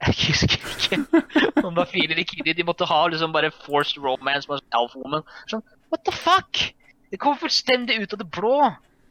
[0.06, 0.98] Jeg husker ikke
[1.66, 2.54] om det var Fili eller Kili.
[2.54, 5.26] De måtte ha liksom bare forced romance med Alf Woman.
[5.50, 6.62] Sånn, what the fuck?
[7.10, 8.60] Det kom fullstendig ut av det blå.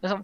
[0.04, 0.22] Liksom,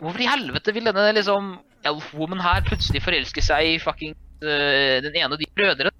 [0.00, 1.56] hvorfor i helvete vil denne liksom
[1.86, 5.94] Elf Woman her plutselig forelske seg i fucking uh, den ene av de brødrene?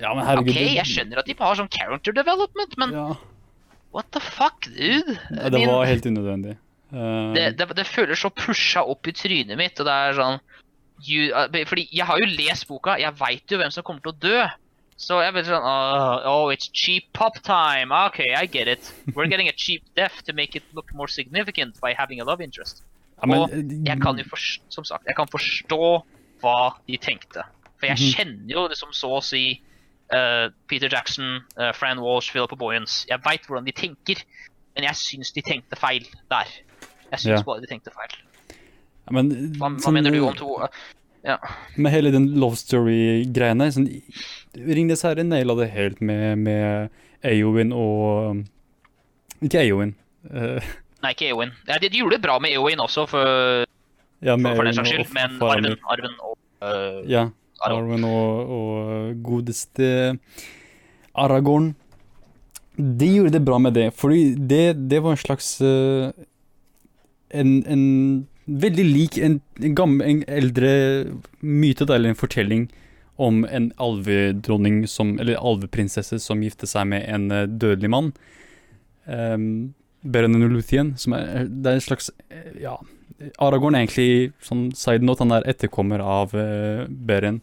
[0.00, 3.06] ja, men herregud OK, jeg skjønner at de har sånn character development, men Ja,
[3.94, 5.18] what the fuck, dude?
[5.30, 6.56] Ja, det Min- var helt unødvendig.
[6.92, 7.32] Uh...
[7.36, 10.40] det, det, det føles så pusha opp i trynet mitt, og det er sånn
[11.06, 14.12] you, uh, Fordi jeg har jo lest boka, jeg veit jo hvem som kommer til
[14.12, 14.42] å dø.
[15.02, 17.90] Så jeg blir sånn uh, Oh, it's cheap pop time.
[17.90, 18.92] OK, I get it.
[19.16, 22.44] We're getting a cheap death to make it look more significant by having a love
[22.44, 22.84] interest.
[23.22, 23.50] Ja, men, og
[23.86, 26.02] Jeg kan jo forst- som sagt, jeg kan forstå
[26.42, 27.44] hva de tenkte.
[27.78, 28.12] For jeg Mhm.
[28.14, 29.60] kjenner jo liksom så å si
[30.12, 33.06] uh, Peter Jackson, uh, Fran Walsh, Philip Boyens.
[33.08, 34.22] Jeg veit hvordan de tenker,
[34.76, 36.44] men jeg syns de tenkte feil der.
[37.10, 37.42] Jeg syns Ja.
[37.42, 38.12] bare de tenkte feil.
[39.06, 40.68] ja, men, Hva, hva sånn, mener du om to
[41.24, 41.38] Ja.
[41.76, 44.02] Med hele den love story-greiene sånn,
[44.54, 46.90] Ringnes herre naila det helt med, med
[47.24, 48.44] Eowyn og
[49.42, 49.94] Ikke Eowyn.
[50.30, 50.60] eh,
[51.02, 51.52] Nei, ikke Eowyn.
[51.66, 53.66] Ja, de, de gjorde det bra med Eowyn også, for,
[54.22, 57.28] ja, for, for den saks skyld, men Arven, Arven og uh, Ja.
[57.62, 59.88] Arven Arwen og, og godeste
[61.14, 61.72] Aragorn.
[62.76, 66.10] De gjorde det bra med det, fordi det, det var en slags uh,
[67.32, 67.84] en, en
[68.46, 70.72] veldig lik en, en, gammel, en eldre
[71.40, 72.68] myte, eller en fortelling
[73.22, 78.12] om en alvedronning som Eller alveprinsesse som gifter seg med en eh, dødelig mann.
[79.04, 82.78] Um, Beren Luthien, som er Det er en slags eh, Ja.
[83.38, 87.38] Aragorn er egentlig, sånn side note, han er etterkommer av uh, Beren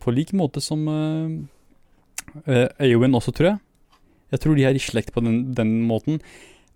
[0.00, 3.60] på lik måte som uh, Eowyn også, tror jeg.
[4.32, 6.22] Jeg tror de er i slekt på den, den måten.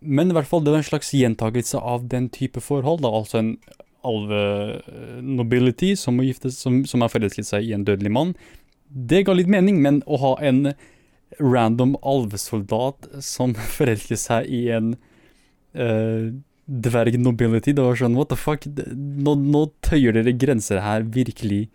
[0.05, 3.01] Men i hvert fall, det var en slags gjentakelse av den type forhold.
[3.07, 3.55] da, Altså en
[4.07, 6.21] alve-nobility som,
[6.53, 8.35] som, som har forelsket seg i en dødelig mann.
[8.87, 10.75] Det ga litt mening, men å ha en
[11.39, 14.95] random alvesoldat som forelsker seg i en
[15.77, 16.33] uh,
[16.67, 21.67] dverg-nobility, det var sånn what the fuck, nå, nå tøyer dere grenser her, virkelig.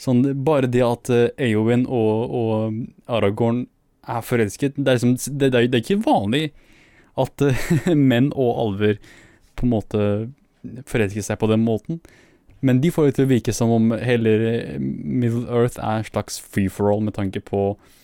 [0.00, 3.66] Sånn, bare det at uh, Eowyn og, og Aragorn
[4.10, 6.44] er forelsket, det er, liksom, det, det, er, det er ikke vanlig
[7.20, 7.70] at uh,
[8.10, 8.98] menn og alver
[9.58, 10.02] på en måte
[10.88, 12.00] forelsker seg på den måten.
[12.64, 14.34] Men de får det til å virke som om hele
[14.80, 17.99] Middle Earth er en slags free for all med tanke på eh,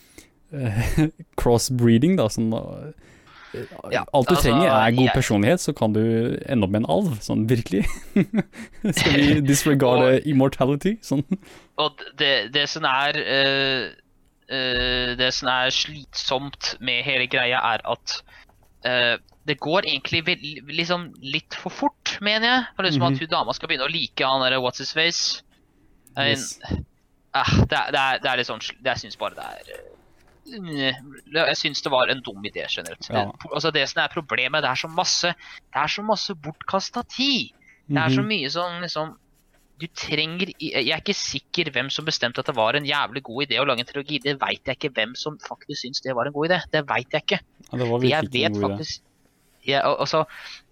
[1.41, 2.27] crossbreeding, da.
[2.31, 2.93] Sånn, eh,
[3.93, 6.01] Ja, alt du altså, trenger er god jeg- personlighet, så kan du
[6.45, 7.13] ende opp med en alv.
[7.25, 7.85] Sånn virkelig.
[8.99, 10.97] Skal vi disregarde immortality?
[11.01, 11.23] Sånn.
[11.79, 13.87] Og det, det som er uh,
[14.51, 18.17] uh, Det som er slitsomt med hele greia, er at
[18.85, 19.15] uh,
[19.47, 20.21] det går egentlig
[20.67, 22.63] liksom litt for fort, mener jeg.
[22.75, 23.13] For liksom Mhm.
[23.15, 25.41] At hun dama skal begynne å like han derre What's His Face.
[26.17, 26.57] Yes.
[27.33, 29.81] Ah, det, er, det, er, det er litt sånn Jeg syns bare det er eh,
[30.47, 33.07] Jeg syns det var en dum idé, generelt.
[33.11, 33.25] Ja.
[33.51, 37.51] Altså det som er problemet, det er så masse Det er så masse bortkasta tid.
[37.87, 38.27] Det er så Mhm.
[38.27, 39.15] mye sånn liksom
[39.79, 43.45] Du trenger Jeg er ikke sikker hvem som bestemte at det var en jævlig god
[43.47, 44.19] idé å lage en trilogi.
[44.23, 46.61] Det veit jeg ikke hvem som faktisk syns det var en god idé.
[46.71, 47.39] Det veit jeg ikke.
[47.71, 49.01] Ja, det var jeg vet faktisk
[49.67, 50.25] jeg, altså,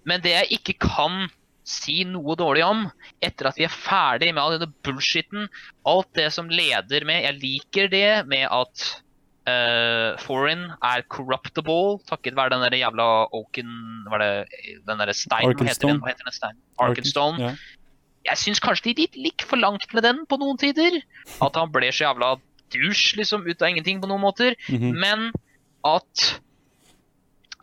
[0.06, 1.30] Men det jeg ikke kan
[1.64, 2.92] si noe dårlig om,
[3.22, 5.50] etter at vi er ferdig med all denne bullshitten,
[5.86, 9.02] alt det som leder med Jeg liker det med at
[9.48, 13.72] eh, Foreign er corruptible, takket være den der jævla Oaken
[14.10, 16.00] Hva er det Den derre steinen Hva heter den?
[16.00, 16.00] Arkenstone.
[16.02, 16.62] Hva heter den steinen?
[16.88, 17.42] Arkenstone.
[17.42, 17.56] Ja.
[18.26, 20.98] Jeg syns kanskje de gikk for langt med den på noen tider.
[21.46, 22.36] At han ble så jævla
[22.74, 24.58] dusj liksom ut av ingenting på noen måter.
[24.70, 24.98] Mhm.
[24.98, 25.28] Men
[25.86, 26.42] at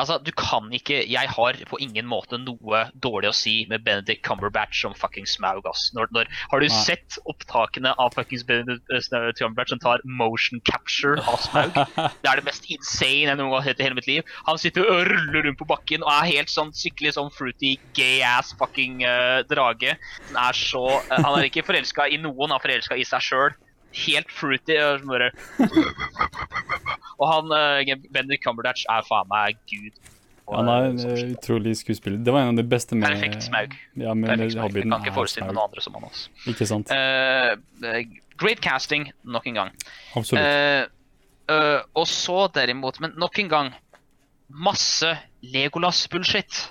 [0.03, 4.25] Altså, du kan ikke Jeg har på ingen måte noe dårlig å si med Benedict
[4.27, 5.91] Cumberbatch som fucking Smaug, ass.
[5.95, 6.75] Har du Nei.
[6.75, 11.79] sett opptakene av fuckings Benedict eh, Cumberbatch som tar motion capture av Smaug?
[12.23, 14.35] Det er det mest insane jeg noen gang har sett i hele mitt liv.
[14.49, 18.55] Han sitter og ruller rundt på bakken og er helt sånn skikkelig sånn fruity, gay-ass
[18.59, 19.95] fucking uh, drage.
[20.31, 23.31] Han er så uh, Han er ikke forelska i noen, han er forelska i seg
[23.31, 23.55] sjøl.
[23.93, 24.79] Helt fruity.
[24.81, 25.31] og sånn bare
[27.21, 29.93] Og han uh, Benedict Cumberdatch er faen meg gud.
[30.49, 32.19] Og, Han er en sånn eh, utrolig skuespiller.
[32.25, 33.77] Det var en av de beste med Perfekt Smaug.
[33.95, 34.75] Ja, med, Perfekt Smaug.
[34.75, 36.33] Jeg kan ikke forestille meg noen andre som han også.
[36.51, 36.91] Ikke sant?
[36.91, 37.53] Eh,
[37.87, 38.01] eh,
[38.43, 39.71] great casting, nok en gang.
[40.19, 40.43] Absolutt.
[40.43, 43.71] Uh, uh, og så derimot, men nok en gang
[44.53, 45.15] Masse
[45.55, 46.65] Legolas-bullshit.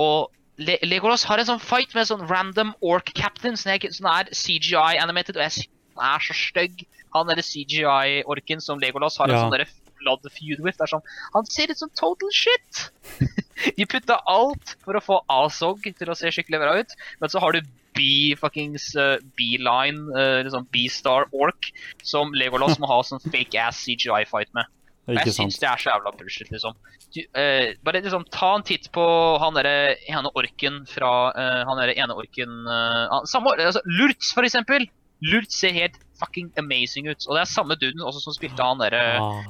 [0.00, 0.30] Og
[0.60, 5.48] Le Legolas har en sånn fight med sånn random orc captain som er, CGI-animated, og
[5.48, 5.66] jeg
[6.00, 6.84] han er så stygg.
[7.14, 10.80] Han derre CGI-orken som Legolas har en sånn blood feud with.
[10.80, 11.04] Er sånn,
[11.34, 12.86] han ser ut som total shit!
[13.76, 17.42] De putta alt for å få Azog til å se skikkelig bra ut, men så
[17.42, 17.60] har du
[17.98, 21.68] B fuckings uh, B-line, uh, liksom B-star ork,
[22.06, 24.70] som Legolas må ha sånn fake ass CGI-fight med.
[25.10, 26.76] Jeg syns det er så jævla bullshit, liksom.
[27.10, 29.04] Du, uh, bare liksom ta en titt på
[29.42, 34.46] han derre ene orken fra uh, Han derre ene orken uh, Samme altså, Lurtz, for
[34.46, 34.86] eksempel.
[35.20, 37.24] Lurtz ser helt fucking amazing ut.
[37.28, 39.48] Og det er samme duden også som spilte han derre Ah,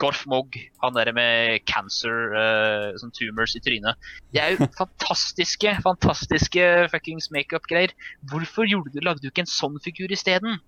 [0.00, 4.10] Gorf Gorfmog, han derre med cancer, eh, sånn tumors i trynet.
[4.32, 7.94] Det er jo fantastiske, fantastiske fuckings makeup-greier.
[8.32, 10.60] Hvorfor gjorde du, lagde du ikke en sånn figur isteden?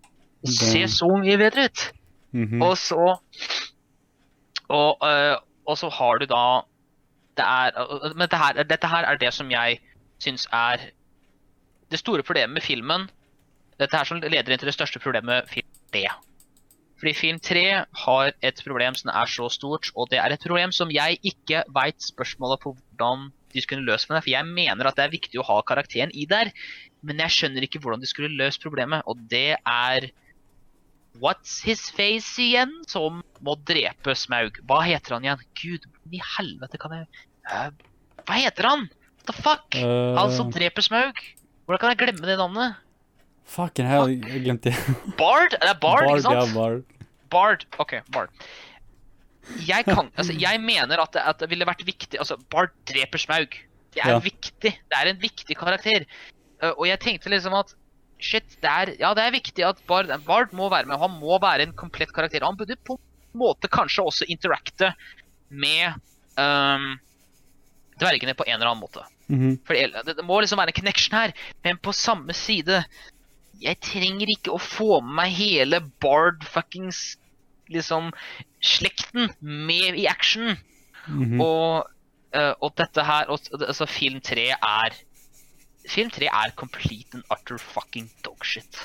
[0.42, 1.88] Det ser så mye bedre ut.
[2.32, 2.62] mhm.
[2.64, 3.16] Og så
[4.72, 5.36] og, øh,
[5.68, 6.62] og så har du da
[7.36, 9.78] det er, Men det her, dette her er det som jeg
[10.20, 10.90] syns er
[11.90, 13.08] det store problemet med filmen.
[13.80, 16.04] Dette her som leder inn til det største problemet film 3.
[17.02, 17.62] Fordi film 3
[18.04, 21.64] har et problem som er så stort, og det er et problem som jeg ikke
[21.74, 24.24] veit spørsmålet på hvordan de skulle løst med det.
[24.28, 26.52] For jeg mener at det er viktig å ha karakteren i der,
[27.02, 29.02] men jeg skjønner ikke hvordan de skulle løst problemet.
[29.10, 30.12] Og det er
[31.20, 32.70] What's his face igjen?
[32.88, 34.62] Som må drepe Smaug.
[34.68, 35.42] Hva heter han igjen?
[35.58, 37.10] Gud i helvete, kan jeg
[38.22, 38.86] Hva heter han?
[39.18, 39.66] What the fuck?
[39.76, 40.14] Uh...
[40.22, 41.18] Han som dreper Smaug?
[41.66, 42.78] Hvordan kan jeg glemme det navnet?
[43.52, 44.96] Fucking hell, jeg glemte det.
[45.18, 45.50] Bard?
[45.56, 46.38] Det er Bard, ikke sant?
[46.38, 46.84] Ja, Bard.
[47.32, 47.66] Bard.
[47.82, 48.30] OK, Bard.
[49.66, 53.18] Jeg, kan, altså, jeg mener at det, at det ville vært viktig Altså, Bard dreper
[53.18, 53.56] Smaug.
[53.92, 54.18] Det er Ja.
[54.22, 54.70] viktig.
[54.70, 56.06] Det er en viktig karakter.
[56.62, 57.74] Uh, og jeg tenkte liksom at
[58.22, 61.00] Shit, det er, ja, det er viktig at Bard, Bard må være med.
[61.02, 62.44] Han må være en komplett karakter.
[62.46, 64.92] Han burde på en måte kanskje også interacte
[65.50, 65.96] med
[66.38, 66.92] um,
[67.98, 69.02] dvergene på en eller annen måte.
[69.26, 69.56] Mhm.
[69.66, 71.34] For det, det må liksom være en connection her,
[71.66, 72.84] men på samme side
[73.62, 77.16] Jeg trenger ikke å få med meg hele Bard fuckings
[77.72, 78.10] liksom
[78.62, 80.56] slekten med i action.
[81.06, 81.40] Mhm.
[81.42, 81.88] Og,
[82.34, 85.00] uh, og dette her og, altså Film 3 er
[85.90, 88.78] Film 3 er complete and utter fucking dogshit.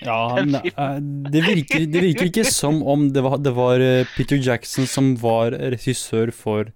[0.00, 0.94] Ja, men, eh,
[1.28, 5.10] det, virker, det virker ikke som om det var, det var eh, Peter Jackson som
[5.20, 6.70] var regissør for,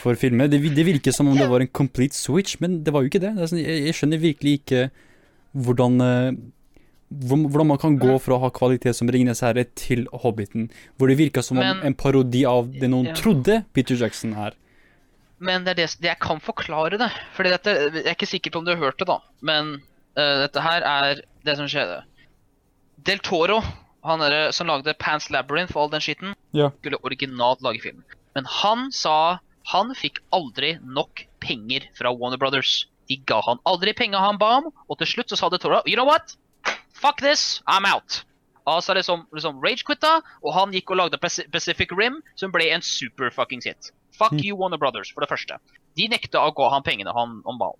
[0.00, 0.48] for filmer.
[0.48, 3.20] Det, det virker som om det var en complete switch, men det var jo ikke
[3.26, 3.34] det.
[3.50, 4.86] sånn, jeg, jeg skjønner virkelig ikke
[5.52, 6.38] hvordan hvor-
[7.10, 10.68] hvordan man kan gå fra å ha kvalitet som Ringenes herre til Hobbiten,
[10.98, 13.14] hvor det virka som om Men- en parodi av det noen Ja.
[13.14, 14.52] trodde Peter Jackson er.
[15.40, 17.10] Men det er det, det jeg kan forklare det.
[17.34, 19.20] Fordi dette, Jeg er ikke sikker på om du har hørt det, da.
[19.40, 19.80] Men
[20.16, 22.02] uh, dette her er det som skjedde.
[23.04, 23.62] Del Toro,
[24.04, 26.70] han der, som lagde Pants Labyrinth og all den skitten, Ja.
[26.82, 28.02] skulle originalt lage film.
[28.34, 29.38] Men han sa
[29.72, 32.86] han fikk aldri nok penger fra Warner Brothers.
[33.08, 35.80] De ga han aldri penger han ba om, og til slutt så sa Del Toro
[35.86, 36.36] You know what?
[36.98, 38.22] Fuck this, I'm out.
[38.68, 42.84] Og så liksom, liksom rage-quitta, og han gikk og lagde Pacific Rim, som ble en
[42.84, 43.92] super fuckings hit.
[44.18, 44.44] Fuck Mm.
[44.44, 45.56] you, Warner Brothers, for det første.
[45.96, 47.78] De nekta å gå han pengene han, om ballen.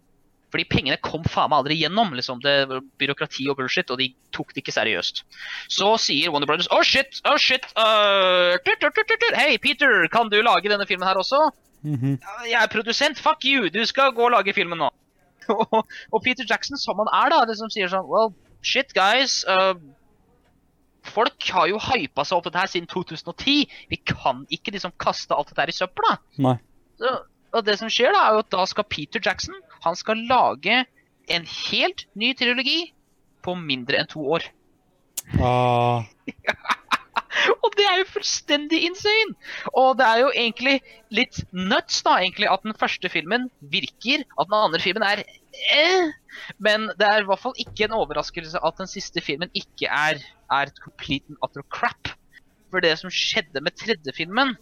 [0.50, 2.14] Fordi pengene kom faen meg aldri gjennom.
[2.16, 5.24] liksom, det var Byråkrati og bullshit, og de tok det ikke seriøst.
[5.68, 8.56] Så sier Warner Brothers oh shit, oh shit, uh.
[9.36, 11.50] Hei, Peter, kan du lage denne filmen her også?
[11.82, 12.46] Mm -hmm.
[12.48, 14.90] Jeg er produsent, fuck you, du skal gå og lage filmen nå.
[15.48, 18.32] og, og Peter Jackson, som han er, da, det som sier sånn Well,
[18.62, 19.40] shit, guys.
[19.48, 19.74] Uh,
[21.08, 23.66] folk har jo hypa seg opp dette her siden 2010.
[23.90, 26.18] Vi kan ikke liksom kaste alt dette her i søpla.
[26.44, 26.58] Nei.
[27.00, 27.14] Så,
[27.54, 30.82] og det som skjer, da, er jo at da skal Peter Jackson han skal lage
[31.30, 32.80] en helt ny trilogi
[33.44, 34.48] på mindre enn to år.
[35.44, 36.08] Ah,
[37.62, 39.34] Og det er jo fullstendig insane!
[39.76, 40.76] Og det er jo egentlig
[41.14, 45.22] litt nuts da, egentlig, at den første filmen virker, at den andre filmen er
[45.74, 46.10] eh.
[46.62, 50.20] Men det er i hvert fall ikke en overraskelse at den siste filmen ikke er,
[50.52, 52.12] er et complete and utter crap.
[52.70, 54.56] For det som skjedde med tredje filmen,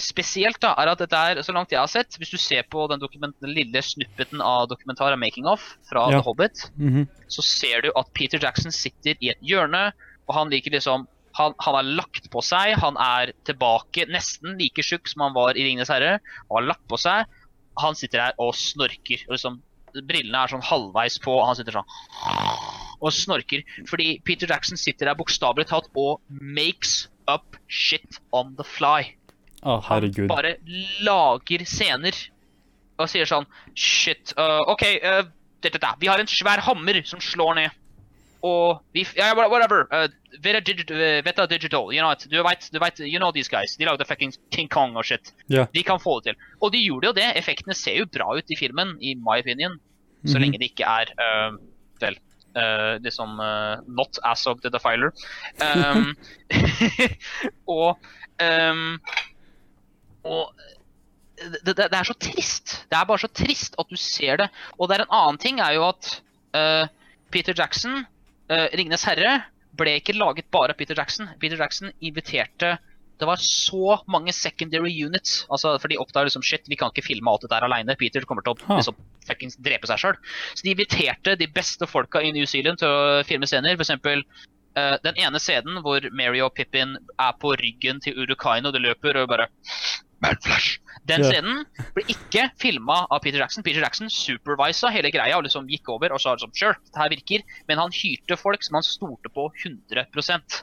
[0.00, 2.86] spesielt, da, er at dette er, så langt jeg har sett Hvis du ser på
[2.88, 6.16] den, den lille snuppeten av dokumentaren 'Making Off' fra Ja.
[6.16, 7.08] The Hobbit, Mhm.
[7.28, 9.92] så ser du at Peter Jackson sitter i et hjørne,
[10.26, 11.06] og han liker liksom
[11.42, 15.56] han, han har lagt på seg, han er tilbake nesten like tjukk som han var
[15.58, 16.18] i 'Ringenes herre'.
[16.48, 17.28] Og har lagt på seg.
[17.80, 19.22] Han sitter her og snorker.
[19.28, 19.60] Og liksom,
[20.08, 21.88] brillene er sånn halvveis på, og han sitter sånn
[23.02, 23.64] og snorker.
[23.90, 29.14] Fordi Peter Jackson sitter der bokstavelig talt og makes up shit on the fly.
[29.62, 30.28] Å, Han herregud.
[30.30, 30.56] bare
[31.06, 32.16] lager scener
[32.98, 33.46] og sier sånn
[33.78, 35.22] Shit, uh, OK, uh,
[35.62, 35.94] dette, dette.
[36.02, 37.78] vi har en svær hammer som slår ned.
[38.42, 39.84] Og vi f- Ja, whatever.
[39.92, 40.08] Uh,
[40.42, 41.92] Veta, digit, uh, Veta Digital.
[41.94, 43.76] You know, du vet, du vet, you know these guys.
[43.76, 45.32] De lagde fucking King Kong og shit.
[45.50, 45.66] Yeah.
[45.74, 46.42] De kan få det til.
[46.60, 47.28] Og de gjorde jo det.
[47.38, 49.78] Effektene ser jo bra ut i filmen, i my opinion.
[50.26, 50.42] Så Mhm.
[50.42, 51.56] lenge det ikke er uh,
[52.00, 52.18] Vel
[52.56, 55.10] uh, liksom uh, Not as of the defiler.
[55.62, 56.16] Um,
[57.68, 57.98] og
[58.42, 58.98] um,
[60.24, 60.52] Og
[61.42, 62.74] det, det, det er så trist.
[62.90, 64.48] Det er bare så trist at du ser det.
[64.78, 66.20] Og det er en annen ting er jo at
[66.54, 66.86] uh,
[67.34, 68.04] Peter Jackson,
[68.52, 69.40] uh, 'Ringenes herre',
[69.78, 71.30] ble ikke laget bare av Peter Jackson.
[71.40, 72.78] Peter Jackson inviterte
[73.20, 75.44] Det var så mange secondary units.
[75.52, 77.94] Altså, for de oppdaga liksom shit, vi kan ikke filme alt dette her alene.
[78.00, 78.96] Peter kommer til å liksom,
[79.28, 80.16] fuckings drepe seg sjøl.
[80.56, 83.76] Så de inviterte de beste folka i New Zealand til å filme scener.
[83.76, 88.74] For eksempel eh, den ene scenen hvor Mary og Pippin er på ryggen til Urukaino,
[88.74, 89.46] det løper og bare
[90.22, 90.78] Mad Flash.
[91.10, 91.64] Den scenen
[91.96, 93.64] ble ikke filma av Peter Jackson.
[93.66, 97.10] Peter Jackson supervisa hele greia og liksom gikk over og sa liksom, sure, det her
[97.12, 97.46] virker.
[97.70, 100.62] Men han hyrte folk som han stolte på 100%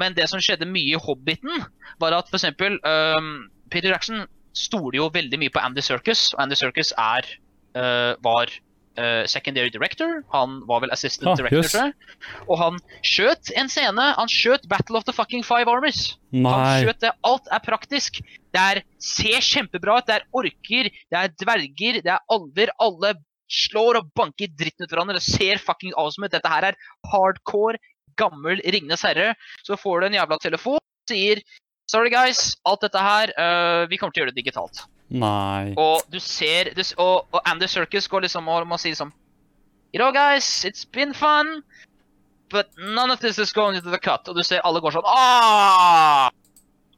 [0.00, 1.64] Men det som skjedde mye i Hobbiten,
[2.02, 2.48] var at f.eks.
[2.82, 7.28] Um, Peter Jackson stoler jo veldig mye på Andy Circus, og Andy Circus er,
[7.78, 8.50] uh, var
[8.98, 10.22] øh, secondary director.
[10.32, 11.72] Han var vel assistant Ah, director, yes.
[11.72, 11.94] tror jeg.
[12.48, 14.06] Og han skjøt en scene.
[14.18, 16.16] Han skjøt Battle of the fucking Five Armies.
[16.32, 17.12] Han skjøt det.
[17.28, 18.22] Alt er praktisk.
[18.52, 20.08] Det er, ser kjempebra ut.
[20.08, 22.74] Det er orker, det er dverger, det er alver.
[22.82, 23.14] Alle
[23.52, 25.18] slår og banker dritten ut hverandre.
[25.20, 26.32] Det ser fucking awesome ut.
[26.32, 26.78] Dette her er
[27.12, 27.80] hardcore,
[28.20, 29.32] gammel Ringenes herre.
[29.64, 31.42] Så får du en jævla telefon sier
[31.90, 32.54] Sorry, guys.
[32.64, 34.84] Alt dette her uh, Vi kommer til å gjøre det digitalt.
[35.12, 35.74] Nei.
[35.76, 39.12] Og du ser du, og, og Andy Circus går liksom og må si liksom
[39.92, 41.60] You know, guys, it's been fun,
[42.48, 44.24] but none of this is going into the cut.
[44.28, 46.30] Og du ser alle går sånn Aah!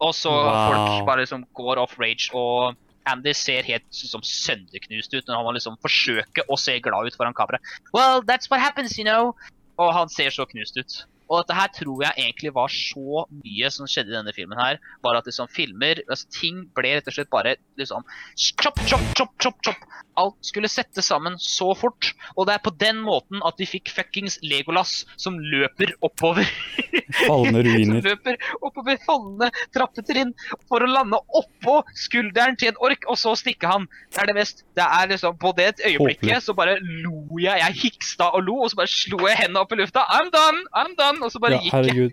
[0.05, 0.69] Og så Wow.
[0.71, 2.77] folk bare liksom går off rage, og
[3.11, 7.19] Andy ser helt liksom, sønderknust ut når han må liksom forsøke å se glad ut
[7.19, 7.59] foran kamera.
[7.93, 9.35] Well, that's what happens, you know.
[9.79, 11.01] Og han ser så knust ut.
[11.29, 14.81] Og dette her tror jeg egentlig var så mye som skjedde i denne filmen her.
[15.05, 18.05] Bare at liksom filmer altså Ting ble rett og slett bare liksom
[18.37, 19.87] chop, chop, chop, chop, chop.
[20.21, 22.13] Alt skulle settes sammen så fort.
[22.37, 26.49] Og det er på den måten at vi fikk fuckings Legolas som løper oppover.
[27.25, 30.33] Fallende som løper oppover fallende trappetrinn
[30.69, 33.89] for å lande oppå skulderen til en ork, og så stikke han.
[34.13, 37.59] Det er det mest Det er liksom På det øyeblikket så bare lo jeg.
[37.65, 40.07] Jeg hiksta og lo, og så bare slo jeg hendene opp i lufta.
[40.15, 40.65] I'm done!
[40.75, 41.14] I'm done!
[41.23, 41.73] Og så bare Ja, gikk jeg.
[41.73, 42.13] herregud.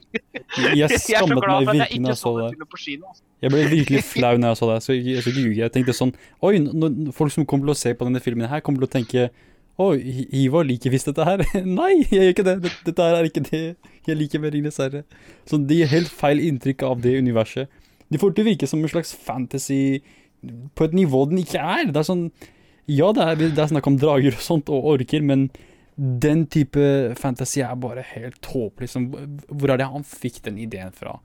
[0.62, 2.82] Jeg Jeg skammet meg virkelig når jeg så så det.
[2.86, 3.08] kino.
[3.08, 3.24] altså.
[3.42, 4.80] Jeg ble virkelig flau når jeg så det.
[4.86, 5.54] Så jeg, jeg skal.
[5.58, 6.14] Jeg tenkte sånn
[6.46, 8.96] Oi, når folk som kommer til å se på denne filmen her, kommer til å
[9.00, 9.30] tenke
[9.82, 11.42] Hi- Ivar liker visst dette her.
[11.66, 12.56] Nei, jeg gjør ikke det.
[12.68, 13.62] Dette, dette her er ikke det
[14.06, 15.04] jeg liker med Ringenes herre.
[15.50, 17.70] Så de gir helt feil inntrykk av det universet.
[18.12, 20.02] De får det til å virke som en slags fantasy
[20.76, 21.88] på et nivå den ikke er.
[21.90, 22.28] Det er sånn
[22.92, 25.48] Ja, det er, det er snakk om drager og sånt, og orker, men
[25.96, 28.88] den type fantasy er bare helt tåpelig.
[28.88, 29.10] Liksom.
[29.50, 31.18] Hvor er det han fikk den ideen fra?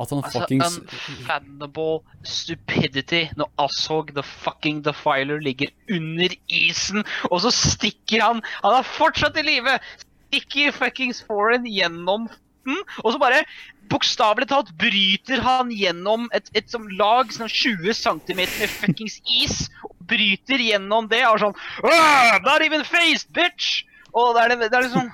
[0.00, 7.42] At han Altså, fuckings unfathomable stupidity når Ashog the fucking defiler ligger under isen, og
[7.44, 9.76] så stikker han Han er fortsatt i live!
[10.32, 12.30] Stikker fuckings foreign gjennom
[12.64, 13.44] den, og så bare
[13.92, 19.66] Bokstavelig talt bryter han gjennom et, et som lag sånn 20 cm med fuckings is.
[19.84, 23.82] og Bryter gjennom det og sånn «Ah, Not even faced, bitch!
[24.12, 25.10] Og det er, det, det er liksom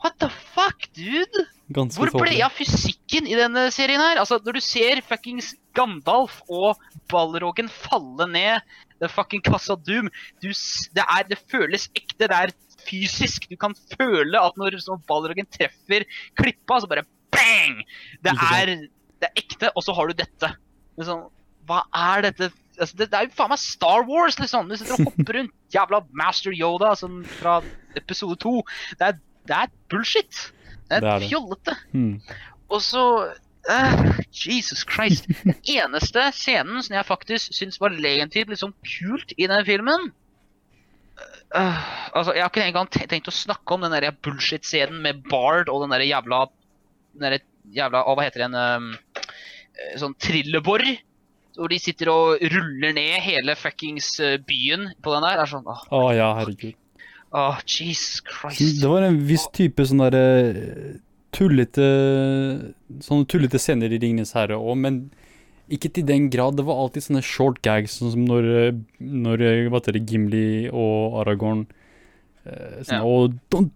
[0.00, 1.42] What the fuck, dude?
[1.76, 4.20] Ganske Hvor ble av fysikken i denne serien her?
[4.22, 6.80] Altså, Når du ser fuckings Gandalf og
[7.12, 8.64] Balrogen falle ned
[9.00, 10.08] the fucking Casa Doom
[10.42, 12.26] du, det, er, det føles ekte.
[12.26, 12.54] Det er
[12.88, 13.46] fysisk.
[13.50, 16.06] Du kan føle at når sånn Balrogen treffer
[16.38, 17.04] klippa, så bare
[17.34, 17.84] bang!
[18.24, 18.74] Det er,
[19.20, 20.52] det er ekte, og så har du dette.
[20.96, 21.26] Det er sånn,
[21.68, 22.50] hva er dette?
[22.80, 24.70] Altså, det, det er jo faen meg Star Wars, liksom!
[24.70, 25.52] Du sitter og hopper rundt.
[25.74, 27.58] Jævla Master Yoda som fra
[27.98, 28.60] episode to.
[28.98, 29.18] Det er,
[29.50, 30.40] det er bullshit.
[30.88, 31.76] Det er, Det er fjollete.
[31.92, 32.14] Hmm.
[32.70, 33.02] Og så
[33.70, 35.28] uh, Jesus Christ.
[35.44, 40.08] Den eneste scenen som jeg faktisk syns var legitimt liksom kult i den filmen
[41.54, 41.82] uh,
[42.14, 45.70] Altså, Jeg har ikke engang te- tenkt å snakke om den der bullshit-scenen med Bard
[45.70, 46.46] og den der jævla
[47.18, 47.38] den der
[47.74, 48.54] jævla hva heter den?
[48.54, 48.90] Um,
[49.98, 50.84] sånn trillebår.
[51.56, 55.42] Hvor de sitter og ruller ned hele fuckings eh, byen på den der.
[55.42, 56.76] Er sånn åh, Å ja, herregud.
[57.32, 58.80] åh, Jesus Christ.
[58.82, 60.98] Det var en viss type sånn derre
[61.34, 61.86] tullete
[63.04, 65.02] Sånne tullete scener i Ringenes herre òg, men
[65.70, 66.56] ikke til den grad.
[66.58, 71.68] Det var alltid sånne short gags, sånn som når, eh, når eh, Gimli og Aragorn
[72.46, 73.02] eh, sånn, Ja.
[73.04, 73.70] oh, don't,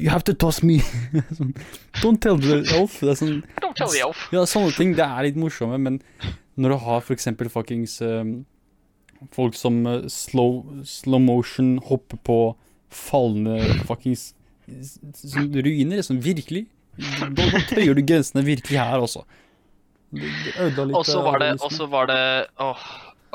[0.00, 0.78] You have to toss me!
[1.38, 1.54] sånn,
[2.02, 2.98] don't tell the elf.
[3.00, 4.28] Det er sånn Don't tell the elf.
[4.34, 6.00] Ja, sånne ting, det er litt morsomme, men
[6.58, 8.40] når du har for eksempel fuckings um,
[9.34, 12.38] folk som uh, slow, slow motion hopper på
[12.90, 14.32] fallende fuckings
[15.14, 16.66] sånn, ruiner, sånn, virkelig.
[16.98, 19.22] Da, da tøyer du grensene virkelig her også.
[20.12, 22.20] Og så var det, og så var det
[22.64, 22.84] Åh,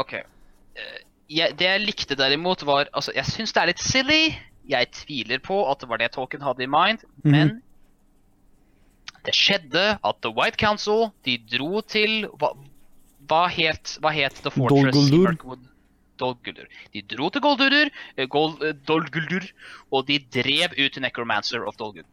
[0.01, 0.13] OK.
[0.17, 0.95] Eh,
[1.29, 4.21] Jeg, det jeg likte derimot, var Altså, jeg syns det er litt silly.
[4.69, 7.31] Jeg tviler på at det var det Tolkien hadde i mind, Mhm.
[7.31, 7.61] men
[9.25, 12.53] det skjedde at The White Council de dro til Hva,
[13.27, 15.29] hva, het, hva het The Fortress Dol i Guldur.
[15.29, 15.69] Mirkwood?
[16.19, 16.67] Dol Guldur.
[16.93, 17.89] De dro til Goldurur,
[18.29, 19.47] Gold, Gol, eh, Guldur,
[19.91, 22.09] og de drev ut Necromancer of Dol Guldur.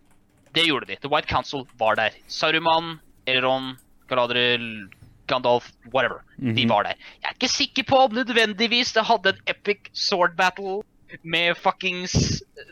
[0.55, 0.97] Det gjorde de.
[0.97, 2.10] The White Council var der.
[2.28, 3.77] Saruman, Elron,
[4.09, 4.89] Galadriel,
[5.28, 6.22] Gandalf, whatever.
[6.39, 6.68] De Mhm.
[6.70, 6.94] var der.
[7.22, 10.82] Jeg er ikke sikker på om nødvendigvis det hadde en epic sword battle
[11.22, 12.14] med fuckings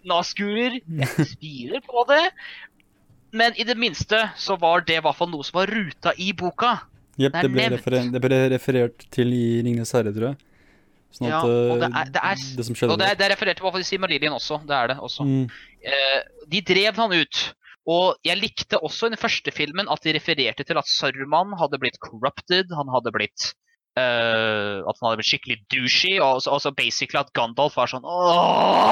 [0.08, 0.78] naskuler.
[0.86, 1.08] Jeg
[1.38, 2.22] tviler på det.
[3.36, 6.30] Men i det minste så var det i hvert fall noe som var ruta i
[6.32, 6.78] boka.
[7.18, 10.38] Jepp, det det, det ble referert til i Ringenes herre, tror jeg.
[11.18, 13.24] Sånn Ja, og det eh, er- det er- det som skjedde Og det, er- det
[13.26, 14.60] er referert til i hvert fall i Silmarillion også.
[14.68, 15.24] Det er det også.
[15.24, 15.48] Mm.
[15.82, 16.20] Eh,
[16.52, 17.54] de drev han ut.
[17.88, 21.78] Og jeg likte også i den første filmen at de refererte til at Saruman hadde
[21.80, 22.68] blitt corrupted.
[22.76, 23.54] Han hadde blitt
[23.96, 26.18] eh, At han hadde blitt skikkelig douchey.
[26.24, 28.04] Og så, og basically at Gandalf var sånn!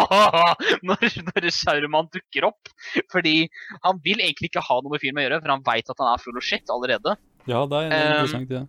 [0.87, 2.73] Når, når Sauruman dukker opp.
[3.13, 3.37] Fordi
[3.85, 6.13] han vil egentlig ikke ha noe med filmen å gjøre, for han veit at han
[6.13, 7.17] er full of shit allerede.
[7.47, 8.65] Ja, det er, det er interessant, ja.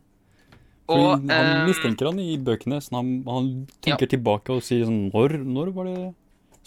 [0.88, 3.50] Og han eh, mistenker han i bøkene, så han, han
[3.84, 5.98] tenker tilbake og sier sånn Når, når var det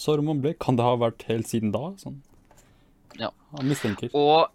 [0.01, 0.53] Saruman ble?
[0.61, 1.91] Kan det ha vært helt siden da?
[2.01, 2.19] Sånn.
[3.21, 3.31] Ja.
[3.57, 4.13] Han mistenker.
[4.17, 4.49] Og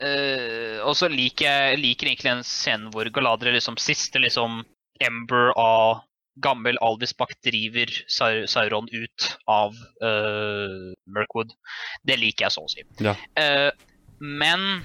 [0.00, 4.62] eh, og så liker jeg liker egentlig en scenen hvor Galadriel liksom siste liksom
[5.04, 6.02] Ember av
[6.44, 9.72] gammel Alvisbakk driver Sau- Sauron ut av
[10.04, 11.54] uh, Mirkwood.
[12.04, 12.84] Det liker jeg så å si.
[13.00, 13.14] Ja.
[13.40, 13.70] Uh,
[14.20, 14.82] men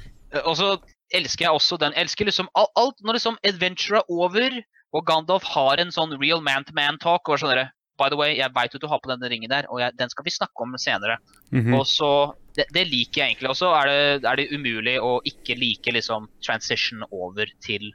[0.48, 0.70] Og så
[1.16, 4.58] elsker jeg også den elsker liksom alt, Alt når liksom adventure er over,
[4.96, 7.68] og Gandalf har en sånn real man-to-man-talk og sånn
[8.00, 10.10] By the way, jeg veit at du har på denne ringen der, og jeg, den
[10.10, 11.20] skal vi snakke om senere.
[11.52, 11.76] Mhm.
[11.78, 13.52] Og så, det, det liker jeg egentlig.
[13.54, 17.92] Og så er det, er det umulig å ikke like liksom transition over til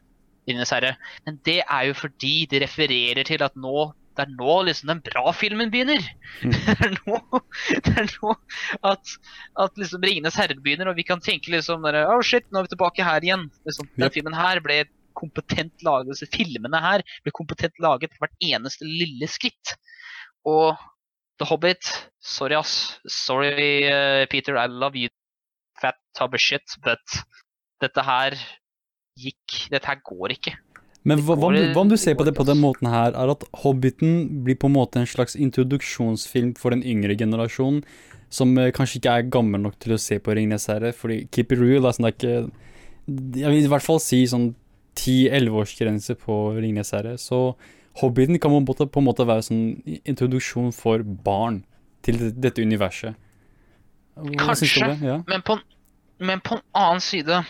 [0.47, 0.97] Ringenes herre.
[1.27, 5.01] Men det er jo fordi de refererer til at nå det er nå liksom den
[5.05, 6.01] bra filmen begynner.
[6.41, 6.55] Mm.
[6.65, 7.19] Det er nå,
[7.85, 8.31] det er nå
[8.89, 9.11] at,
[9.61, 12.65] at liksom Ringenes herre begynner, og vi kan tenke liksom der, Oh shit, nå er
[12.65, 13.45] vi tilbake her igjen.
[13.69, 18.89] Liksom, den filmen her ble kompetent laget, disse filmene her ble kompetent laget hvert eneste
[18.89, 19.77] lille skritt.
[20.49, 20.73] Og
[21.39, 21.85] The Hobbit
[22.21, 22.99] Sorry, ass.
[23.07, 24.57] Sorry, uh, Peter.
[24.57, 25.09] I love you,
[25.81, 26.63] fat tub of shit.
[26.83, 27.03] But
[27.81, 28.35] dette her
[29.21, 30.57] gikk Dette her går ikke.
[31.07, 33.13] Men hva, hva, om du- hva om du ser på det på den måten her,
[33.15, 37.85] er at Hobbiten blir på en måte en slags introduksjonsfilm for den yngre generasjonen,
[38.29, 41.53] som eh, kanskje ikke er gammel nok til å se på Ringnes herre, fordi keep
[41.55, 42.53] it real, altså, det er ikke
[43.39, 44.49] Jeg vil i hvert fall si sånn
[44.99, 47.55] 10-11-årsgrense på Ringnes herre, så
[48.01, 51.63] Hobbiten kan på en måte, på en måte være sånn introduksjon for barn
[52.03, 53.15] til dette universet.
[54.17, 54.87] Hva Kanskje.
[54.87, 55.07] det?
[55.07, 55.17] Ja.
[55.29, 57.45] Men på, en- men på en annen side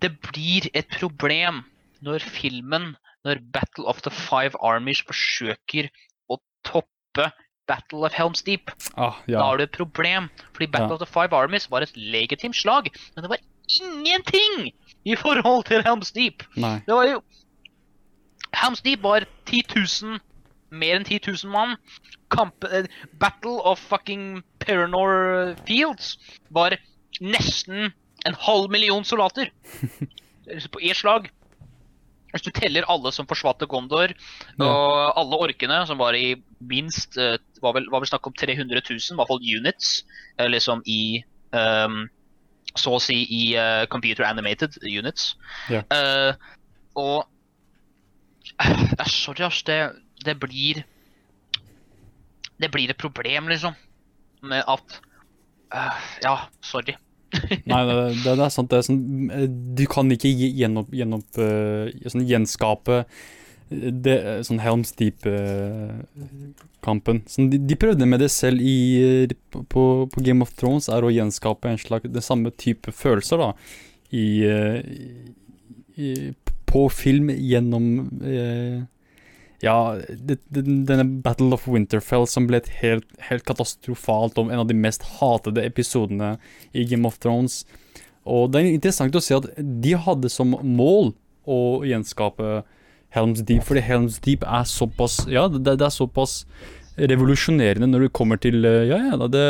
[0.00, 1.64] Det blir et problem
[2.04, 5.88] når filmen, når Battle of the Five Armies forsøker
[6.30, 7.30] å toppe
[7.66, 8.70] Battle of Helm's Deep.
[8.96, 9.42] Ah, Da ja.
[9.42, 10.28] har du et problem.
[10.52, 10.94] Fordi Battle Ja.
[10.94, 13.38] of the Five Armies var et legitimt slag, men det var
[13.80, 14.72] ingenting
[15.04, 16.42] i forhold til Helm's Deep.
[16.56, 16.78] Nei.
[16.86, 17.22] Det var jo
[18.56, 19.62] Helm's Deep var 10
[20.04, 20.18] 000
[20.70, 21.76] Mer enn 10 000 mann.
[22.30, 22.84] Kamp, eh,
[23.18, 26.18] Battle of fucking Paranor Fields
[26.52, 26.76] var
[27.24, 27.92] nesten
[28.26, 29.48] en halv million soldater.
[30.72, 31.30] På ett slag.
[32.32, 34.12] Hvis du teller alle som forsvant til Gondor,
[34.58, 34.66] Ja.
[34.68, 38.82] og alle orkene, som var i minst eh, var vel, var vel snakk om 300
[38.84, 40.04] 000, i hvert fall units,
[40.38, 41.24] eh, liksom i
[41.56, 42.08] um,
[42.76, 45.32] Så å si i uh, computer animated units.
[45.72, 45.80] Ja.
[45.88, 46.34] Uh,
[46.94, 47.37] og eh,
[49.06, 49.62] Sorry, ass.
[49.66, 49.92] Det,
[50.24, 50.84] det blir
[52.58, 53.74] Det blir et problem, liksom.
[54.42, 55.00] Med at
[55.74, 55.94] uh,
[56.24, 56.94] Ja, sorry.
[57.68, 57.94] Nei, det,
[58.24, 58.70] det, det er sant.
[58.70, 59.02] Det er sånn,
[59.76, 63.06] du kan ikke gjenopp, gjenopp, eh, sånn, gjenskape eh,
[63.92, 64.16] det,
[64.48, 67.16] sånn Helms Deep-kampen.
[67.28, 71.12] sånn, de, de prøvde med det selv i, på, på Game of Thrones, er å
[71.12, 73.50] gjenskape en slags, den samme type følelser da,
[74.08, 74.48] i,
[76.00, 76.32] i,
[76.68, 77.90] på film gjennom
[78.22, 78.86] eh,
[79.64, 84.62] Ja, det, det, denne Battle of Winterfell som ble et helt, helt katastrofalt om en
[84.62, 86.36] av de mest hatede episodene
[86.70, 87.64] i Game of Thrones.
[88.28, 91.14] Og det er interessant å se at de hadde som mål
[91.48, 92.62] å gjenskape
[93.16, 96.42] Helms Deep, fordi Helms Deep er såpass Ja, det, det er såpass
[96.98, 99.46] revolusjonerende når det kommer til eh, Ja, ja, det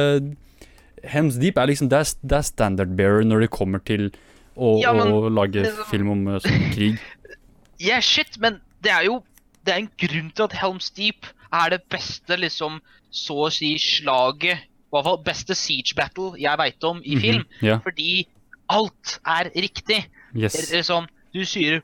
[1.09, 4.11] Helms Deep er liksom Det er, er standard bearer når det kommer til
[4.59, 6.99] å, Ja, men og lage liksom- film om eh, sånn krig.
[7.81, 9.21] Yeah, shit, men det er jo
[9.65, 12.81] Det er en grunn til at Helms Deep er det beste, liksom,
[13.11, 17.45] så å si, slaget I hvert fall beste siege battle jeg veit om i film.
[17.45, 18.27] Mhm, Ja, Fordi
[18.71, 20.07] alt er riktig.
[20.35, 20.53] yes.
[20.57, 21.83] Det Liksom, du syrer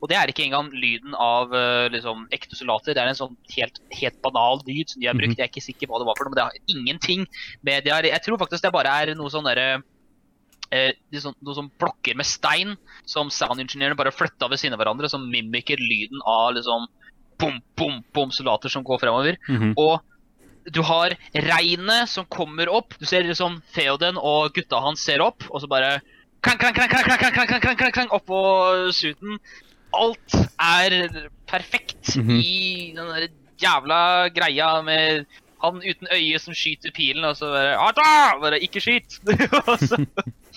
[0.00, 2.94] Og det er ikke engang lyden av eh, liksom, ekte soldater.
[2.96, 5.34] Det er en sånn helt, helt banal lyd som de har brukt.
[5.34, 5.38] Mhm.
[5.38, 7.26] Jeg er ikke sikker på hva det var for noe, men det har ingenting
[7.62, 9.82] med det har, Jeg tror faktisk det bare er noe sånn derre
[10.72, 15.08] eh, sånn, noe sånn blokker med stein som soundingeniørene bare flytta ved siden av hverandre,
[15.10, 16.86] som mimiker lyden av liksom
[17.40, 19.38] bom, bom, bom soldater som går fremover.
[19.48, 19.74] Mhm.
[19.80, 20.00] Og
[20.70, 22.94] du har regnet som kommer opp.
[23.00, 26.00] Du ser liksom Theoden og gutta hans ser opp, og så bare
[26.44, 29.38] klang, klang, klang, klang, klang, klang, klang, klang, klang, klang, oppå suiten.
[29.96, 32.36] Alt er perfekt Mhm.
[32.38, 33.28] i den der
[33.58, 35.26] jævla greia med
[35.62, 38.38] han uten øye som skyter pilen, og så bare Ata!
[38.40, 39.18] Bare ikke skyt!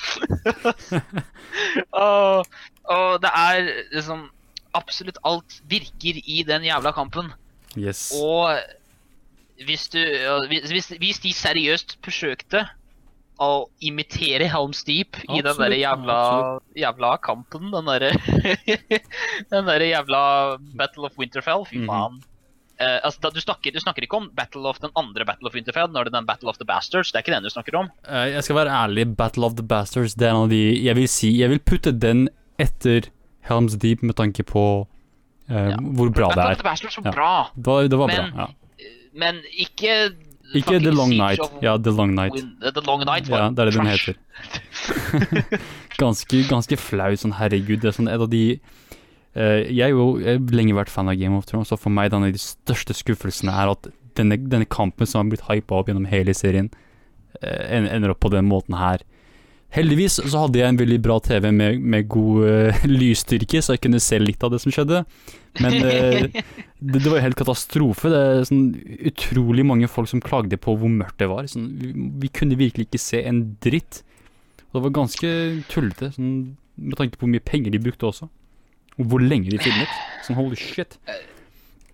[1.91, 2.45] og
[2.83, 4.29] og, det er liksom
[4.73, 7.27] Absolutt alt virker i den jævla kampen.
[7.77, 8.09] yes.
[8.17, 8.57] Og
[9.67, 9.99] hvis du
[10.49, 12.63] hvis, hvis, de seriøst forsøkte
[13.37, 16.17] å imitere Helms Deep i den der jævla,
[16.77, 18.09] jævla kampen, den derre
[19.53, 20.23] Den derre jævla
[20.77, 21.89] Battle of Winterfell, fy Mhm.
[21.89, 22.17] faen.
[22.83, 25.55] Eh, altså, da, du, snakker, du snakker ikke om Battle of den andre Battle of
[25.55, 27.11] Winterfell, når det er den Battle of the Bastards.
[27.13, 27.91] Det er ikke den du snakker om.
[28.09, 30.95] Uh, jeg skal være ærlig, Battle of the Bastards, det er en av de Jeg
[30.99, 32.25] vil si Jeg vil putte den
[32.61, 33.07] etter
[33.49, 35.77] Helms Deep med tanke på uh, Ja.
[35.79, 36.43] hvor bra det er.
[36.43, 37.15] Battle of the Bastards var Ja.
[37.17, 38.47] bra, Det var, det var Men- bra.
[38.47, 38.47] Ja.
[39.13, 39.95] men ikke
[40.53, 41.39] Ikke The Long Night.
[41.63, 42.35] Ja, The Long Night.
[42.61, 44.15] The Long Night var Ja, det er det den heter.
[46.03, 47.81] ganske, ganske flau, sånn herregud.
[47.81, 48.59] Det er sånn et av de
[49.33, 52.35] Jeg har jo lenge vært fan av Game of Thrones, og for meg den av
[52.35, 53.87] de største skuffelsene er at
[54.17, 56.69] denne, denne kampen som har blitt hypa opp gjennom hele serien,
[57.41, 59.03] eh, ender opp på den måten her.
[59.73, 63.81] Heldigvis så hadde jeg en veldig bra TV med, med god uh, lysstyrke, så jeg
[63.87, 64.99] kunne se litt av det som skjedde.
[65.63, 66.43] Men uh, det,
[66.83, 68.11] det var jo helt katastrofe.
[68.13, 68.67] Det er sånn
[69.09, 71.49] utrolig mange folk som klagde på hvor mørkt det var.
[71.49, 71.89] Sånn, vi,
[72.21, 74.03] vi kunne virkelig ikke se en dritt.
[74.69, 75.33] Og det var ganske
[75.73, 76.37] tullete, sånn,
[76.77, 78.29] med tanke på hvor mye penger de brukte også.
[78.99, 79.93] Og hvor lenge de filmet.
[80.25, 80.97] Sånn holy shit.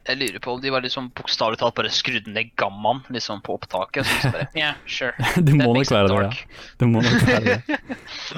[0.09, 3.59] Jeg lurer på om de var liksom bokstavelig talt bare skrudde ned gammaen liksom på
[3.59, 4.07] opptaket.
[4.07, 5.13] Så liksom bare, yeah, sure.
[5.47, 6.63] Det må nok være det, ja.
[6.81, 7.80] Det må nok være det.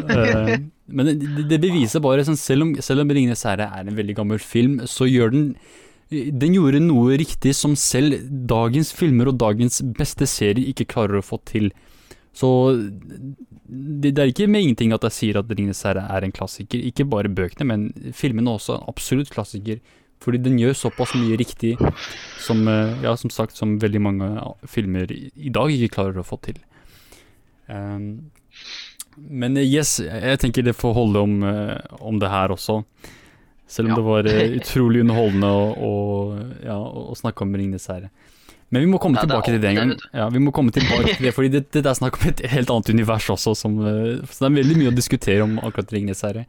[0.02, 0.52] Eh,
[0.92, 4.18] men det, det beviser bare, sånn, selv om, selv om 'Ringenes herre' er en veldig
[4.20, 5.48] gammel film, så gjør den
[6.12, 11.24] Den gjorde noe riktig som selv dagens filmer og dagens beste serier ikke klarer å
[11.24, 11.70] få til.
[12.36, 12.50] Så
[13.72, 16.82] det, er ikke med ingenting at jeg sier at 'Ringenes herre' er en klassiker.
[16.84, 18.76] Ikke bare bøkene, men filmene også.
[18.76, 19.80] en Absolutt klassiker.
[20.22, 21.78] Fordi den gjør såpass mye riktig
[22.38, 24.28] som, eh, ja, som sagt, som veldig mange
[24.68, 26.60] filmer i dag ikke klarer å få til.
[27.68, 28.30] Um,
[29.18, 32.84] men eh, yes, jeg tenker det får holde om, eh, om det her også.
[33.68, 33.96] Selv om Ja.
[33.96, 34.24] det var
[34.62, 35.94] utrolig underholdende å, å,
[36.64, 38.12] ja, å snakke om Ringenes herre.
[38.72, 39.94] Men vi må komme Ja, tilbake til det en gang.
[40.16, 42.72] Ja, vi må komme tilbake til det, fordi det, det er snakk om et helt
[42.72, 46.24] annet univers også, som, eh, så det er veldig mye å diskutere om akkurat Ringnes
[46.24, 46.46] herre.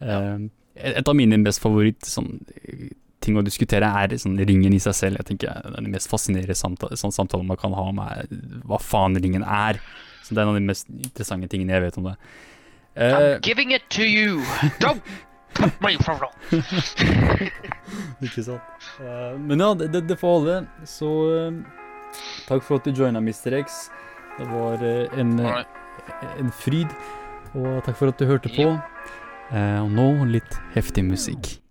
[0.00, 2.88] Uh, et av mine mest favoritt sånn, eh,
[3.24, 5.20] ting å diskutere er sånn, ringen i seg selv.
[5.20, 8.26] Jeg tenker er Den mest fascinerende samtale, sånn samtalen man kan ha om er
[8.64, 9.80] hva faen ringen er.
[10.24, 12.16] Så Det er en av de mest interessante tingene jeg vet om det.
[12.96, 14.40] Uh, I'm giving it to you.
[14.80, 15.02] Don't
[18.24, 18.62] Ikke sant.
[19.00, 20.56] Uh, men ja, det, det- får holde.
[20.88, 21.52] Så uh,
[22.48, 23.52] takk for at du joina, Mr.
[23.60, 23.66] X.
[24.38, 25.30] Det var uh, en,
[26.38, 26.88] en fryd.
[27.54, 28.66] Og takk for at du hørte på.
[29.54, 31.63] Og nå litt heftig musikk.